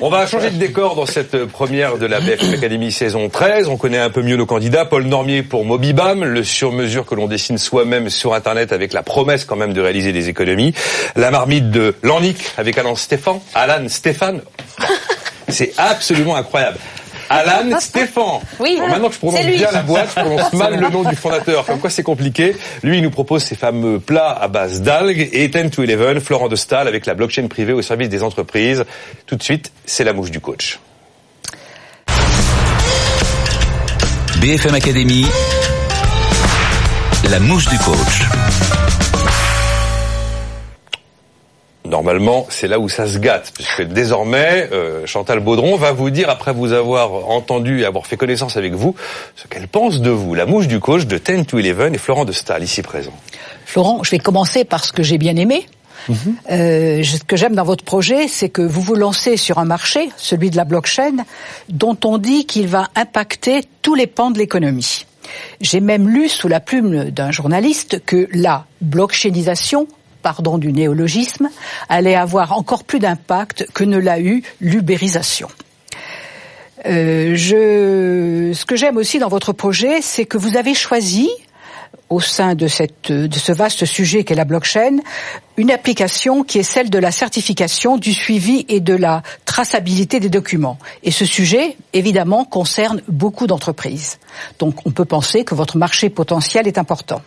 on 0.00 0.10
va 0.10 0.26
changer 0.26 0.50
de 0.50 0.56
décor 0.56 0.94
dans 0.94 1.06
cette 1.06 1.44
première 1.46 1.98
de 1.98 2.06
la 2.06 2.20
BFM 2.20 2.54
Academy 2.54 2.92
saison 2.92 3.28
13. 3.28 3.68
On 3.68 3.76
connaît 3.76 3.98
un 3.98 4.10
peu 4.10 4.22
mieux 4.22 4.36
nos 4.36 4.46
candidats. 4.46 4.84
Paul 4.84 5.04
Normier 5.04 5.42
pour 5.42 5.64
Mobibam, 5.64 6.24
le 6.24 6.42
sur-mesure 6.42 7.06
que 7.06 7.14
l'on 7.14 7.26
décide 7.26 7.39
dessine 7.40 7.58
soi-même 7.58 8.10
sur 8.10 8.34
Internet 8.34 8.70
avec 8.70 8.92
la 8.92 9.02
promesse 9.02 9.46
quand 9.46 9.56
même 9.56 9.72
de 9.72 9.80
réaliser 9.80 10.12
des 10.12 10.28
économies. 10.28 10.74
La 11.16 11.30
marmite 11.30 11.70
de 11.70 11.94
Lannick 12.02 12.52
avec 12.58 12.76
Alan 12.76 12.94
Stéphane. 12.94 13.40
Alan 13.54 13.88
Stéphane. 13.88 14.42
C'est 15.48 15.72
absolument 15.78 16.36
incroyable. 16.36 16.76
Alan 17.30 17.80
Stéphane. 17.80 18.40
Oui. 18.58 18.78
maintenant 18.78 19.08
que 19.08 19.14
je 19.14 19.18
prononce 19.20 19.46
bien 19.46 19.70
la 19.72 19.82
boîte, 19.82 20.10
je 20.14 20.20
prononce 20.20 20.52
mal 20.52 20.78
le 20.78 20.88
nom 20.90 21.02
du 21.02 21.16
fondateur. 21.16 21.64
Comme 21.64 21.78
quoi 21.78 21.88
c'est 21.88 22.02
compliqué. 22.02 22.54
Lui, 22.82 22.98
il 22.98 23.02
nous 23.02 23.10
propose 23.10 23.42
ses 23.42 23.54
fameux 23.54 23.98
plats 24.00 24.36
à 24.38 24.48
base 24.48 24.82
d'algues 24.82 25.30
et 25.32 25.48
10 25.48 25.70
to 25.70 25.82
11, 25.82 26.18
Florent 26.22 26.48
de 26.48 26.56
Stahl 26.56 26.88
avec 26.88 27.06
la 27.06 27.14
blockchain 27.14 27.46
privée 27.46 27.72
au 27.72 27.80
service 27.80 28.10
des 28.10 28.22
entreprises. 28.22 28.84
Tout 29.26 29.36
de 29.36 29.42
suite, 29.42 29.72
c'est 29.86 30.04
la 30.04 30.12
mouche 30.12 30.30
du 30.30 30.40
coach. 30.40 30.78
BFM 34.40 34.74
Academy, 34.74 35.26
la 37.28 37.38
mouche 37.38 37.68
du 37.68 37.78
coach. 37.78 38.22
Normalement, 41.84 42.46
c'est 42.48 42.68
là 42.68 42.78
où 42.78 42.88
ça 42.88 43.06
se 43.06 43.18
gâte, 43.18 43.52
puisque 43.54 43.82
désormais, 43.82 44.68
euh, 44.72 45.06
Chantal 45.06 45.40
Baudron 45.40 45.76
va 45.76 45.92
vous 45.92 46.10
dire, 46.10 46.30
après 46.30 46.52
vous 46.52 46.72
avoir 46.72 47.28
entendu 47.28 47.80
et 47.80 47.84
avoir 47.84 48.06
fait 48.06 48.16
connaissance 48.16 48.56
avec 48.56 48.74
vous, 48.74 48.94
ce 49.36 49.46
qu'elle 49.48 49.68
pense 49.68 50.00
de 50.00 50.10
vous. 50.10 50.34
La 50.34 50.46
mouche 50.46 50.68
du 50.68 50.80
coach 50.80 51.06
de 51.06 51.18
10 51.18 51.46
to 51.46 51.58
11 51.58 51.66
et 51.92 51.98
Florent 51.98 52.24
de 52.24 52.32
Stahl, 52.32 52.62
ici 52.62 52.82
présent. 52.82 53.12
Florent, 53.64 54.02
je 54.02 54.10
vais 54.10 54.18
commencer 54.18 54.64
par 54.64 54.84
ce 54.84 54.92
que 54.92 55.02
j'ai 55.02 55.18
bien 55.18 55.36
aimé. 55.36 55.66
Euh, 56.50 57.02
ce 57.02 57.22
que 57.24 57.36
j'aime 57.36 57.54
dans 57.54 57.64
votre 57.64 57.84
projet, 57.84 58.26
c'est 58.26 58.48
que 58.48 58.62
vous 58.62 58.80
vous 58.80 58.94
lancez 58.94 59.36
sur 59.36 59.58
un 59.58 59.66
marché, 59.66 60.10
celui 60.16 60.50
de 60.50 60.56
la 60.56 60.64
blockchain, 60.64 61.16
dont 61.68 61.96
on 62.04 62.18
dit 62.18 62.46
qu'il 62.46 62.68
va 62.68 62.88
impacter 62.96 63.62
tous 63.82 63.94
les 63.94 64.06
pans 64.06 64.30
de 64.30 64.38
l'économie. 64.38 65.04
J'ai 65.60 65.80
même 65.80 66.08
lu 66.08 66.28
sous 66.28 66.48
la 66.48 66.60
plume 66.60 67.10
d'un 67.10 67.30
journaliste 67.30 68.04
que 68.04 68.28
la 68.32 68.66
blockchainisation 68.80 69.86
pardon 70.22 70.58
du 70.58 70.72
néologisme, 70.72 71.48
allait 71.88 72.14
avoir 72.14 72.52
encore 72.52 72.84
plus 72.84 72.98
d'impact 72.98 73.66
que 73.72 73.84
ne 73.84 73.98
l'a 73.98 74.20
eu 74.20 74.42
l'ubérisation. 74.60 75.48
Euh, 76.86 77.36
ce 77.36 78.64
que 78.64 78.76
j'aime 78.76 78.96
aussi 78.96 79.18
dans 79.18 79.28
votre 79.28 79.52
projet, 79.52 80.00
c'est 80.00 80.24
que 80.24 80.38
vous 80.38 80.56
avez 80.56 80.74
choisi 80.74 81.28
au 82.10 82.20
sein 82.20 82.56
de, 82.56 82.66
ce 82.66 83.52
vaste 83.52 83.84
sujet 83.84 84.24
qu'est 84.24 84.34
la 84.34 84.44
blockchain, 84.44 84.98
une 85.56 85.70
application 85.70 86.42
qui 86.42 86.58
est 86.58 86.64
celle 86.64 86.90
de 86.90 86.98
la 86.98 87.12
certification, 87.12 87.96
du 87.96 88.12
suivi 88.12 88.66
et 88.68 88.80
de 88.80 88.94
la 88.94 89.22
traçabilité 89.44 90.18
des 90.18 90.28
documents. 90.28 90.78
Et 91.04 91.12
ce 91.12 91.24
sujet, 91.24 91.76
évidemment, 91.92 92.44
concerne 92.44 93.00
beaucoup 93.08 93.46
d'entreprises. 93.46 94.18
Donc 94.58 94.84
on 94.86 94.90
peut 94.90 95.04
penser 95.04 95.44
que 95.44 95.54
votre 95.54 95.76
marché 95.76 96.10
potentiel 96.10 96.66
est 96.66 96.78
important. 96.78 97.22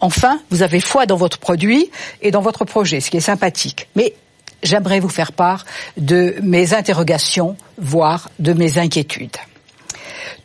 Enfin, 0.00 0.40
vous 0.50 0.62
avez 0.62 0.80
foi 0.80 1.06
dans 1.06 1.16
votre 1.16 1.38
produit 1.38 1.90
et 2.20 2.30
dans 2.30 2.42
votre 2.42 2.66
projet, 2.66 3.00
ce 3.00 3.10
qui 3.10 3.16
est 3.16 3.20
sympathique. 3.20 3.88
Mais 3.96 4.14
j'aimerais 4.62 5.00
vous 5.00 5.08
faire 5.08 5.32
part 5.32 5.64
de 5.96 6.34
mes 6.42 6.74
interrogations, 6.74 7.56
voire 7.78 8.28
de 8.38 8.52
mes 8.52 8.76
inquiétudes. 8.76 9.36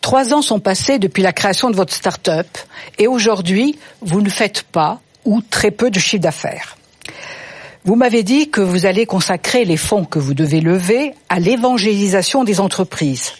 Trois 0.01 0.33
ans 0.33 0.41
sont 0.41 0.59
passés 0.59 0.99
depuis 0.99 1.23
la 1.23 1.33
création 1.33 1.69
de 1.69 1.75
votre 1.75 1.93
start-up 1.93 2.47
et 2.97 3.07
aujourd'hui, 3.07 3.77
vous 4.01 4.21
ne 4.21 4.29
faites 4.29 4.63
pas 4.63 4.99
ou 5.25 5.41
très 5.41 5.71
peu 5.71 5.91
de 5.91 5.99
chiffre 5.99 6.23
d'affaires. 6.23 6.77
Vous 7.85 7.95
m'avez 7.95 8.23
dit 8.23 8.49
que 8.49 8.61
vous 8.61 8.85
allez 8.85 9.05
consacrer 9.05 9.63
les 9.65 9.77
fonds 9.77 10.05
que 10.05 10.19
vous 10.19 10.33
devez 10.33 10.61
lever 10.61 11.13
à 11.29 11.39
l'évangélisation 11.39 12.43
des 12.43 12.59
entreprises. 12.59 13.31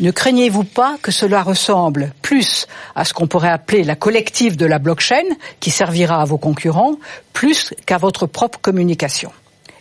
Ne 0.00 0.10
craignez-vous 0.10 0.64
pas 0.64 0.96
que 1.02 1.12
cela 1.12 1.42
ressemble 1.42 2.12
plus 2.22 2.66
à 2.94 3.04
ce 3.04 3.12
qu'on 3.12 3.26
pourrait 3.26 3.50
appeler 3.50 3.84
la 3.84 3.94
collective 3.94 4.56
de 4.56 4.66
la 4.66 4.78
blockchain, 4.78 5.24
qui 5.60 5.70
servira 5.70 6.22
à 6.22 6.24
vos 6.24 6.38
concurrents, 6.38 6.96
plus 7.32 7.74
qu'à 7.86 7.98
votre 7.98 8.26
propre 8.26 8.58
communication? 8.60 9.30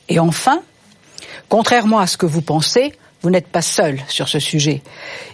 Et 0.09 0.19
enfin, 0.19 0.61
contrairement 1.49 1.99
à 1.99 2.07
ce 2.07 2.17
que 2.17 2.25
vous 2.25 2.41
pensez, 2.41 2.93
vous 3.21 3.29
n'êtes 3.29 3.47
pas 3.47 3.61
seul 3.61 3.99
sur 4.07 4.27
ce 4.27 4.39
sujet. 4.39 4.81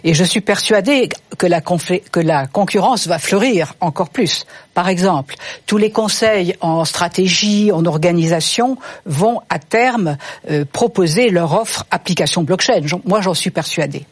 Et 0.04 0.14
je 0.14 0.24
suis 0.24 0.40
persuadé 0.40 1.08
que 1.38 1.46
la, 1.46 1.60
que 1.60 2.20
la, 2.20 2.46
concurrence 2.46 3.06
va 3.06 3.18
fleurir 3.18 3.74
encore 3.80 4.10
plus. 4.10 4.44
Par 4.78 4.88
exemple, 4.88 5.34
tous 5.66 5.76
les 5.76 5.90
conseils 5.90 6.54
en 6.60 6.84
stratégie, 6.84 7.72
en 7.72 7.84
organisation 7.84 8.78
vont 9.06 9.40
à 9.50 9.58
terme 9.58 10.16
euh, 10.48 10.64
proposer 10.72 11.30
leur 11.30 11.52
offre 11.60 11.84
application 11.90 12.44
blockchain. 12.44 12.82
Moi, 13.04 13.20
j'en 13.20 13.34
suis 13.34 13.50
persuadé. 13.50 14.06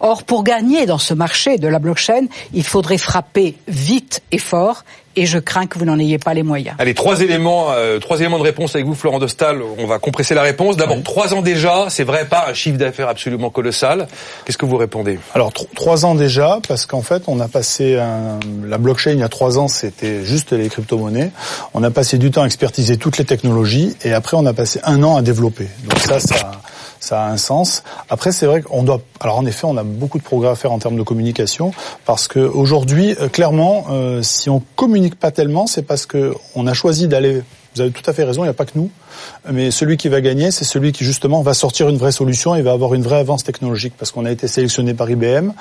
Or, 0.00 0.24
pour 0.24 0.42
gagner 0.42 0.86
dans 0.86 0.98
ce 0.98 1.14
marché 1.14 1.58
de 1.58 1.68
la 1.68 1.78
blockchain, 1.78 2.26
il 2.52 2.64
faudrait 2.64 2.98
frapper 2.98 3.54
vite 3.68 4.22
et 4.32 4.38
fort 4.38 4.82
et 5.14 5.26
je 5.26 5.38
crains 5.38 5.66
que 5.66 5.78
vous 5.78 5.84
n'en 5.84 5.98
ayez 5.98 6.18
pas 6.18 6.32
les 6.32 6.44
moyens. 6.44 6.76
Allez, 6.78 6.94
trois 6.94 7.20
éléments, 7.20 7.72
euh, 7.72 7.98
trois 7.98 8.20
éléments 8.20 8.38
de 8.38 8.44
réponse 8.44 8.76
avec 8.76 8.86
vous, 8.86 8.94
Florent 8.94 9.18
Dostal. 9.18 9.60
On 9.78 9.86
va 9.86 9.98
compresser 9.98 10.34
la 10.34 10.42
réponse. 10.42 10.76
D'abord, 10.76 11.02
trois 11.02 11.34
ans 11.34 11.42
déjà, 11.42 11.86
c'est 11.88 12.04
vrai, 12.04 12.26
pas 12.26 12.46
un 12.48 12.54
chiffre 12.54 12.78
d'affaires 12.78 13.08
absolument 13.08 13.50
colossal. 13.50 14.06
Qu'est-ce 14.44 14.56
que 14.56 14.64
vous 14.64 14.76
répondez? 14.76 15.18
Alors, 15.34 15.52
trois 15.52 16.06
ans 16.06 16.14
déjà, 16.14 16.60
parce 16.68 16.86
qu'en 16.86 17.02
fait, 17.02 17.24
on 17.26 17.40
a 17.40 17.48
passé 17.48 17.96
un... 17.96 18.38
la 18.64 18.78
blockchain 18.78 19.10
il 19.10 19.18
y 19.18 19.24
a 19.24 19.28
trois 19.28 19.58
ans, 19.58 19.66
c'était 19.66 20.07
juste 20.24 20.52
les 20.52 20.68
crypto-monnaies. 20.68 21.30
On 21.74 21.82
a 21.82 21.90
passé 21.90 22.18
du 22.18 22.30
temps 22.30 22.42
à 22.42 22.46
expertiser 22.46 22.96
toutes 22.96 23.18
les 23.18 23.24
technologies 23.24 23.96
et 24.04 24.12
après, 24.12 24.36
on 24.36 24.46
a 24.46 24.52
passé 24.52 24.80
un 24.84 25.02
an 25.02 25.16
à 25.16 25.22
développer. 25.22 25.68
Donc 25.84 25.98
ça, 25.98 26.20
ça 26.20 26.52
ça 27.00 27.24
a 27.24 27.30
un 27.30 27.36
sens. 27.36 27.82
Après, 28.10 28.32
c'est 28.32 28.46
vrai 28.46 28.62
qu'on 28.62 28.82
doit. 28.82 29.00
Alors 29.20 29.38
en 29.38 29.46
effet, 29.46 29.66
on 29.66 29.76
a 29.76 29.82
beaucoup 29.82 30.18
de 30.18 30.22
progrès 30.22 30.50
à 30.50 30.54
faire 30.54 30.72
en 30.72 30.78
termes 30.78 30.96
de 30.96 31.02
communication 31.02 31.72
parce 32.04 32.28
que 32.28 32.40
aujourd'hui, 32.40 33.16
euh, 33.20 33.28
clairement, 33.28 33.86
euh, 33.90 34.22
si 34.22 34.50
on 34.50 34.62
communique 34.76 35.18
pas 35.18 35.30
tellement, 35.30 35.66
c'est 35.66 35.82
parce 35.82 36.06
que 36.06 36.34
on 36.54 36.66
a 36.66 36.74
choisi 36.74 37.08
d'aller 37.08 37.42
vous 37.78 37.82
avez 37.82 37.92
tout 37.92 38.08
à 38.10 38.12
fait 38.12 38.24
raison, 38.24 38.42
il 38.42 38.46
n'y 38.46 38.50
a 38.50 38.54
pas 38.54 38.64
que 38.64 38.72
nous. 38.74 38.90
Mais 39.50 39.70
celui 39.70 39.96
qui 39.96 40.08
va 40.08 40.20
gagner, 40.20 40.50
c'est 40.50 40.64
celui 40.64 40.92
qui 40.92 41.04
justement 41.04 41.42
va 41.42 41.54
sortir 41.54 41.88
une 41.88 41.96
vraie 41.96 42.12
solution 42.12 42.56
et 42.56 42.62
va 42.62 42.72
avoir 42.72 42.94
une 42.94 43.02
vraie 43.02 43.18
avance 43.18 43.44
technologique. 43.44 43.94
Parce 43.96 44.10
qu'on 44.10 44.24
a 44.24 44.32
été 44.32 44.48
sélectionné 44.48 44.94
par 44.94 45.08
IBM, 45.08 45.52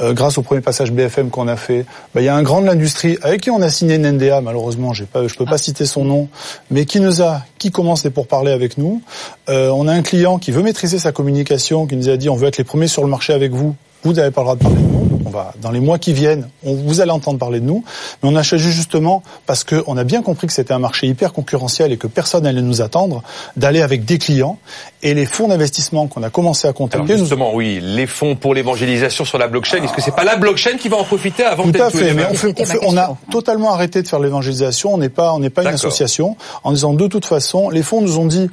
euh, 0.00 0.12
grâce 0.12 0.38
au 0.38 0.42
premier 0.42 0.60
passage 0.60 0.92
BFM 0.92 1.30
qu'on 1.30 1.48
a 1.48 1.56
fait. 1.56 1.86
Bah, 2.14 2.20
il 2.20 2.24
y 2.24 2.28
a 2.28 2.36
un 2.36 2.42
grand 2.42 2.60
de 2.60 2.66
l'industrie 2.66 3.18
avec 3.22 3.40
qui 3.40 3.50
on 3.50 3.60
a 3.62 3.68
signé 3.68 3.96
une 3.96 4.08
NDA, 4.12 4.40
malheureusement, 4.40 4.92
j'ai 4.92 5.06
pas, 5.06 5.26
je 5.26 5.34
peux 5.34 5.44
pas 5.44 5.58
citer 5.58 5.86
son 5.86 6.04
nom, 6.04 6.28
mais 6.70 6.84
qui 6.84 7.00
nous 7.00 7.20
a, 7.20 7.42
qui 7.58 7.70
commence 7.72 8.04
les 8.04 8.10
pourparlers 8.10 8.52
avec 8.52 8.78
nous. 8.78 9.02
Euh, 9.48 9.70
on 9.70 9.88
a 9.88 9.92
un 9.92 10.02
client 10.02 10.38
qui 10.38 10.52
veut 10.52 10.62
maîtriser 10.62 10.98
sa 10.98 11.10
communication, 11.10 11.86
qui 11.86 11.96
nous 11.96 12.08
a 12.08 12.16
dit 12.16 12.28
on 12.28 12.36
veut 12.36 12.46
être 12.46 12.58
les 12.58 12.64
premiers 12.64 12.88
sur 12.88 13.02
le 13.02 13.08
marché 13.08 13.32
avec 13.32 13.52
vous. 13.52 13.74
Vous 14.04 14.12
n'avez 14.12 14.30
pas 14.30 14.42
le 14.42 14.44
droit 14.44 14.56
de 14.56 14.62
parler 14.62 14.76
de 14.76 14.82
nous 14.82 15.05
on 15.26 15.30
va 15.30 15.52
dans 15.60 15.70
les 15.70 15.80
mois 15.80 15.98
qui 15.98 16.12
viennent, 16.12 16.48
on, 16.64 16.74
vous 16.74 17.00
allez 17.00 17.10
entendre 17.10 17.38
parler 17.38 17.60
de 17.60 17.64
nous, 17.64 17.84
mais 18.22 18.28
on 18.28 18.36
a 18.36 18.42
choisi 18.42 18.70
justement 18.70 19.22
parce 19.44 19.64
qu'on 19.64 19.96
a 19.96 20.04
bien 20.04 20.22
compris 20.22 20.46
que 20.46 20.52
c'était 20.52 20.72
un 20.72 20.78
marché 20.78 21.06
hyper 21.06 21.32
concurrentiel 21.32 21.92
et 21.92 21.96
que 21.96 22.06
personne 22.06 22.44
n'allait 22.44 22.62
nous 22.62 22.80
attendre, 22.80 23.22
d'aller 23.56 23.82
avec 23.82 24.04
des 24.04 24.18
clients 24.18 24.58
et 25.02 25.14
les 25.14 25.26
fonds 25.26 25.48
d'investissement 25.48 26.06
qu'on 26.06 26.22
a 26.22 26.30
commencé 26.30 26.68
à 26.68 26.72
contacter. 26.72 27.14
Alors 27.14 27.18
justement, 27.18 27.54
oui, 27.54 27.80
les 27.82 28.06
fonds 28.06 28.36
pour 28.36 28.54
l'évangélisation 28.54 29.24
sur 29.24 29.38
la 29.38 29.48
blockchain. 29.48 29.82
Est-ce 29.82 29.92
que 29.92 30.02
c'est 30.02 30.14
pas 30.14 30.24
la 30.24 30.36
blockchain 30.36 30.76
qui 30.78 30.88
va 30.88 30.96
en 30.96 31.04
profiter 31.04 31.44
avant 31.44 31.64
Tout 31.64 31.82
à 31.82 31.90
fait. 31.90 32.14
Mais 32.14 32.24
on, 32.24 32.94
on, 32.94 32.96
a 32.96 33.16
totalement 33.30 33.72
arrêté 33.72 34.02
de 34.02 34.08
faire 34.08 34.20
l'évangélisation. 34.20 34.94
On 34.94 34.98
n'est 34.98 35.08
pas, 35.08 35.32
on 35.32 35.40
n'est 35.40 35.50
pas 35.50 35.62
une 35.62 35.68
association. 35.68 36.36
En 36.62 36.72
disant 36.72 36.94
de 36.94 37.06
toute 37.08 37.24
façon, 37.24 37.68
les 37.70 37.82
fonds 37.82 38.00
nous 38.00 38.18
ont 38.18 38.26
dit 38.26 38.48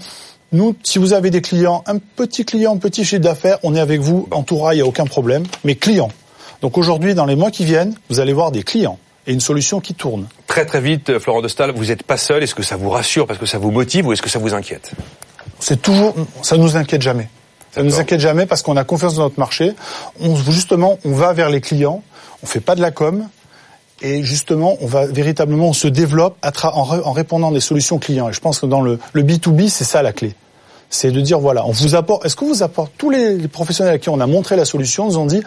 nous, 0.53 0.75
si 0.83 0.99
vous 0.99 1.13
avez 1.13 1.31
des 1.31 1.41
clients, 1.41 1.83
un 1.87 1.97
petit 1.97 2.45
client, 2.45 2.75
un 2.75 2.77
petit 2.77 3.03
chiffre 3.03 3.21
d'affaires, 3.21 3.57
on 3.63 3.75
est 3.75 3.79
avec 3.79 4.01
vous 4.01 4.27
en 4.31 4.43
tout 4.43 4.61
il 4.71 4.75
n'y 4.75 4.81
a 4.81 4.85
aucun 4.85 5.05
problème. 5.05 5.43
Mais 5.63 5.75
clients, 5.75 6.09
donc 6.63 6.77
aujourd'hui, 6.77 7.13
dans 7.13 7.25
les 7.25 7.35
mois 7.35 7.51
qui 7.51 7.65
viennent, 7.65 7.93
vous 8.09 8.21
allez 8.21 8.31
voir 8.31 8.49
des 8.49 8.63
clients 8.63 8.97
et 9.27 9.33
une 9.33 9.41
solution 9.41 9.81
qui 9.81 9.93
tourne. 9.93 10.27
Très 10.47 10.65
très 10.65 10.79
vite, 10.79 11.09
euh, 11.09 11.19
Florent 11.19 11.41
de 11.41 11.49
Stahl, 11.49 11.71
vous 11.75 11.87
n'êtes 11.87 12.03
pas 12.03 12.15
seul. 12.15 12.41
Est-ce 12.41 12.55
que 12.55 12.63
ça 12.63 12.77
vous 12.77 12.89
rassure 12.89 13.27
parce 13.27 13.37
que 13.37 13.45
ça 13.45 13.57
vous 13.57 13.69
motive 13.69 14.07
ou 14.07 14.13
est-ce 14.13 14.21
que 14.21 14.29
ça 14.29 14.39
vous 14.39 14.53
inquiète? 14.53 14.91
C'est 15.59 15.81
toujours, 15.81 16.15
ça 16.41 16.55
nous 16.55 16.77
inquiète 16.77 17.01
jamais. 17.01 17.27
Ça 17.71 17.83
nous 17.83 17.99
inquiète 17.99 18.21
jamais 18.21 18.45
parce 18.45 18.61
qu'on 18.61 18.77
a 18.77 18.85
confiance 18.85 19.15
dans 19.15 19.23
notre 19.23 19.41
marché. 19.41 19.73
On, 20.21 20.37
justement, 20.37 20.99
on 21.03 21.11
va 21.11 21.33
vers 21.33 21.49
les 21.49 21.59
clients. 21.59 22.01
On 22.43 22.45
fait 22.45 22.61
pas 22.61 22.75
de 22.75 22.81
la 22.81 22.91
com. 22.91 23.27
Et 24.01 24.23
justement, 24.23 24.77
on 24.79 24.87
va 24.87 25.05
véritablement, 25.05 25.67
on 25.67 25.73
se 25.73 25.89
développe 25.89 26.37
en, 26.63 27.11
répondant 27.11 27.51
des 27.51 27.59
solutions 27.59 27.99
clients. 27.99 28.29
Et 28.29 28.33
je 28.33 28.39
pense 28.39 28.61
que 28.61 28.67
dans 28.67 28.81
le, 28.81 28.99
le 29.11 29.23
B2B, 29.23 29.67
c'est 29.67 29.83
ça 29.83 30.01
la 30.01 30.13
clé. 30.13 30.33
C'est 30.89 31.11
de 31.11 31.19
dire, 31.19 31.39
voilà, 31.39 31.65
on 31.65 31.71
vous 31.71 31.95
apporte, 31.95 32.25
est-ce 32.25 32.37
que 32.37 32.45
vous 32.45 32.63
apporte, 32.63 32.93
tous 32.97 33.09
les 33.09 33.49
professionnels 33.49 33.95
à 33.95 33.97
qui 33.97 34.07
on 34.07 34.21
a 34.21 34.27
montré 34.27 34.55
la 34.55 34.65
solution 34.65 35.07
nous 35.07 35.17
ont 35.17 35.25
dit, 35.25 35.41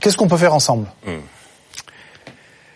Qu'est-ce 0.00 0.16
qu'on 0.16 0.28
peut 0.28 0.36
faire 0.36 0.54
ensemble? 0.54 0.86
Hmm. 1.06 1.20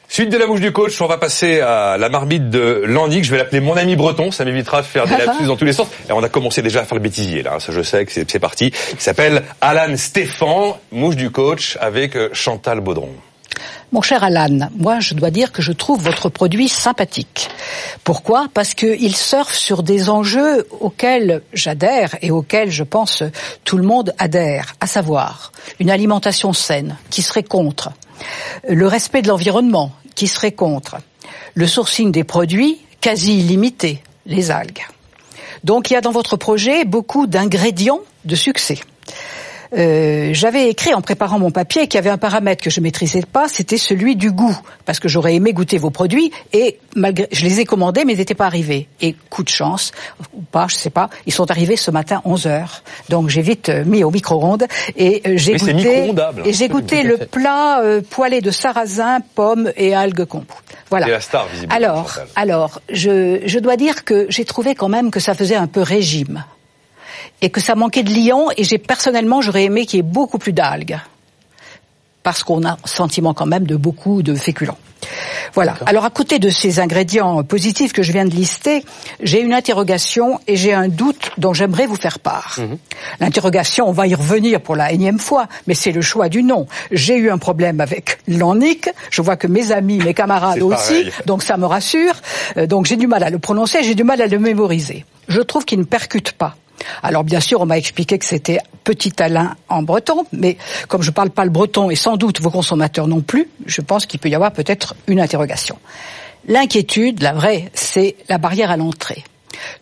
Suite 0.08 0.30
de 0.30 0.36
la 0.36 0.46
bouche 0.46 0.60
du 0.60 0.70
coach, 0.70 1.00
on 1.00 1.06
va 1.06 1.18
passer 1.18 1.58
à 1.60 1.96
la 1.98 2.08
marmite 2.08 2.48
de 2.48 2.84
Landic. 2.86 3.24
Je 3.24 3.32
vais 3.32 3.38
l'appeler 3.38 3.60
mon 3.60 3.76
ami 3.76 3.96
breton, 3.96 4.30
ça 4.30 4.44
m'évitera 4.44 4.80
de 4.80 4.86
faire 4.86 5.08
des 5.08 5.16
lapsus 5.16 5.44
dans 5.44 5.56
tous 5.56 5.64
les 5.64 5.72
sens. 5.72 5.88
Et 6.08 6.12
on 6.12 6.22
a 6.22 6.28
commencé 6.28 6.62
déjà 6.62 6.82
à 6.82 6.84
faire 6.84 6.94
le 6.94 7.02
bêtisier 7.02 7.42
là, 7.42 7.58
ça 7.58 7.72
je 7.72 7.82
sais 7.82 8.04
que 8.06 8.12
c'est 8.12 8.38
parti. 8.38 8.72
Il 8.92 9.00
s'appelle 9.00 9.42
Alan 9.60 9.96
Stéphane, 9.96 10.74
mouche 10.92 11.16
du 11.16 11.30
coach, 11.30 11.76
avec 11.80 12.14
euh, 12.14 12.28
Chantal 12.32 12.80
Baudron. 12.80 13.10
Mon 13.92 14.02
cher 14.02 14.24
Alan, 14.24 14.70
moi 14.76 15.00
je 15.00 15.14
dois 15.14 15.30
dire 15.30 15.52
que 15.52 15.62
je 15.62 15.72
trouve 15.72 16.02
votre 16.02 16.28
produit 16.28 16.68
sympathique. 16.68 17.48
Pourquoi? 18.02 18.48
Parce 18.52 18.74
qu'il 18.74 19.16
surfe 19.16 19.54
sur 19.54 19.82
des 19.82 20.10
enjeux 20.10 20.66
auxquels 20.80 21.42
j'adhère 21.52 22.16
et 22.22 22.30
auxquels 22.30 22.70
je 22.70 22.82
pense 22.82 23.22
tout 23.64 23.76
le 23.76 23.84
monde 23.84 24.14
adhère, 24.18 24.74
à 24.80 24.86
savoir 24.86 25.52
une 25.78 25.90
alimentation 25.90 26.52
saine, 26.52 26.96
qui 27.10 27.22
serait 27.22 27.42
contre, 27.42 27.90
le 28.68 28.86
respect 28.86 29.22
de 29.22 29.28
l'environnement, 29.28 29.92
qui 30.14 30.26
serait 30.26 30.52
contre, 30.52 30.96
le 31.54 31.66
sourcing 31.66 32.10
des 32.12 32.24
produits 32.24 32.78
quasi 33.00 33.38
illimité, 33.38 34.02
les 34.26 34.50
algues. 34.50 34.82
Donc 35.62 35.90
il 35.90 35.94
y 35.94 35.96
a 35.96 36.00
dans 36.00 36.10
votre 36.10 36.36
projet 36.36 36.84
beaucoup 36.84 37.26
d'ingrédients 37.26 38.00
de 38.24 38.34
succès. 38.34 38.78
Euh, 39.76 40.30
J'avais 40.32 40.68
écrit 40.68 40.94
en 40.94 41.00
préparant 41.00 41.38
mon 41.38 41.50
papier 41.50 41.86
qu'il 41.86 41.94
y 41.94 41.98
avait 41.98 42.10
un 42.10 42.18
paramètre 42.18 42.62
que 42.62 42.70
je 42.70 42.80
maîtrisais 42.80 43.22
pas, 43.22 43.48
c'était 43.48 43.76
celui 43.76 44.16
du 44.16 44.30
goût, 44.30 44.56
parce 44.84 45.00
que 45.00 45.08
j'aurais 45.08 45.34
aimé 45.34 45.52
goûter 45.52 45.78
vos 45.78 45.90
produits 45.90 46.30
et 46.52 46.78
malgré, 46.94 47.28
je 47.32 47.44
les 47.44 47.60
ai 47.60 47.64
commandés, 47.64 48.04
mais 48.04 48.12
ils 48.12 48.18
n'étaient 48.18 48.34
pas 48.34 48.46
arrivés. 48.46 48.88
Et 49.00 49.14
coup 49.30 49.42
de 49.42 49.48
chance, 49.48 49.92
ou 50.32 50.42
pas, 50.42 50.66
je 50.68 50.76
sais 50.76 50.90
pas, 50.90 51.10
ils 51.26 51.32
sont 51.32 51.50
arrivés 51.50 51.76
ce 51.76 51.90
matin 51.90 52.22
11 52.24 52.46
heures. 52.46 52.82
Donc 53.08 53.28
j'ai 53.28 53.42
vite 53.42 53.68
euh, 53.68 53.84
mis 53.84 54.04
au 54.04 54.10
micro-ondes 54.10 54.66
et 54.96 55.22
euh, 55.26 55.32
j'ai 55.36 55.56
goûté 55.56 56.10
hein. 56.10 56.32
et 56.44 56.52
j'ai 56.52 56.68
goûté 56.68 57.02
le 57.02 57.18
plat 57.18 57.80
euh, 57.82 58.00
poêlé 58.08 58.40
de 58.40 58.50
sarrasin, 58.50 59.20
pommes 59.34 59.72
et 59.76 59.94
algues 59.94 60.24
kombu. 60.24 60.46
Voilà. 60.90 61.08
La 61.08 61.20
star, 61.20 61.48
Alors, 61.70 62.18
alors, 62.36 62.80
je, 62.90 63.40
je 63.44 63.58
dois 63.58 63.76
dire 63.76 64.04
que 64.04 64.26
j'ai 64.28 64.44
trouvé 64.44 64.74
quand 64.74 64.88
même 64.88 65.10
que 65.10 65.20
ça 65.20 65.34
faisait 65.34 65.56
un 65.56 65.66
peu 65.66 65.82
régime 65.82 66.44
et 67.40 67.50
que 67.50 67.60
ça 67.60 67.74
manquait 67.74 68.02
de 68.02 68.12
lion. 68.12 68.48
Et 68.56 68.64
j'ai 68.64 68.78
personnellement, 68.78 69.40
j'aurais 69.40 69.64
aimé 69.64 69.86
qu'il 69.86 69.98
y 69.98 70.00
ait 70.00 70.02
beaucoup 70.02 70.38
plus 70.38 70.52
d'algues 70.52 70.98
parce 72.24 72.42
qu'on 72.42 72.64
a 72.64 72.72
un 72.72 72.78
sentiment 72.86 73.34
quand 73.34 73.46
même 73.46 73.66
de 73.66 73.76
beaucoup 73.76 74.22
de 74.22 74.34
féculents. 74.34 74.78
Voilà. 75.52 75.76
Alors 75.86 76.06
à 76.06 76.10
côté 76.10 76.38
de 76.38 76.48
ces 76.48 76.80
ingrédients 76.80 77.44
positifs 77.44 77.92
que 77.92 78.02
je 78.02 78.10
viens 78.10 78.24
de 78.24 78.34
lister, 78.34 78.82
j'ai 79.22 79.40
une 79.40 79.52
interrogation 79.52 80.40
et 80.46 80.56
j'ai 80.56 80.72
un 80.72 80.88
doute 80.88 81.30
dont 81.36 81.52
j'aimerais 81.52 81.86
vous 81.86 81.96
faire 81.96 82.18
part. 82.18 82.58
L'interrogation, 83.20 83.86
on 83.86 83.92
va 83.92 84.06
y 84.06 84.14
revenir 84.14 84.60
pour 84.62 84.74
la 84.74 84.90
énième 84.90 85.18
fois, 85.18 85.46
mais 85.66 85.74
c'est 85.74 85.92
le 85.92 86.00
choix 86.00 86.30
du 86.30 86.42
nom. 86.42 86.66
J'ai 86.90 87.16
eu 87.16 87.30
un 87.30 87.38
problème 87.38 87.80
avec 87.80 88.18
l'annick. 88.26 88.88
Je 89.10 89.20
vois 89.20 89.36
que 89.36 89.46
mes 89.46 89.70
amis, 89.70 89.98
mes 89.98 90.14
camarades 90.14 90.62
aussi, 90.62 91.04
donc 91.26 91.42
ça 91.42 91.58
me 91.58 91.66
rassure. 91.66 92.14
Euh, 92.56 92.66
Donc 92.66 92.86
j'ai 92.86 92.96
du 92.96 93.06
mal 93.06 93.22
à 93.22 93.30
le 93.30 93.38
prononcer, 93.38 93.82
j'ai 93.82 93.94
du 93.94 94.04
mal 94.04 94.20
à 94.22 94.26
le 94.26 94.38
mémoriser. 94.38 95.04
Je 95.28 95.42
trouve 95.42 95.66
qu'il 95.66 95.78
ne 95.78 95.84
percute 95.84 96.32
pas. 96.32 96.56
Alors 97.02 97.24
bien 97.24 97.40
sûr, 97.40 97.60
on 97.60 97.66
m'a 97.66 97.78
expliqué 97.78 98.18
que 98.18 98.24
c'était 98.24 98.58
petit 98.82 99.12
Alain 99.22 99.56
en 99.68 99.82
breton, 99.82 100.26
mais 100.32 100.56
comme 100.88 101.02
je 101.02 101.10
parle 101.10 101.30
pas 101.30 101.44
le 101.44 101.50
breton 101.50 101.90
et 101.90 101.96
sans 101.96 102.16
doute 102.16 102.40
vos 102.40 102.50
consommateurs 102.50 103.08
non 103.08 103.20
plus, 103.20 103.48
je 103.66 103.80
pense 103.80 104.06
qu'il 104.06 104.20
peut 104.20 104.28
y 104.28 104.34
avoir 104.34 104.52
peut-être 104.52 104.94
une 105.06 105.20
interrogation. 105.20 105.78
L'inquiétude, 106.46 107.22
la 107.22 107.32
vraie, 107.32 107.70
c'est 107.72 108.16
la 108.28 108.38
barrière 108.38 108.70
à 108.70 108.76
l'entrée. 108.76 109.24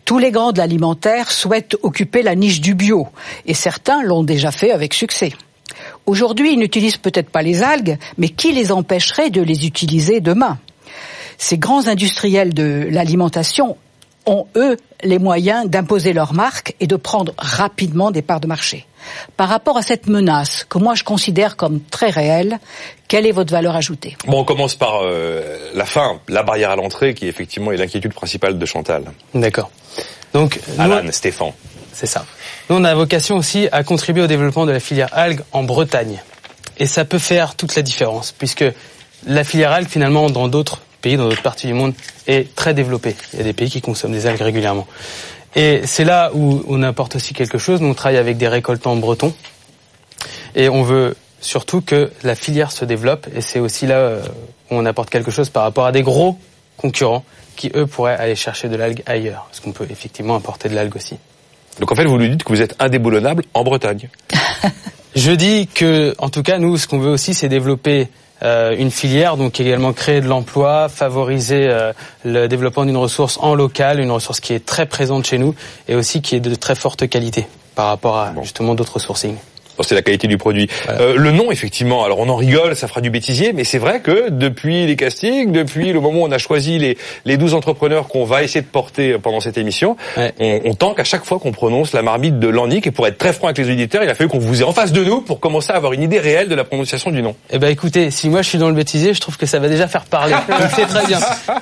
Tous 0.05 0.19
les 0.19 0.31
grands 0.31 0.51
de 0.51 0.59
l'alimentaire 0.59 1.31
souhaitent 1.31 1.75
occuper 1.81 2.21
la 2.23 2.35
niche 2.35 2.61
du 2.61 2.75
bio, 2.75 3.07
et 3.45 3.53
certains 3.53 4.01
l'ont 4.03 4.23
déjà 4.23 4.51
fait 4.51 4.71
avec 4.71 4.93
succès. 4.93 5.33
Aujourd'hui, 6.05 6.53
ils 6.53 6.59
n'utilisent 6.59 6.97
peut-être 6.97 7.29
pas 7.29 7.41
les 7.41 7.63
algues, 7.63 7.97
mais 8.17 8.29
qui 8.29 8.51
les 8.51 8.71
empêcherait 8.71 9.29
de 9.29 9.41
les 9.41 9.65
utiliser 9.65 10.21
demain? 10.21 10.59
Ces 11.37 11.57
grands 11.57 11.87
industriels 11.87 12.53
de 12.53 12.87
l'alimentation 12.89 13.75
ont, 14.25 14.47
eux, 14.55 14.77
les 15.03 15.19
moyens 15.19 15.69
d'imposer 15.69 16.13
leur 16.13 16.33
marque 16.33 16.75
et 16.79 16.87
de 16.87 16.95
prendre 16.95 17.33
rapidement 17.37 18.11
des 18.11 18.21
parts 18.21 18.39
de 18.39 18.47
marché. 18.47 18.85
Par 19.35 19.49
rapport 19.49 19.77
à 19.77 19.81
cette 19.81 20.07
menace, 20.07 20.65
que 20.69 20.77
moi 20.77 20.95
je 20.95 21.03
considère 21.03 21.57
comme 21.57 21.81
très 21.81 22.09
réelle, 22.09 22.59
quelle 23.07 23.25
est 23.25 23.31
votre 23.31 23.51
valeur 23.51 23.75
ajoutée? 23.75 24.15
Bon, 24.25 24.39
on 24.39 24.43
commence 24.45 24.75
par 24.75 25.01
euh, 25.03 25.41
la 25.73 25.85
fin, 25.85 26.19
la 26.29 26.43
barrière 26.43 26.69
à 26.71 26.75
l'entrée, 26.77 27.13
qui 27.13 27.27
effectivement 27.27 27.71
est 27.73 27.77
l'inquiétude 27.77 28.13
principale 28.13 28.57
de 28.57 28.65
Chantal. 28.65 29.03
D'accord. 29.33 29.69
Donc, 30.33 30.59
nous- 30.77 30.81
Alan, 30.81 31.11
Stéphane. 31.11 31.51
C'est 31.91 32.07
ça. 32.07 32.25
Nous, 32.69 32.77
on 32.77 32.83
a 32.85 32.95
vocation 32.95 33.35
aussi 33.37 33.67
à 33.71 33.83
contribuer 33.83 34.23
au 34.23 34.27
développement 34.27 34.65
de 34.65 34.71
la 34.71 34.79
filière 34.79 35.09
algues 35.11 35.41
en 35.51 35.63
Bretagne. 35.63 36.21
Et 36.77 36.87
ça 36.87 37.05
peut 37.05 37.19
faire 37.19 37.55
toute 37.55 37.75
la 37.75 37.83
différence, 37.83 38.31
puisque 38.31 38.65
la 39.27 39.43
filière 39.43 39.71
algues, 39.71 39.89
finalement, 39.89 40.29
dans 40.29 40.47
d'autres 40.47 40.79
pays, 41.03 41.17
dans 41.17 41.29
d'autres 41.29 41.43
parties 41.43 41.67
du 41.67 41.73
monde, 41.73 41.93
est 42.25 42.55
très 42.55 42.73
développée. 42.73 43.15
Il 43.33 43.39
y 43.39 43.41
a 43.41 43.45
des 43.45 43.53
pays 43.53 43.69
qui 43.69 43.81
consomment 43.81 44.13
des 44.13 44.25
algues 44.25 44.41
régulièrement. 44.41 44.87
Et 45.55 45.81
c'est 45.85 46.05
là 46.05 46.31
où 46.33 46.63
on 46.67 46.81
apporte 46.81 47.15
aussi 47.15 47.35
quelque 47.35 47.59
chose. 47.59 47.81
Nous, 47.81 47.89
on 47.89 47.93
travaille 47.93 48.17
avec 48.17 48.37
des 48.37 48.47
récoltants 48.47 48.95
bretons. 48.95 49.33
Et 50.55 50.69
on 50.69 50.81
veut 50.81 51.15
surtout 51.41 51.81
que 51.81 52.11
la 52.23 52.33
filière 52.33 52.71
se 52.71 52.85
développe. 52.85 53.27
Et 53.35 53.41
c'est 53.41 53.59
aussi 53.59 53.85
là 53.85 53.97
euh, 53.97 54.21
où 54.71 54.75
on 54.75 54.85
apporte 54.85 55.11
quelque 55.11 55.29
chose 55.29 55.49
par 55.49 55.63
rapport 55.63 55.85
à 55.85 55.91
des 55.91 56.01
gros 56.01 56.39
concurrents 56.77 57.23
qui, 57.55 57.71
eux, 57.75 57.85
pourraient 57.85 58.17
aller 58.17 58.35
chercher 58.35 58.69
de 58.69 58.75
l'algue 58.75 59.03
ailleurs. 59.05 59.45
Parce 59.49 59.59
qu'on 59.59 59.73
peut 59.73 59.85
effectivement 59.91 60.35
importer 60.35 60.69
de 60.69 60.75
l'algue 60.75 60.95
aussi. 60.95 61.17
Donc 61.79 61.91
en 61.91 61.95
fait, 61.95 62.05
vous 62.05 62.17
nous 62.17 62.27
dites 62.27 62.43
que 62.43 62.49
vous 62.49 62.61
êtes 62.61 62.75
indéboulonnable 62.79 63.43
en 63.53 63.63
Bretagne. 63.63 64.09
Je 65.15 65.31
dis 65.31 65.67
que, 65.67 66.15
en 66.17 66.29
tout 66.29 66.41
cas, 66.41 66.57
nous, 66.57 66.77
ce 66.77 66.87
qu'on 66.87 66.97
veut 66.97 67.11
aussi, 67.11 67.35
c'est 67.35 67.49
développer 67.49 68.01
euh, 68.01 68.22
une 68.43 68.91
filière, 68.91 69.37
donc 69.37 69.59
également 69.59 69.93
créer 69.93 70.21
de 70.21 70.27
l'emploi, 70.27 70.89
favoriser 70.89 71.67
euh, 71.67 71.93
le 72.25 72.47
développement 72.47 72.85
d'une 72.85 72.97
ressource 72.97 73.37
en 73.41 73.55
local, 73.55 73.99
une 73.99 74.11
ressource 74.11 74.39
qui 74.39 74.53
est 74.53 74.65
très 74.65 74.85
présente 74.85 75.25
chez 75.25 75.37
nous 75.37 75.55
et 75.87 75.95
aussi 75.95 76.21
qui 76.21 76.35
est 76.35 76.39
de 76.39 76.53
très 76.55 76.75
forte 76.75 77.07
qualité 77.07 77.47
par 77.75 77.87
rapport 77.87 78.17
à 78.17 78.33
justement 78.41 78.75
d'autres 78.75 78.99
sourcing. 78.99 79.35
Bon, 79.77 79.83
c'est 79.83 79.95
la 79.95 80.01
qualité 80.01 80.27
du 80.27 80.37
produit. 80.37 80.67
Voilà. 80.85 81.01
Euh, 81.01 81.15
le 81.17 81.31
nom, 81.31 81.51
effectivement, 81.51 82.03
alors 82.05 82.19
on 82.19 82.29
en 82.29 82.35
rigole, 82.35 82.75
ça 82.75 82.87
fera 82.87 83.01
du 83.01 83.09
bêtisier, 83.09 83.53
mais 83.53 83.63
c'est 83.63 83.77
vrai 83.79 84.01
que 84.01 84.29
depuis 84.29 84.85
les 84.85 84.95
castings, 84.95 85.51
depuis 85.51 85.91
le 85.91 85.99
moment 85.99 86.21
où 86.21 86.25
on 86.25 86.31
a 86.31 86.37
choisi 86.37 86.77
les, 86.77 86.97
les 87.25 87.37
12 87.37 87.53
entrepreneurs 87.53 88.07
qu'on 88.07 88.23
va 88.23 88.43
essayer 88.43 88.61
de 88.61 88.67
porter 88.67 89.17
pendant 89.17 89.39
cette 89.39 89.57
émission, 89.57 89.97
Ouais. 90.17 90.33
on, 90.39 90.61
on 90.65 90.73
tente 90.75 90.99
à 90.99 91.03
chaque 91.03 91.25
fois 91.25 91.39
qu'on 91.39 91.51
prononce 91.51 91.93
la 91.93 92.01
marmite 92.01 92.39
de 92.39 92.47
Landic. 92.47 92.85
Et 92.87 92.91
pour 92.91 93.07
être 93.07 93.17
très 93.17 93.33
franc 93.33 93.47
avec 93.47 93.57
les 93.57 93.71
auditeurs, 93.71 94.03
il 94.03 94.09
a 94.09 94.15
fallu 94.15 94.29
qu'on 94.29 94.39
vous 94.39 94.61
ait 94.61 94.65
en 94.65 94.73
face 94.73 94.91
de 94.91 95.03
nous 95.03 95.21
pour 95.21 95.39
commencer 95.39 95.71
à 95.71 95.75
avoir 95.75 95.93
une 95.93 96.03
idée 96.03 96.19
réelle 96.19 96.47
de 96.49 96.55
la 96.55 96.63
prononciation 96.63 97.09
du 97.11 97.21
nom. 97.23 97.35
Eh 97.51 97.57
ben 97.59 97.69
écoutez, 97.69 98.11
si 98.11 98.29
moi 98.29 98.41
je 98.41 98.49
suis 98.49 98.57
dans 98.59 98.69
le 98.69 98.75
bêtisier, 98.75 99.13
je 99.13 99.21
trouve 99.21 99.37
que 99.37 99.45
ça 99.45 99.59
va 99.59 99.67
déjà 99.69 99.87
faire 99.87 100.05
parler. 100.05 100.33
Donc 100.49 100.69
c'est 100.75 100.85
très 100.85 101.05
bien. 101.07 101.19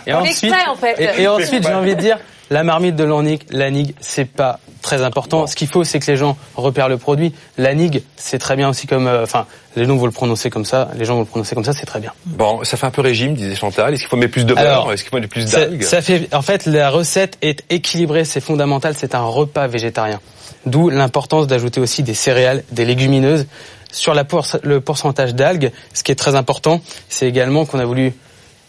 Et 0.07 0.13
On 0.13 0.23
exprès, 0.25 0.65
en 0.69 0.75
fait. 0.75 0.95
Et, 1.17 1.21
et 1.23 1.27
ensuite, 1.27 1.65
j'ai 1.65 1.73
envie 1.73 1.95
de 1.95 2.01
dire, 2.01 2.17
la 2.51 2.63
marmite 2.63 2.95
de 2.95 3.03
l'anigue, 3.03 3.41
l'anig, 3.49 3.95
c'est 4.01 4.25
pas 4.25 4.59
très 4.83 5.01
important. 5.03 5.47
Ce 5.47 5.55
qu'il 5.55 5.67
faut, 5.69 5.83
c'est 5.83 5.99
que 5.99 6.11
les 6.11 6.17
gens 6.17 6.37
repèrent 6.55 6.89
le 6.89 6.97
produit. 6.97 7.33
L'anig, 7.57 8.03
c'est 8.17 8.37
très 8.39 8.55
bien 8.55 8.69
aussi 8.69 8.85
comme, 8.87 9.07
euh, 9.07 9.23
enfin, 9.23 9.45
les 9.75 9.85
gens 9.85 9.95
vont 9.95 10.05
le 10.05 10.11
prononcer 10.11 10.49
comme 10.49 10.65
ça, 10.65 10.89
les 10.97 11.05
gens 11.05 11.13
vont 11.15 11.21
le 11.21 11.25
prononcer 11.25 11.55
comme 11.55 11.63
ça, 11.63 11.71
c'est 11.73 11.85
très 11.85 11.99
bien. 12.01 12.11
Bon, 12.25 12.63
ça 12.63 12.75
fait 12.77 12.85
un 12.85 12.91
peu 12.91 13.01
régime, 13.01 13.33
disait 13.33 13.55
Chantal. 13.55 13.93
Est-ce 13.93 14.01
qu'il 14.01 14.09
faut 14.09 14.17
mettre 14.17 14.33
plus 14.33 14.45
de 14.45 14.53
beurre 14.53 14.91
Est-ce 14.91 15.03
qu'il 15.03 15.09
faut 15.11 15.15
mettre 15.17 15.29
plus 15.29 15.47
Ça, 15.47 15.61
d'algues? 15.61 15.81
ça 15.81 16.01
fait, 16.01 16.27
en 16.35 16.41
fait, 16.41 16.65
la 16.65 16.89
recette 16.89 17.37
est 17.41 17.63
équilibrée, 17.69 18.25
c'est 18.25 18.41
fondamental, 18.41 18.95
c'est 18.97 19.15
un 19.15 19.23
repas 19.23 19.67
végétarien. 19.67 20.19
D'où 20.65 20.89
l'importance 20.89 21.47
d'ajouter 21.47 21.79
aussi 21.79 22.03
des 22.03 22.13
céréales, 22.13 22.63
des 22.71 22.85
légumineuses. 22.85 23.47
Sur 23.93 24.13
la 24.13 24.23
pour- 24.23 24.45
le 24.63 24.79
pourcentage 24.79 25.35
d'algues, 25.35 25.71
ce 25.93 26.03
qui 26.03 26.11
est 26.11 26.15
très 26.15 26.35
important, 26.35 26.81
c'est 27.09 27.27
également 27.27 27.65
qu'on 27.65 27.79
a 27.79 27.85
voulu 27.85 28.13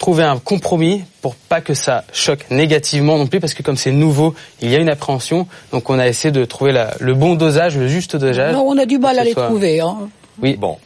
trouver 0.03 0.25
un 0.25 0.37
compromis 0.39 1.05
pour 1.23 1.37
pas 1.37 1.61
que 1.61 1.75
ça 1.75 2.03
choque 2.13 2.45
négativement 2.51 3.17
non 3.19 3.29
plus, 3.29 3.39
parce 3.39 3.55
que 3.55 3.63
comme 3.63 3.77
c'est 3.77 3.93
nouveau, 3.93 4.35
il 4.61 4.69
y 4.69 4.75
a 4.75 4.79
une 4.81 4.89
appréhension. 4.89 5.47
Donc 5.71 5.89
on 5.91 5.99
a 6.01 6.09
essayé 6.09 6.33
de 6.33 6.45
trouver 6.45 6.73
la- 6.73 6.95
le 6.99 7.15
bon 7.15 7.37
dosage, 7.37 7.79
le 7.79 7.87
juste 7.87 8.17
dosage. 8.17 8.53
Non, 8.53 8.65
on 8.67 8.77
a 8.79 8.85
du 8.85 8.99
mal 8.99 9.17
à 9.21 9.23
les 9.25 9.33
soit- 9.33 9.47
trouver. 9.47 9.81
Hein. 9.81 10.09
Oui, 10.43 10.57
Bon. 10.59 10.77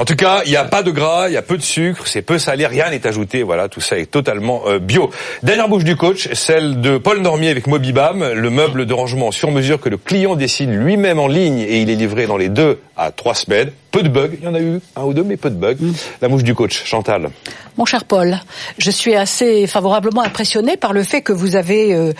En 0.00 0.04
tout 0.04 0.14
cas, 0.14 0.42
il 0.44 0.50
n'y 0.50 0.56
a 0.56 0.64
pas 0.64 0.84
de 0.84 0.92
gras, 0.92 1.28
il 1.28 1.32
y 1.32 1.36
a 1.36 1.42
peu 1.42 1.56
de 1.56 1.62
sucre, 1.62 2.06
c'est 2.06 2.22
peu 2.22 2.38
salé, 2.38 2.64
rien 2.68 2.88
n'est 2.88 3.04
ajouté. 3.04 3.42
Voilà, 3.42 3.68
tout 3.68 3.80
ça 3.80 3.98
est 3.98 4.06
totalement 4.08 4.62
euh, 4.68 4.78
bio. 4.78 5.10
Dernière 5.42 5.68
bouche 5.68 5.82
du 5.82 5.96
coach, 5.96 6.28
celle 6.34 6.80
de 6.80 6.98
Paul 6.98 7.18
Normier 7.20 7.48
avec 7.50 7.66
Mobibam, 7.66 8.24
le 8.32 8.48
meuble 8.50 8.86
de 8.86 8.94
rangement 8.94 9.32
sur 9.32 9.50
mesure 9.50 9.80
que 9.80 9.88
le 9.88 9.96
client 9.96 10.36
décide 10.36 10.70
lui-même 10.70 11.18
en 11.18 11.26
ligne 11.26 11.58
et 11.58 11.80
il 11.80 11.90
est 11.90 11.96
livré 11.96 12.28
dans 12.28 12.36
les 12.36 12.48
deux 12.48 12.78
à 12.96 13.10
trois 13.10 13.34
semaines. 13.34 13.72
Peu 13.90 14.02
de 14.02 14.08
bugs, 14.08 14.30
il 14.38 14.44
y 14.44 14.46
en 14.48 14.54
a 14.54 14.60
eu 14.60 14.80
un 14.96 15.02
ou 15.04 15.14
deux, 15.14 15.22
mais 15.24 15.36
peu 15.38 15.48
de 15.48 15.54
bugs. 15.56 15.76
La 16.20 16.28
mouche 16.28 16.42
du 16.44 16.54
coach, 16.54 16.84
Chantal. 16.84 17.30
Mon 17.78 17.84
cher 17.86 18.04
Paul, 18.04 18.38
je 18.76 18.90
suis 18.90 19.14
assez 19.14 19.66
favorablement 19.66 20.20
impressionné 20.22 20.76
par 20.76 20.92
le 20.92 21.02
fait 21.04 21.22
que 21.22 21.32
vous 21.32 21.56
avez 21.56 21.94
euh, 21.94 22.12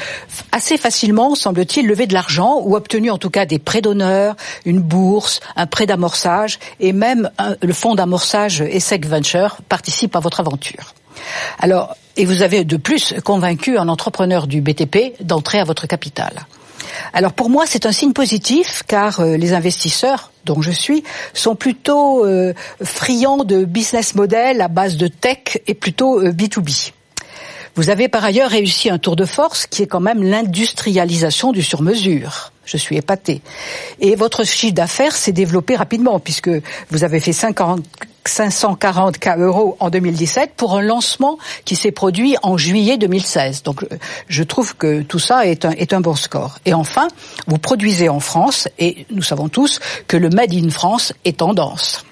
assez 0.52 0.78
facilement, 0.78 1.34
semble-t-il, 1.34 1.86
levé 1.86 2.06
de 2.06 2.14
l'argent 2.14 2.60
ou 2.64 2.74
obtenu 2.74 3.10
en 3.10 3.18
tout 3.18 3.28
cas 3.28 3.44
des 3.44 3.58
prêts 3.58 3.82
d'honneur, 3.82 4.34
une 4.64 4.80
bourse, 4.80 5.40
un 5.56 5.66
prêt 5.66 5.84
d'amorçage 5.86 6.58
et 6.80 6.92
même 6.92 7.30
un- 7.38 7.56
le 7.60 7.72
fonds 7.74 7.94
d'amorçage 7.94 8.62
ESSEC 8.62 9.04
Venture 9.06 9.58
participe 9.68 10.16
à 10.16 10.20
votre 10.20 10.40
aventure. 10.40 10.94
Alors, 11.58 11.96
et 12.16 12.24
vous 12.24 12.42
avez 12.42 12.64
de 12.64 12.76
plus 12.76 13.14
convaincu 13.24 13.76
un 13.78 13.88
entrepreneur 13.88 14.46
du 14.46 14.60
BTP 14.60 15.14
d'entrer 15.20 15.58
à 15.58 15.64
votre 15.64 15.86
capital. 15.86 16.32
Alors 17.12 17.32
pour 17.32 17.50
moi, 17.50 17.64
c'est 17.66 17.86
un 17.86 17.92
signe 17.92 18.12
positif 18.12 18.82
car 18.86 19.20
euh, 19.20 19.36
les 19.36 19.52
investisseurs, 19.52 20.32
dont 20.44 20.62
je 20.62 20.70
suis, 20.70 21.04
sont 21.34 21.54
plutôt 21.54 22.24
euh, 22.24 22.54
friands 22.82 23.44
de 23.44 23.64
business 23.64 24.14
model 24.14 24.60
à 24.60 24.68
base 24.68 24.96
de 24.96 25.08
tech 25.08 25.58
et 25.66 25.74
plutôt 25.74 26.20
euh, 26.20 26.32
B2B. 26.32 26.92
Vous 27.74 27.90
avez 27.90 28.08
par 28.08 28.24
ailleurs 28.24 28.50
réussi 28.50 28.90
un 28.90 28.98
tour 28.98 29.14
de 29.14 29.24
force 29.24 29.66
qui 29.66 29.82
est 29.82 29.86
quand 29.86 30.00
même 30.00 30.22
l'industrialisation 30.22 31.52
du 31.52 31.62
sur-mesure. 31.62 32.52
Je 32.64 32.76
suis 32.76 32.96
épaté. 32.96 33.40
Et 34.00 34.16
votre 34.16 34.44
chiffre 34.44 34.74
d'affaires 34.74 35.14
s'est 35.14 35.32
développé 35.32 35.76
rapidement 35.76 36.18
puisque 36.18 36.50
vous 36.90 37.04
avez 37.04 37.20
fait 37.20 37.32
50, 37.32 37.80
540 38.28 39.18
K 39.18 39.38
euros 39.38 39.76
en 39.80 39.90
2017 39.90 40.52
pour 40.56 40.76
un 40.76 40.82
lancement 40.82 41.38
qui 41.64 41.76
s'est 41.76 41.92
produit 41.92 42.36
en 42.42 42.56
juillet 42.56 42.98
2016. 42.98 43.62
Donc 43.62 43.82
euh, 43.82 43.86
je 44.28 44.42
trouve 44.42 44.76
que 44.76 45.02
tout 45.02 45.18
ça 45.18 45.46
est 45.46 45.64
un, 45.64 45.70
est 45.70 45.92
un 45.92 46.00
bon 46.00 46.14
score. 46.14 46.58
Et 46.64 46.74
enfin, 46.74 47.08
vous 47.46 47.58
produisez 47.58 48.08
en 48.08 48.20
France 48.20 48.68
et 48.78 49.06
nous 49.10 49.22
savons 49.22 49.48
tous 49.48 49.80
que 50.06 50.16
le 50.16 50.28
Made 50.30 50.54
in 50.54 50.70
France 50.70 51.12
est 51.24 51.38
tendance. 51.38 52.04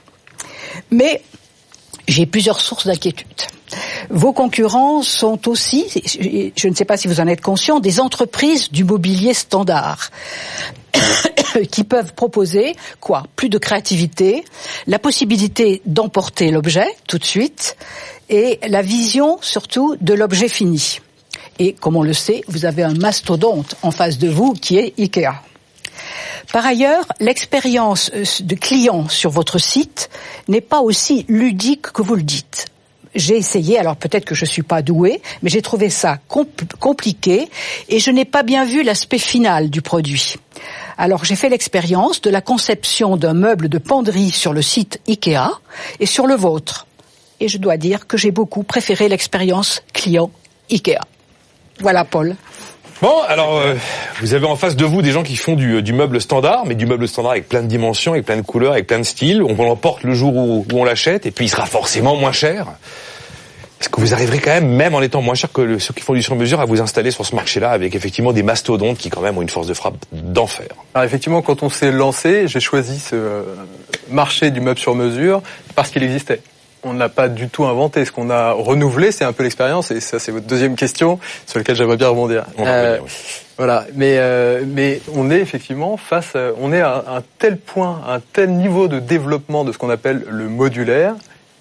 Mais 0.90 1.22
j'ai 2.07 2.26
plusieurs 2.26 2.61
sources 2.61 2.86
d'inquiétude. 2.86 3.26
Vos 4.11 4.32
concurrents 4.32 5.02
sont 5.02 5.48
aussi, 5.48 5.86
je 6.57 6.68
ne 6.68 6.74
sais 6.74 6.84
pas 6.84 6.96
si 6.96 7.09
vous 7.09 7.20
en 7.20 7.26
êtes 7.26 7.40
conscient, 7.40 7.80
des 7.80 7.98
entreprises 8.00 8.70
du 8.70 8.84
mobilier 8.84 9.34
standard 9.34 10.11
qui 11.70 11.84
peuvent 11.84 12.14
proposer 12.14 12.76
quoi 13.00 13.24
Plus 13.34 13.48
de 13.48 13.59
créativité, 13.59 14.44
la 14.86 14.98
possibilité 14.98 15.82
d'emporter 15.84 16.50
l'objet 16.50 16.86
tout 17.09 17.18
de 17.18 17.24
suite 17.24 17.76
et 18.28 18.61
la 18.68 18.82
vision 18.82 19.38
surtout 19.40 19.96
de 20.00 20.14
l'objet 20.14 20.48
fini. 20.48 21.00
Et 21.59 21.72
comme 21.72 21.96
on 21.96 22.02
le 22.02 22.12
sait, 22.12 22.42
vous 22.48 22.64
avez 22.66 22.82
un 22.82 22.94
mastodonte 22.94 23.76
en 23.82 23.90
face 23.90 24.18
de 24.18 24.28
vous 24.28 24.52
qui 24.52 24.76
est 24.76 24.94
Ikea. 24.98 25.42
Par 26.52 26.64
ailleurs, 26.66 27.06
l'expérience 27.20 28.10
euh, 28.14 28.24
de 28.40 28.54
client 28.54 29.08
sur 29.08 29.30
votre 29.30 29.58
site 29.58 30.10
n'est 30.48 30.60
pas 30.60 30.80
aussi 30.80 31.24
ludique 31.28 31.82
que 31.92 32.02
vous 32.02 32.16
le 32.16 32.22
dites. 32.22 32.66
J'ai 33.16 33.36
essayé, 33.36 33.78
alors 33.78 33.96
peut-être 33.96 34.26
que 34.26 34.34
je 34.34 34.44
suis 34.44 34.62
pas 34.62 34.82
douée, 34.82 35.22
mais 35.42 35.48
j'ai 35.48 35.62
trouvé 35.62 35.88
ça 35.88 36.18
compliqué 36.28 37.48
et 37.88 37.98
je 37.98 38.10
n'ai 38.10 38.26
pas 38.26 38.42
bien 38.42 38.66
vu 38.66 38.82
l'aspect 38.82 39.18
final 39.18 39.70
du 39.70 39.80
produit. 39.80 40.34
Alors 40.98 41.24
j'ai 41.24 41.34
fait 41.34 41.48
l'expérience 41.48 42.20
de 42.20 42.28
la 42.28 42.42
conception 42.42 43.16
d'un 43.16 43.32
meuble 43.32 43.70
de 43.70 43.78
penderie 43.78 44.30
sur 44.30 44.52
le 44.52 44.60
site 44.60 45.00
Ikea 45.08 45.60
et 45.98 46.06
sur 46.06 46.26
le 46.26 46.34
vôtre. 46.34 46.86
Et 47.40 47.48
je 47.48 47.56
dois 47.56 47.78
dire 47.78 48.06
que 48.06 48.18
j'ai 48.18 48.30
beaucoup 48.30 48.64
préféré 48.64 49.08
l'expérience 49.08 49.82
client 49.94 50.30
Ikea. 50.70 51.00
Voilà 51.80 52.04
Paul. 52.04 52.36
Bon, 53.03 53.20
alors 53.28 53.59
euh, 53.59 53.74
vous 54.20 54.32
avez 54.32 54.47
en 54.47 54.57
face 54.57 54.74
de 54.74 54.84
vous 54.86 55.03
des 55.03 55.12
gens 55.12 55.22
qui 55.22 55.36
font 55.36 55.55
du, 55.55 55.82
du, 55.82 55.92
meuble 55.92 56.18
standard, 56.18 56.64
mais 56.64 56.74
du 56.74 56.86
meuble 56.86 57.07
standard 57.07 57.32
avec 57.32 57.47
plein 57.47 57.61
de 57.61 57.66
dimensions, 57.66 58.12
avec 58.12 58.24
plein 58.24 58.38
de 58.38 58.42
couleurs, 58.42 58.72
avec 58.72 58.86
plein 58.86 58.99
de 58.99 59.05
styles. 59.05 59.42
On 59.42 59.55
l'emporte 59.62 60.03
le 60.03 60.14
jour 60.14 60.34
où, 60.34 60.66
où 60.70 60.78
on 60.78 60.84
l'achète, 60.84 61.26
et 61.26 61.30
puis 61.30 61.44
il 61.44 61.49
sera 61.49 61.66
forcément 61.66 62.16
moins 62.16 62.32
cher. 62.32 62.68
Est-ce 63.78 63.90
que 63.90 64.01
vous 64.01 64.14
arriverez 64.14 64.38
quand 64.38 64.53
même, 64.53 64.68
même 64.68 64.94
en 64.94 65.03
étant 65.03 65.20
moins 65.20 65.34
cher 65.34 65.53
que 65.53 65.78
ceux 65.78 65.92
qui 65.92 66.01
font 66.01 66.14
du 66.14 66.22
sur-mesure, 66.22 66.61
à 66.61 66.64
vous 66.64 66.80
installer 66.80 67.11
sur 67.11 67.26
ce 67.26 67.34
marché-là 67.34 67.70
avec 67.70 67.94
effectivement 67.94 68.32
des 68.32 68.42
mastodontes 68.42 68.97
qui 68.97 69.11
quand 69.11 69.20
même 69.20 69.36
ont 69.36 69.42
une 69.42 69.51
force 69.51 69.66
de 69.66 69.74
frappe 69.74 69.97
d'enfer? 70.12 70.68
Alors 70.94 71.05
effectivement, 71.05 71.42
quand 71.42 71.62
on 71.62 71.68
s'est 71.68 71.92
lancé, 71.92 72.49
j'ai 72.49 72.61
choisi 72.61 72.99
ce 72.99 73.14
euh, 73.14 73.42
marché 74.11 74.51
du 74.51 74.62
meuble 74.62 74.78
sur-mesure 74.78 75.42
parce 75.74 75.90
qu'il 75.90 76.03
existait 76.03 76.40
on 76.83 76.95
n'a 76.95 77.09
pas 77.09 77.29
du 77.29 77.49
tout 77.49 77.64
inventé. 77.64 78.05
Ce 78.05 78.12
qu'on 78.12 78.31
a 78.31 78.53
renouvelé, 78.53 79.12
c'est 79.12 79.24
un 79.24 79.33
peu 79.33 79.43
l'expérience, 79.43 79.91
et 79.91 80.01
ça, 80.01 80.18
c'est 80.18 80.33
votre 80.33 80.47
deuxième 80.47 80.77
question 80.77 81.18
sur 81.47 81.59
laquelle 81.59 81.77
j'aimerais 81.77 81.97
bien 81.97 82.09
rebondir. 82.09 82.45
Euh, 82.59 82.99
voilà, 83.57 83.87
mais 83.95 84.16
euh, 84.18 84.62
mais 84.66 85.01
on 85.14 85.31
est 85.31 85.41
effectivement 85.41 85.97
face, 85.97 86.35
on 86.61 86.72
est 86.72 86.81
à 86.81 87.05
un 87.09 87.22
tel 87.39 87.57
point, 87.57 88.03
un 88.09 88.20
tel 88.20 88.51
niveau 88.51 88.89
de 88.89 88.99
développement 88.99 89.64
de 89.64 89.72
ce 89.72 89.79
qu'on 89.79 89.91
appelle 89.91 90.24
le 90.29 90.49
modulaire, 90.49 91.14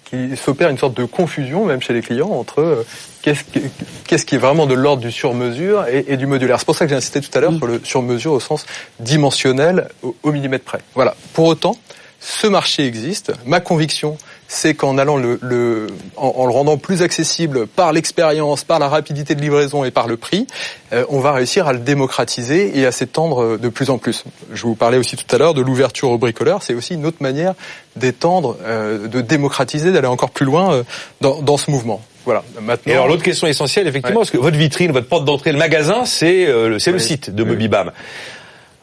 qui 0.08 0.36
s'opère 0.36 0.70
une 0.70 0.78
sorte 0.78 0.94
de 0.94 1.04
confusion 1.04 1.66
même 1.66 1.82
chez 1.82 1.92
les 1.92 2.00
clients 2.00 2.30
entre 2.30 2.60
euh, 2.60 2.86
qu'est-ce 3.22 3.44
qui, 3.44 3.62
qu'est-ce 4.06 4.24
qui 4.24 4.36
est 4.36 4.38
vraiment 4.38 4.66
de 4.66 4.74
l'ordre 4.74 5.02
du 5.02 5.10
sur-mesure 5.10 5.84
et, 5.88 6.16
du 6.16 6.26
modulaire. 6.26 6.58
C'est 6.58 6.64
pour 6.64 6.76
ça 6.76 6.84
que 6.84 6.90
j'ai 6.90 6.96
insisté 6.96 7.20
tout 7.20 7.36
à 7.36 7.40
l'heure 7.40 7.52
mm. 7.52 7.58
sur 7.58 7.66
le 7.66 7.80
sur-mesure 7.84 8.32
au 8.32 8.40
sens 8.40 8.66
dimensionnel 9.00 9.88
au, 10.02 10.14
au 10.22 10.32
millimètre 10.32 10.64
près. 10.64 10.78
Voilà. 10.94 11.16
Pour 11.32 11.46
autant, 11.46 11.76
ce 12.20 12.46
marché 12.46 12.86
existe. 12.86 13.32
Ma 13.44 13.60
conviction, 13.60 14.16
c'est 14.48 14.74
qu'en 14.74 14.98
allant 14.98 15.16
le, 15.16 15.38
le 15.42 15.88
en, 16.16 16.46
le 16.46 16.52
rendant 16.52 16.76
plus 16.76 17.02
accessible 17.02 17.66
par 17.66 17.92
l'expérience, 17.92 18.64
par 18.64 18.78
la 18.78 18.88
rapidité 18.88 19.34
de 19.34 19.40
livraison 19.40 19.84
et 19.84 19.90
par 19.90 20.06
le 20.06 20.16
prix, 20.16 20.46
euh, 20.92 21.04
on 21.08 21.20
va 21.20 21.32
réussir 21.32 21.66
à 21.66 21.72
le 21.72 21.80
démocratiser 21.80 22.78
et 22.78 22.86
à 22.86 22.92
s'étendre 22.92 23.58
de 23.58 23.68
plus 23.68 23.90
en 23.90 23.98
plus. 23.98 24.24
Je 24.52 24.62
vous 24.62 24.74
parlais 24.74 24.98
aussi 24.98 25.16
tout 25.16 25.34
à 25.34 25.38
l'heure 25.38 25.54
de 25.54 25.62
l'ouverture 25.62 26.10
aux 26.10 26.18
bricoleurs. 26.18 26.62
C'est 26.62 26.74
aussi 26.74 26.94
une 26.94 27.06
autre 27.06 27.18
manière 27.20 27.54
d'étendre, 27.96 28.56
euh, 28.62 29.08
de 29.08 29.20
démocratiser, 29.20 29.92
d'aller 29.92 30.06
encore 30.06 30.30
plus 30.30 30.46
loin 30.46 30.72
euh, 30.72 30.82
dans, 31.20 31.42
dans, 31.42 31.56
ce 31.56 31.70
mouvement. 31.70 32.00
Voilà. 32.24 32.42
Maintenant. 32.60 32.92
Et 32.92 32.94
alors 32.94 33.08
l'autre 33.08 33.22
question 33.22 33.46
essentielle, 33.46 33.86
effectivement, 33.86 34.20
parce 34.20 34.30
que 34.30 34.36
votre 34.36 34.56
vitrine, 34.56 34.92
votre 34.92 35.08
porte 35.08 35.24
d'entrée, 35.24 35.52
le 35.52 35.58
magasin, 35.58 36.04
c'est 36.04 36.48
c'est 36.78 36.90
le 36.90 36.98
site 36.98 37.30
de 37.30 37.44
Mobibam. 37.44 37.92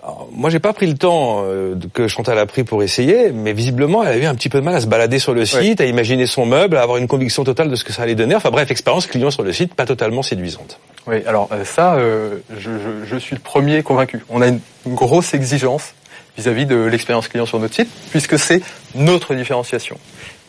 Alors, 0.04 0.28
moi, 0.34 0.49
j'ai 0.49 0.60
pas 0.60 0.74
pris 0.74 0.86
le 0.86 0.95
temps 0.97 1.43
euh, 1.45 1.76
que 1.93 2.10
Chantal 2.10 2.38
a 2.38 2.45
pris 2.45 2.66
pour 2.66 2.84
essayer, 2.84 3.32
mais 3.32 3.54
visiblement, 3.54 4.04
elle 4.04 4.14
avait 4.18 4.26
un 4.26 4.36
petit 4.36 4.49
peu 4.49 4.60
de 4.60 4.66
mal 4.66 4.76
à 4.76 4.82
se 4.82 4.86
balader 4.86 5.18
sur 5.18 5.34
le 5.34 5.45
site, 5.45 5.80
à 5.80 5.86
imaginer 5.86 6.28
son 6.28 6.45
meuble, 6.45 6.76
à 6.76 6.82
avoir 6.82 6.97
une 6.97 7.08
conviction 7.08 7.45
totale 7.45 7.70
de 7.70 7.76
ce 7.78 7.86
que 7.86 7.93
ça 7.93 8.01
allait 8.01 8.16
donner. 8.16 8.36
Enfin 8.36 8.51
bref, 8.51 8.70
expérience 8.70 9.08
client 9.08 9.32
sur 9.32 9.43
le 9.43 9.54
site, 9.54 9.76
pas 9.76 9.86
totalement 9.86 10.22
séduisante. 10.22 10.78
Oui, 11.08 11.24
alors 11.26 11.47
euh, 11.54 11.64
ça, 11.64 11.95
euh, 11.95 12.39
je, 12.49 12.72
je, 12.72 13.06
je, 13.06 13.18
suis 13.18 13.34
le 13.34 13.41
premier 13.41 13.82
convaincu. 13.82 14.26
On 14.30 14.41
a 14.41 14.47
une, 14.49 14.60
grosse 14.86 15.34
exigence 15.34 15.93
vis-à-vis 16.38 16.66
-vis 16.66 16.68
de 16.68 16.76
l'expérience 16.76 17.30
client 17.30 17.45
sur 17.45 17.60
notre 17.60 17.76
site, 17.76 17.89
puisque 18.12 18.38
c'est 18.38 18.62
notre 18.95 19.36
différenciation. 19.36 19.97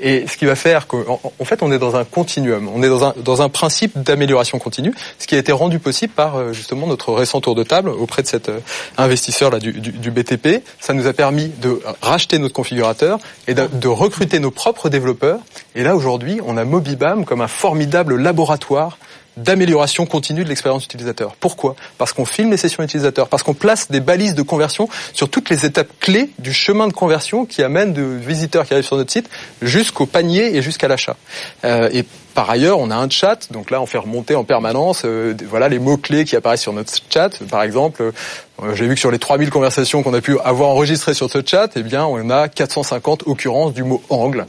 Et 0.05 0.27
ce 0.29 0.37
qui 0.37 0.45
va 0.45 0.55
faire 0.55 0.87
qu'en 0.87 1.19
en 1.39 1.45
fait, 1.47 1.63
on 1.63 1.73
est 1.73 1.79
dans 1.79 1.97
un 1.97 2.05
continuum, 2.05 2.69
on 2.69 2.83
est 2.83 2.91
dans 2.91 3.05
un, 3.07 3.15
dans 3.17 3.41
un 3.41 3.49
principe 3.49 3.99
d'amélioration 3.99 4.59
continue, 4.59 4.93
ce 5.19 5.27
qui 5.27 5.35
a 5.35 5.39
été 5.39 5.51
rendu 5.51 5.79
possible 5.79 6.13
par 6.13 6.37
euh, 6.37 6.53
justement 6.53 6.87
notre 6.87 7.15
récent 7.15 7.41
tour 7.41 7.55
de 7.55 7.63
table 7.63 7.89
auprès 7.89 8.21
de 8.21 8.27
cet 8.27 8.51
euh, 8.51 8.61
investisseur 8.99 9.51
là 9.51 9.59
du, 9.59 9.73
du, 9.73 9.93
du, 9.93 10.11
BTP. 10.11 10.63
Ça 10.79 10.93
nous 10.93 11.07
a 11.07 11.15
permis 11.15 11.49
de 11.49 11.81
racheter 12.03 12.39
notre 12.39 12.53
configurateur 12.53 13.19
et 13.49 13.55
de, 13.55 13.67
de 13.67 13.89
recruter 13.89 14.41
nos 14.41 14.51
propres 14.51 14.91
développeurs. 14.91 15.41
Et 15.75 15.83
là, 15.83 15.97
aujourd'hui, 15.97 16.39
on 16.47 16.59
a 16.59 16.67
Mobibam 16.67 17.25
comme 17.25 17.41
un 17.41 17.49
formidable 17.49 18.17
laboratoire 18.21 18.99
d'amélioration 19.37 20.07
continue 20.07 20.45
de 20.45 20.49
l'expérience 20.49 20.85
utilisateur. 20.85 21.37
Pourquoi? 21.37 21.75
Parce 21.99 22.13
qu'on 22.13 22.25
filme 22.25 22.51
les 22.51 22.57
sessions 22.57 22.83
utilisateurs, 22.83 23.29
parce 23.29 23.43
qu'on 23.43 23.55
place 23.55 23.91
des 23.91 24.01
balises 24.01 24.35
de 24.35 24.43
conversion 24.43 24.89
sur 25.13 25.29
toutes 25.29 25.51
les 25.51 25.67
étapes 25.67 25.89
clés 26.01 26.31
du 26.39 26.53
chemin 26.53 26.89
de 26.89 26.93
conversion 26.93 27.45
qui 27.47 27.63
amène 27.63 27.93
de 27.93 28.03
visiteurs 28.03 28.67
qui 28.67 28.75
arrivent 28.75 28.87
sur 28.87 28.97
notre 28.97 29.13
site 29.13 29.29
jusqu'au 29.63 30.07
panier 30.07 30.57
et 30.57 30.63
jusqu'à 30.63 30.89
l'achat. 30.89 31.17
Euh, 31.65 31.89
et 31.93 32.05
par 32.35 32.51
ailleurs, 32.51 32.81
on 32.81 32.91
a 32.91 32.97
un 32.97 33.09
chat, 33.09 33.53
donc 33.53 33.71
là 33.71 33.81
on 33.81 33.87
fait 33.87 33.99
remonter 33.99 34.35
en 34.35 34.45
permanence 34.45 35.03
euh, 35.05 35.35
voilà 35.49 35.69
les 35.69 35.79
mots-clés 35.79 36.25
qui 36.25 36.35
apparaissent 36.37 36.63
sur 36.63 36.73
notre 36.73 36.93
chat. 37.09 37.31
Par 37.49 37.63
exemple, 37.63 38.03
euh, 38.03 38.75
j'ai 38.75 38.87
vu 38.87 38.95
que 38.95 39.01
sur 39.01 39.11
les 39.11 39.19
3000 39.19 39.51
conversations 39.51 40.03
qu'on 40.03 40.15
a 40.15 40.21
pu 40.21 40.39
avoir 40.41 40.71
enregistrées 40.71 41.15
sur 41.15 41.31
ce 41.31 41.39
chat, 41.45 41.71
eh 41.77 41.83
bien 41.83 42.05
on 42.05 42.31
a 42.31 42.49
450 42.49 43.25
occurrences 43.27 43.73
du 43.73 43.85
mot 43.85 44.03
angle 44.11 44.47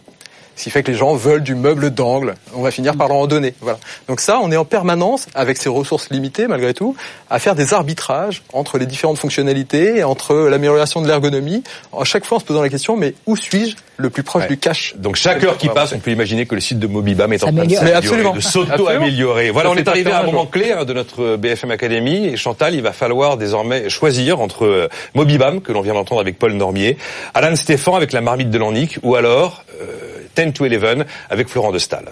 ce 0.55 0.63
qui 0.63 0.69
fait 0.69 0.83
que 0.83 0.91
les 0.91 0.97
gens 0.97 1.15
veulent 1.15 1.43
du 1.43 1.55
meuble 1.55 1.89
d'angle. 1.91 2.35
On 2.53 2.61
va 2.61 2.71
finir 2.71 2.95
par 2.95 3.07
leur 3.07 3.17
en 3.17 3.27
donner. 3.27 3.53
Voilà. 3.61 3.79
Donc 4.07 4.19
ça, 4.19 4.39
on 4.41 4.51
est 4.51 4.57
en 4.57 4.65
permanence, 4.65 5.27
avec 5.35 5.57
ces 5.57 5.69
ressources 5.69 6.09
limitées 6.09 6.47
malgré 6.47 6.73
tout, 6.73 6.95
à 7.29 7.39
faire 7.39 7.55
des 7.55 7.73
arbitrages 7.73 8.43
entre 8.53 8.77
les 8.77 8.85
différentes 8.85 9.17
fonctionnalités, 9.17 10.03
entre 10.03 10.35
l'amélioration 10.35 11.01
de 11.01 11.07
l'ergonomie. 11.07 11.63
À 11.97 12.03
chaque 12.03 12.25
fois, 12.25 12.37
en 12.37 12.39
se 12.39 12.45
posant 12.45 12.61
la 12.61 12.69
question, 12.69 12.97
mais 12.97 13.13
où 13.25 13.35
suis-je 13.35 13.75
le 13.97 14.09
plus 14.09 14.23
proche 14.23 14.47
du 14.47 14.57
cache 14.57 14.95
Donc 14.97 15.15
chaque 15.15 15.43
heure 15.43 15.57
qui 15.57 15.69
passe, 15.69 15.93
on 15.93 15.99
peut 15.99 16.11
imaginer 16.11 16.45
que 16.45 16.55
le 16.55 16.61
site 16.61 16.79
de 16.79 16.87
Mobibam 16.87 17.31
est 17.31 17.43
en 17.43 17.51
train 17.51 17.65
de, 17.65 18.35
de 18.35 18.41
s'auto-améliorer. 18.41 19.51
Voilà, 19.51 19.71
on 19.71 19.75
est 19.75 19.87
arrivé 19.87 20.11
à 20.11 20.21
un 20.21 20.23
moment 20.23 20.45
clé 20.45 20.71
hein, 20.71 20.85
de 20.85 20.93
notre 20.93 21.37
BFM 21.37 21.71
Academy. 21.71 22.27
Et 22.27 22.37
Chantal, 22.37 22.75
il 22.75 22.81
va 22.81 22.91
falloir 22.91 23.37
désormais 23.37 23.89
choisir 23.89 24.39
entre 24.39 24.65
euh, 24.65 24.89
Mobibam, 25.13 25.61
que 25.61 25.71
l'on 25.71 25.81
vient 25.81 25.93
d'entendre 25.93 26.21
avec 26.21 26.37
Paul 26.37 26.53
Normier, 26.53 26.97
Alan 27.33 27.55
Stéphane 27.55 27.95
avec 27.95 28.11
la 28.13 28.21
marmite 28.21 28.49
de 28.49 28.57
l'Annick, 28.57 28.99
ou 29.03 29.15
alors... 29.15 29.63
Euh, 29.81 30.04
10 30.35 30.53
to 30.53 30.65
11 30.65 31.05
avec 31.29 31.47
Florent 31.47 31.71
de 31.71 31.79
Stahl. 31.79 32.05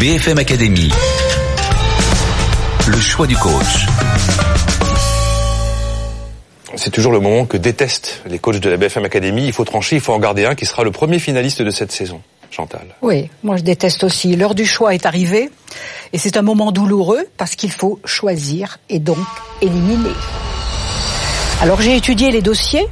BFM 0.00 0.38
Academy. 0.38 0.90
Le 2.86 3.00
choix 3.00 3.26
du 3.26 3.36
coach. 3.36 3.86
C'est 6.76 6.90
toujours 6.90 7.10
le 7.10 7.18
moment 7.18 7.44
que 7.44 7.56
détestent 7.56 8.22
les 8.26 8.38
coachs 8.38 8.60
de 8.60 8.70
la 8.70 8.76
BFM 8.76 9.04
Academy. 9.04 9.46
Il 9.46 9.52
faut 9.52 9.64
trancher, 9.64 9.96
il 9.96 10.00
faut 10.00 10.12
en 10.12 10.20
garder 10.20 10.46
un 10.46 10.54
qui 10.54 10.66
sera 10.66 10.84
le 10.84 10.92
premier 10.92 11.18
finaliste 11.18 11.62
de 11.62 11.70
cette 11.70 11.90
saison. 11.90 12.22
Chantal. 12.50 12.94
Oui, 13.02 13.28
moi 13.42 13.56
je 13.56 13.62
déteste 13.62 14.04
aussi. 14.04 14.34
L'heure 14.36 14.54
du 14.54 14.64
choix 14.64 14.94
est 14.94 15.04
arrivée 15.04 15.50
et 16.12 16.18
c'est 16.18 16.36
un 16.36 16.42
moment 16.42 16.72
douloureux 16.72 17.26
parce 17.36 17.56
qu'il 17.56 17.72
faut 17.72 18.00
choisir 18.04 18.78
et 18.88 19.00
donc 19.00 19.18
éliminer. 19.60 20.14
Alors 21.60 21.82
j'ai 21.82 21.96
étudié 21.96 22.30
les 22.30 22.40
dossiers 22.40 22.86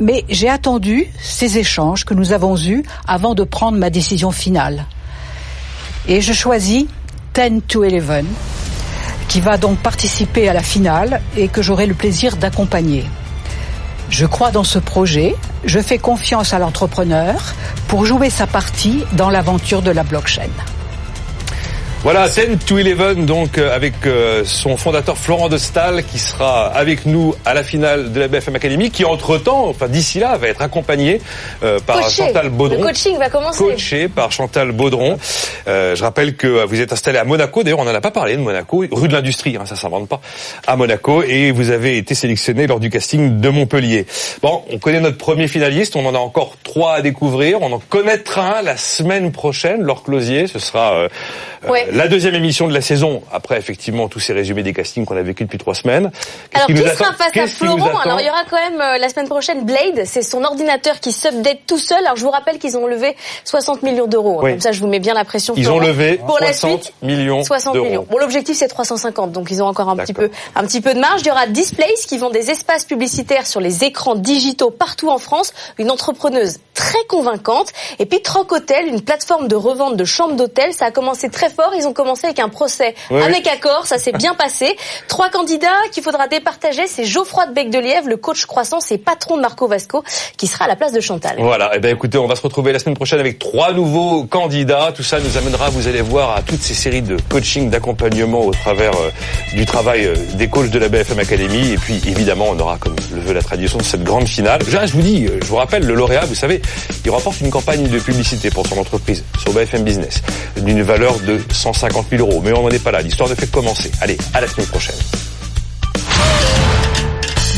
mais 0.00 0.24
j'ai 0.28 0.48
attendu 0.48 1.06
ces 1.20 1.58
échanges 1.58 2.04
que 2.04 2.14
nous 2.14 2.32
avons 2.32 2.56
eus 2.58 2.82
avant 3.06 3.34
de 3.34 3.44
prendre 3.44 3.78
ma 3.78 3.90
décision 3.90 4.30
finale. 4.30 4.86
Et 6.08 6.20
je 6.20 6.32
choisis 6.32 6.86
10 7.34 7.62
to 7.68 7.84
11, 7.84 8.24
qui 9.28 9.40
va 9.40 9.58
donc 9.58 9.78
participer 9.78 10.48
à 10.48 10.52
la 10.52 10.62
finale 10.62 11.20
et 11.36 11.48
que 11.48 11.62
j'aurai 11.62 11.86
le 11.86 11.94
plaisir 11.94 12.36
d'accompagner. 12.36 13.04
Je 14.08 14.26
crois 14.26 14.50
dans 14.50 14.64
ce 14.64 14.80
projet, 14.80 15.36
je 15.64 15.78
fais 15.78 15.98
confiance 15.98 16.52
à 16.52 16.58
l'entrepreneur 16.58 17.54
pour 17.86 18.06
jouer 18.06 18.30
sa 18.30 18.46
partie 18.46 19.04
dans 19.12 19.30
l'aventure 19.30 19.82
de 19.82 19.90
la 19.92 20.02
blockchain. 20.02 20.50
Voilà, 22.02 22.28
10 22.30 22.64
to 22.66 22.76
11, 22.78 23.26
donc 23.26 23.58
euh, 23.58 23.74
avec 23.76 23.92
euh, 24.06 24.42
son 24.46 24.78
fondateur 24.78 25.18
Florent 25.18 25.50
de 25.50 25.58
Stahl 25.58 26.02
qui 26.02 26.18
sera 26.18 26.68
avec 26.68 27.04
nous 27.04 27.34
à 27.44 27.52
la 27.52 27.62
finale 27.62 28.10
de 28.12 28.20
la 28.20 28.26
BFM 28.26 28.56
Academy, 28.56 28.90
qui 28.90 29.04
entre-temps, 29.04 29.66
enfin 29.68 29.86
d'ici 29.86 30.18
là, 30.18 30.38
va 30.38 30.48
être 30.48 30.62
accompagné 30.62 31.20
euh, 31.62 31.78
par 31.78 31.96
Coaché. 32.00 32.22
Chantal 32.24 32.48
Baudron. 32.48 32.78
Le 32.80 32.86
coaching 32.86 33.18
va 33.18 33.28
commencer. 33.28 33.58
Coaché 33.62 34.08
par 34.08 34.32
Chantal 34.32 34.72
Baudron. 34.72 35.18
Euh, 35.68 35.94
je 35.94 36.02
rappelle 36.02 36.36
que 36.36 36.64
vous 36.64 36.80
êtes 36.80 36.90
installé 36.94 37.18
à 37.18 37.24
Monaco, 37.24 37.62
d'ailleurs 37.62 37.80
on 37.80 37.84
n'en 37.84 37.94
a 37.94 38.00
pas 38.00 38.10
parlé 38.10 38.34
de 38.34 38.40
Monaco, 38.40 38.82
rue 38.90 39.08
de 39.08 39.12
l'Industrie, 39.12 39.58
hein, 39.60 39.66
ça 39.66 39.76
s'invente 39.76 40.08
pas, 40.08 40.22
à 40.66 40.76
Monaco, 40.76 41.22
et 41.22 41.50
vous 41.52 41.68
avez 41.70 41.98
été 41.98 42.14
sélectionné 42.14 42.66
lors 42.66 42.80
du 42.80 42.88
casting 42.88 43.40
de 43.40 43.48
Montpellier. 43.50 44.06
Bon, 44.40 44.62
on 44.72 44.78
connaît 44.78 45.00
notre 45.00 45.18
premier 45.18 45.48
finaliste, 45.48 45.96
on 45.96 46.06
en 46.06 46.14
a 46.14 46.18
encore 46.18 46.54
trois 46.64 46.94
à 46.94 47.02
découvrir, 47.02 47.60
on 47.60 47.70
en 47.72 47.78
connaîtra 47.78 48.60
un 48.60 48.62
la 48.62 48.78
semaine 48.78 49.32
prochaine, 49.32 49.82
Laure 49.82 50.02
Closier, 50.02 50.46
ce 50.46 50.58
sera... 50.58 50.94
euh, 50.94 51.08
Ouais. 51.68 51.86
La 51.92 52.08
deuxième 52.08 52.34
émission 52.34 52.68
de 52.68 52.74
la 52.74 52.80
saison, 52.80 53.22
après 53.32 53.58
effectivement 53.58 54.08
tous 54.08 54.20
ces 54.20 54.32
résumés 54.32 54.62
des 54.62 54.72
castings 54.72 55.04
qu'on 55.04 55.16
a 55.16 55.22
vécu 55.22 55.44
depuis 55.44 55.58
trois 55.58 55.74
semaines. 55.74 56.10
Alors 56.54 56.66
qui, 56.66 56.74
nous 56.74 56.82
sera 56.86 57.12
face 57.12 57.28
à 57.34 57.46
qui 57.46 57.48
Florent 57.48 57.98
Alors 58.00 58.20
il 58.20 58.26
y 58.26 58.30
aura 58.30 58.44
quand 58.48 58.56
même 58.56 58.80
euh, 58.80 58.98
la 58.98 59.08
semaine 59.08 59.28
prochaine 59.28 59.64
Blade, 59.64 60.04
c'est 60.04 60.22
son 60.22 60.44
ordinateur 60.44 61.00
qui 61.00 61.12
s'update 61.12 61.60
tout 61.66 61.78
seul. 61.78 61.98
Alors 62.04 62.16
je 62.16 62.22
vous 62.22 62.30
rappelle 62.30 62.58
qu'ils 62.58 62.76
ont 62.76 62.86
levé 62.86 63.16
60 63.44 63.82
millions 63.82 64.06
d'euros. 64.06 64.38
hein. 64.38 64.42
Oui. 64.44 64.50
Comme 64.52 64.60
ça 64.60 64.72
je 64.72 64.80
vous 64.80 64.86
mets 64.88 64.98
bien 65.00 65.14
la 65.14 65.24
pression. 65.24 65.54
Ils 65.56 65.70
ont 65.70 65.78
levé 65.78 66.18
pour 66.18 66.38
la 66.40 66.52
60 66.52 66.82
suite. 66.84 66.94
millions 67.02 67.42
60 67.42 67.74
d'euros. 67.74 67.86
millions. 67.86 68.06
Bon, 68.10 68.18
l'objectif 68.18 68.56
c'est 68.56 68.68
350, 68.68 69.32
donc 69.32 69.50
ils 69.50 69.62
ont 69.62 69.66
encore 69.66 69.88
un 69.88 69.96
petit 69.96 70.14
peu, 70.14 70.30
un 70.54 70.64
petit 70.64 70.80
peu 70.80 70.94
de 70.94 71.00
marge. 71.00 71.20
Il 71.22 71.28
y 71.28 71.30
aura 71.30 71.46
Displays 71.46 71.94
qui 72.06 72.18
vend 72.18 72.30
des 72.30 72.50
espaces 72.50 72.84
publicitaires 72.84 73.46
sur 73.46 73.60
les 73.60 73.84
écrans 73.84 74.14
digitaux 74.14 74.70
partout 74.70 75.10
en 75.10 75.18
France. 75.18 75.52
Une 75.78 75.90
entrepreneuse 75.90 76.58
très 76.74 77.04
convaincante. 77.08 77.72
Et 77.98 78.06
puis 78.06 78.22
Troc 78.22 78.52
Hotel, 78.52 78.86
une 78.88 79.02
plateforme 79.02 79.48
de 79.48 79.56
revente 79.56 79.96
de 79.96 80.04
chambres 80.04 80.34
d'hôtel. 80.36 80.72
Ça 80.72 80.86
a 80.86 80.90
commencé 80.90 81.28
très 81.28 81.50
fort. 81.50 81.72
Ils 81.80 81.86
ont 81.86 81.92
commencé 81.94 82.26
avec 82.26 82.38
un 82.38 82.48
procès 82.50 82.94
Oui. 83.10 83.22
avec 83.22 83.46
accord. 83.46 83.86
Ça 83.86 83.98
s'est 83.98 84.12
bien 84.12 84.34
passé. 84.34 84.76
Trois 85.08 85.30
candidats 85.30 85.68
qu'il 85.92 86.02
faudra 86.02 86.28
départager, 86.28 86.86
c'est 86.86 87.04
Geoffroy 87.04 87.46
de 87.46 87.54
Bec 87.54 87.70
de 87.70 87.78
Lièvre, 87.78 88.08
le 88.08 88.16
coach 88.18 88.44
croissance 88.44 88.92
et 88.92 88.98
patron 88.98 89.36
de 89.36 89.42
Marco 89.42 89.66
Vasco, 89.66 90.04
qui 90.36 90.46
sera 90.46 90.66
à 90.66 90.68
la 90.68 90.76
place 90.76 90.92
de 90.92 91.00
Chantal. 91.00 91.36
Voilà, 91.38 91.74
et 91.74 91.78
ben 91.78 91.94
écoutez, 91.94 92.18
on 92.18 92.26
va 92.26 92.36
se 92.36 92.42
retrouver 92.42 92.72
la 92.72 92.78
semaine 92.78 92.94
prochaine 92.96 93.18
avec 93.18 93.38
trois 93.38 93.72
nouveaux 93.72 94.24
candidats. 94.24 94.92
Tout 94.94 95.02
ça 95.02 95.18
nous 95.20 95.36
amènera, 95.38 95.70
vous 95.70 95.88
allez 95.88 96.02
voir, 96.02 96.36
à 96.36 96.42
toutes 96.42 96.62
ces 96.62 96.74
séries 96.74 97.02
de 97.02 97.16
coaching, 97.30 97.70
d'accompagnement 97.70 98.44
au 98.44 98.50
travers 98.52 98.92
euh, 98.96 99.10
du 99.54 99.64
travail 99.64 100.04
euh, 100.06 100.14
des 100.34 100.48
coachs 100.48 100.70
de 100.70 100.78
la 100.78 100.88
BFM 100.88 101.18
Academy. 101.18 101.72
Et 101.72 101.76
puis 101.78 102.00
évidemment, 102.06 102.46
on 102.50 102.58
aura, 102.58 102.76
comme 102.76 102.94
le 103.14 103.20
veut 103.20 103.32
la 103.32 103.42
tradition, 103.42 103.78
cette 103.80 104.04
grande 104.04 104.28
finale. 104.28 104.60
Je, 104.66 104.70
je 104.86 104.92
vous 104.92 105.02
dis, 105.02 105.26
euh, 105.26 105.38
je 105.40 105.46
vous 105.46 105.56
rappelle, 105.56 105.84
le 105.86 105.94
lauréat, 105.94 106.26
vous 106.26 106.34
savez, 106.34 106.60
il 107.04 107.10
remporte 107.10 107.40
une 107.40 107.50
campagne 107.50 107.88
de 107.88 107.98
publicité 107.98 108.50
pour 108.50 108.66
son 108.66 108.78
entreprise 108.78 109.24
sur 109.40 109.52
BFM 109.52 109.82
Business 109.82 110.22
d'une 110.58 110.82
valeur 110.82 111.18
de 111.20 111.38
150 111.72 112.06
000 112.10 112.26
euros. 112.26 112.40
Mais 112.44 112.52
on 112.52 112.62
n'en 112.62 112.70
est 112.70 112.82
pas 112.82 112.90
là. 112.90 113.00
L'histoire 113.02 113.28
ne 113.28 113.34
fait 113.34 113.46
que 113.46 113.52
commencer. 113.52 113.90
Allez, 114.00 114.18
à 114.34 114.40
la 114.40 114.48
semaine 114.48 114.66
prochaine. 114.66 114.96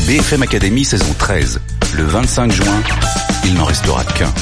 BFM 0.07 0.43
Academy 0.43 0.83
saison 0.83 1.13
13. 1.17 1.61
Le 1.95 2.03
25 2.03 2.51
juin, 2.51 2.83
il 3.45 3.53
n'en 3.55 3.65
restera 3.65 4.03
qu'un. 4.03 4.33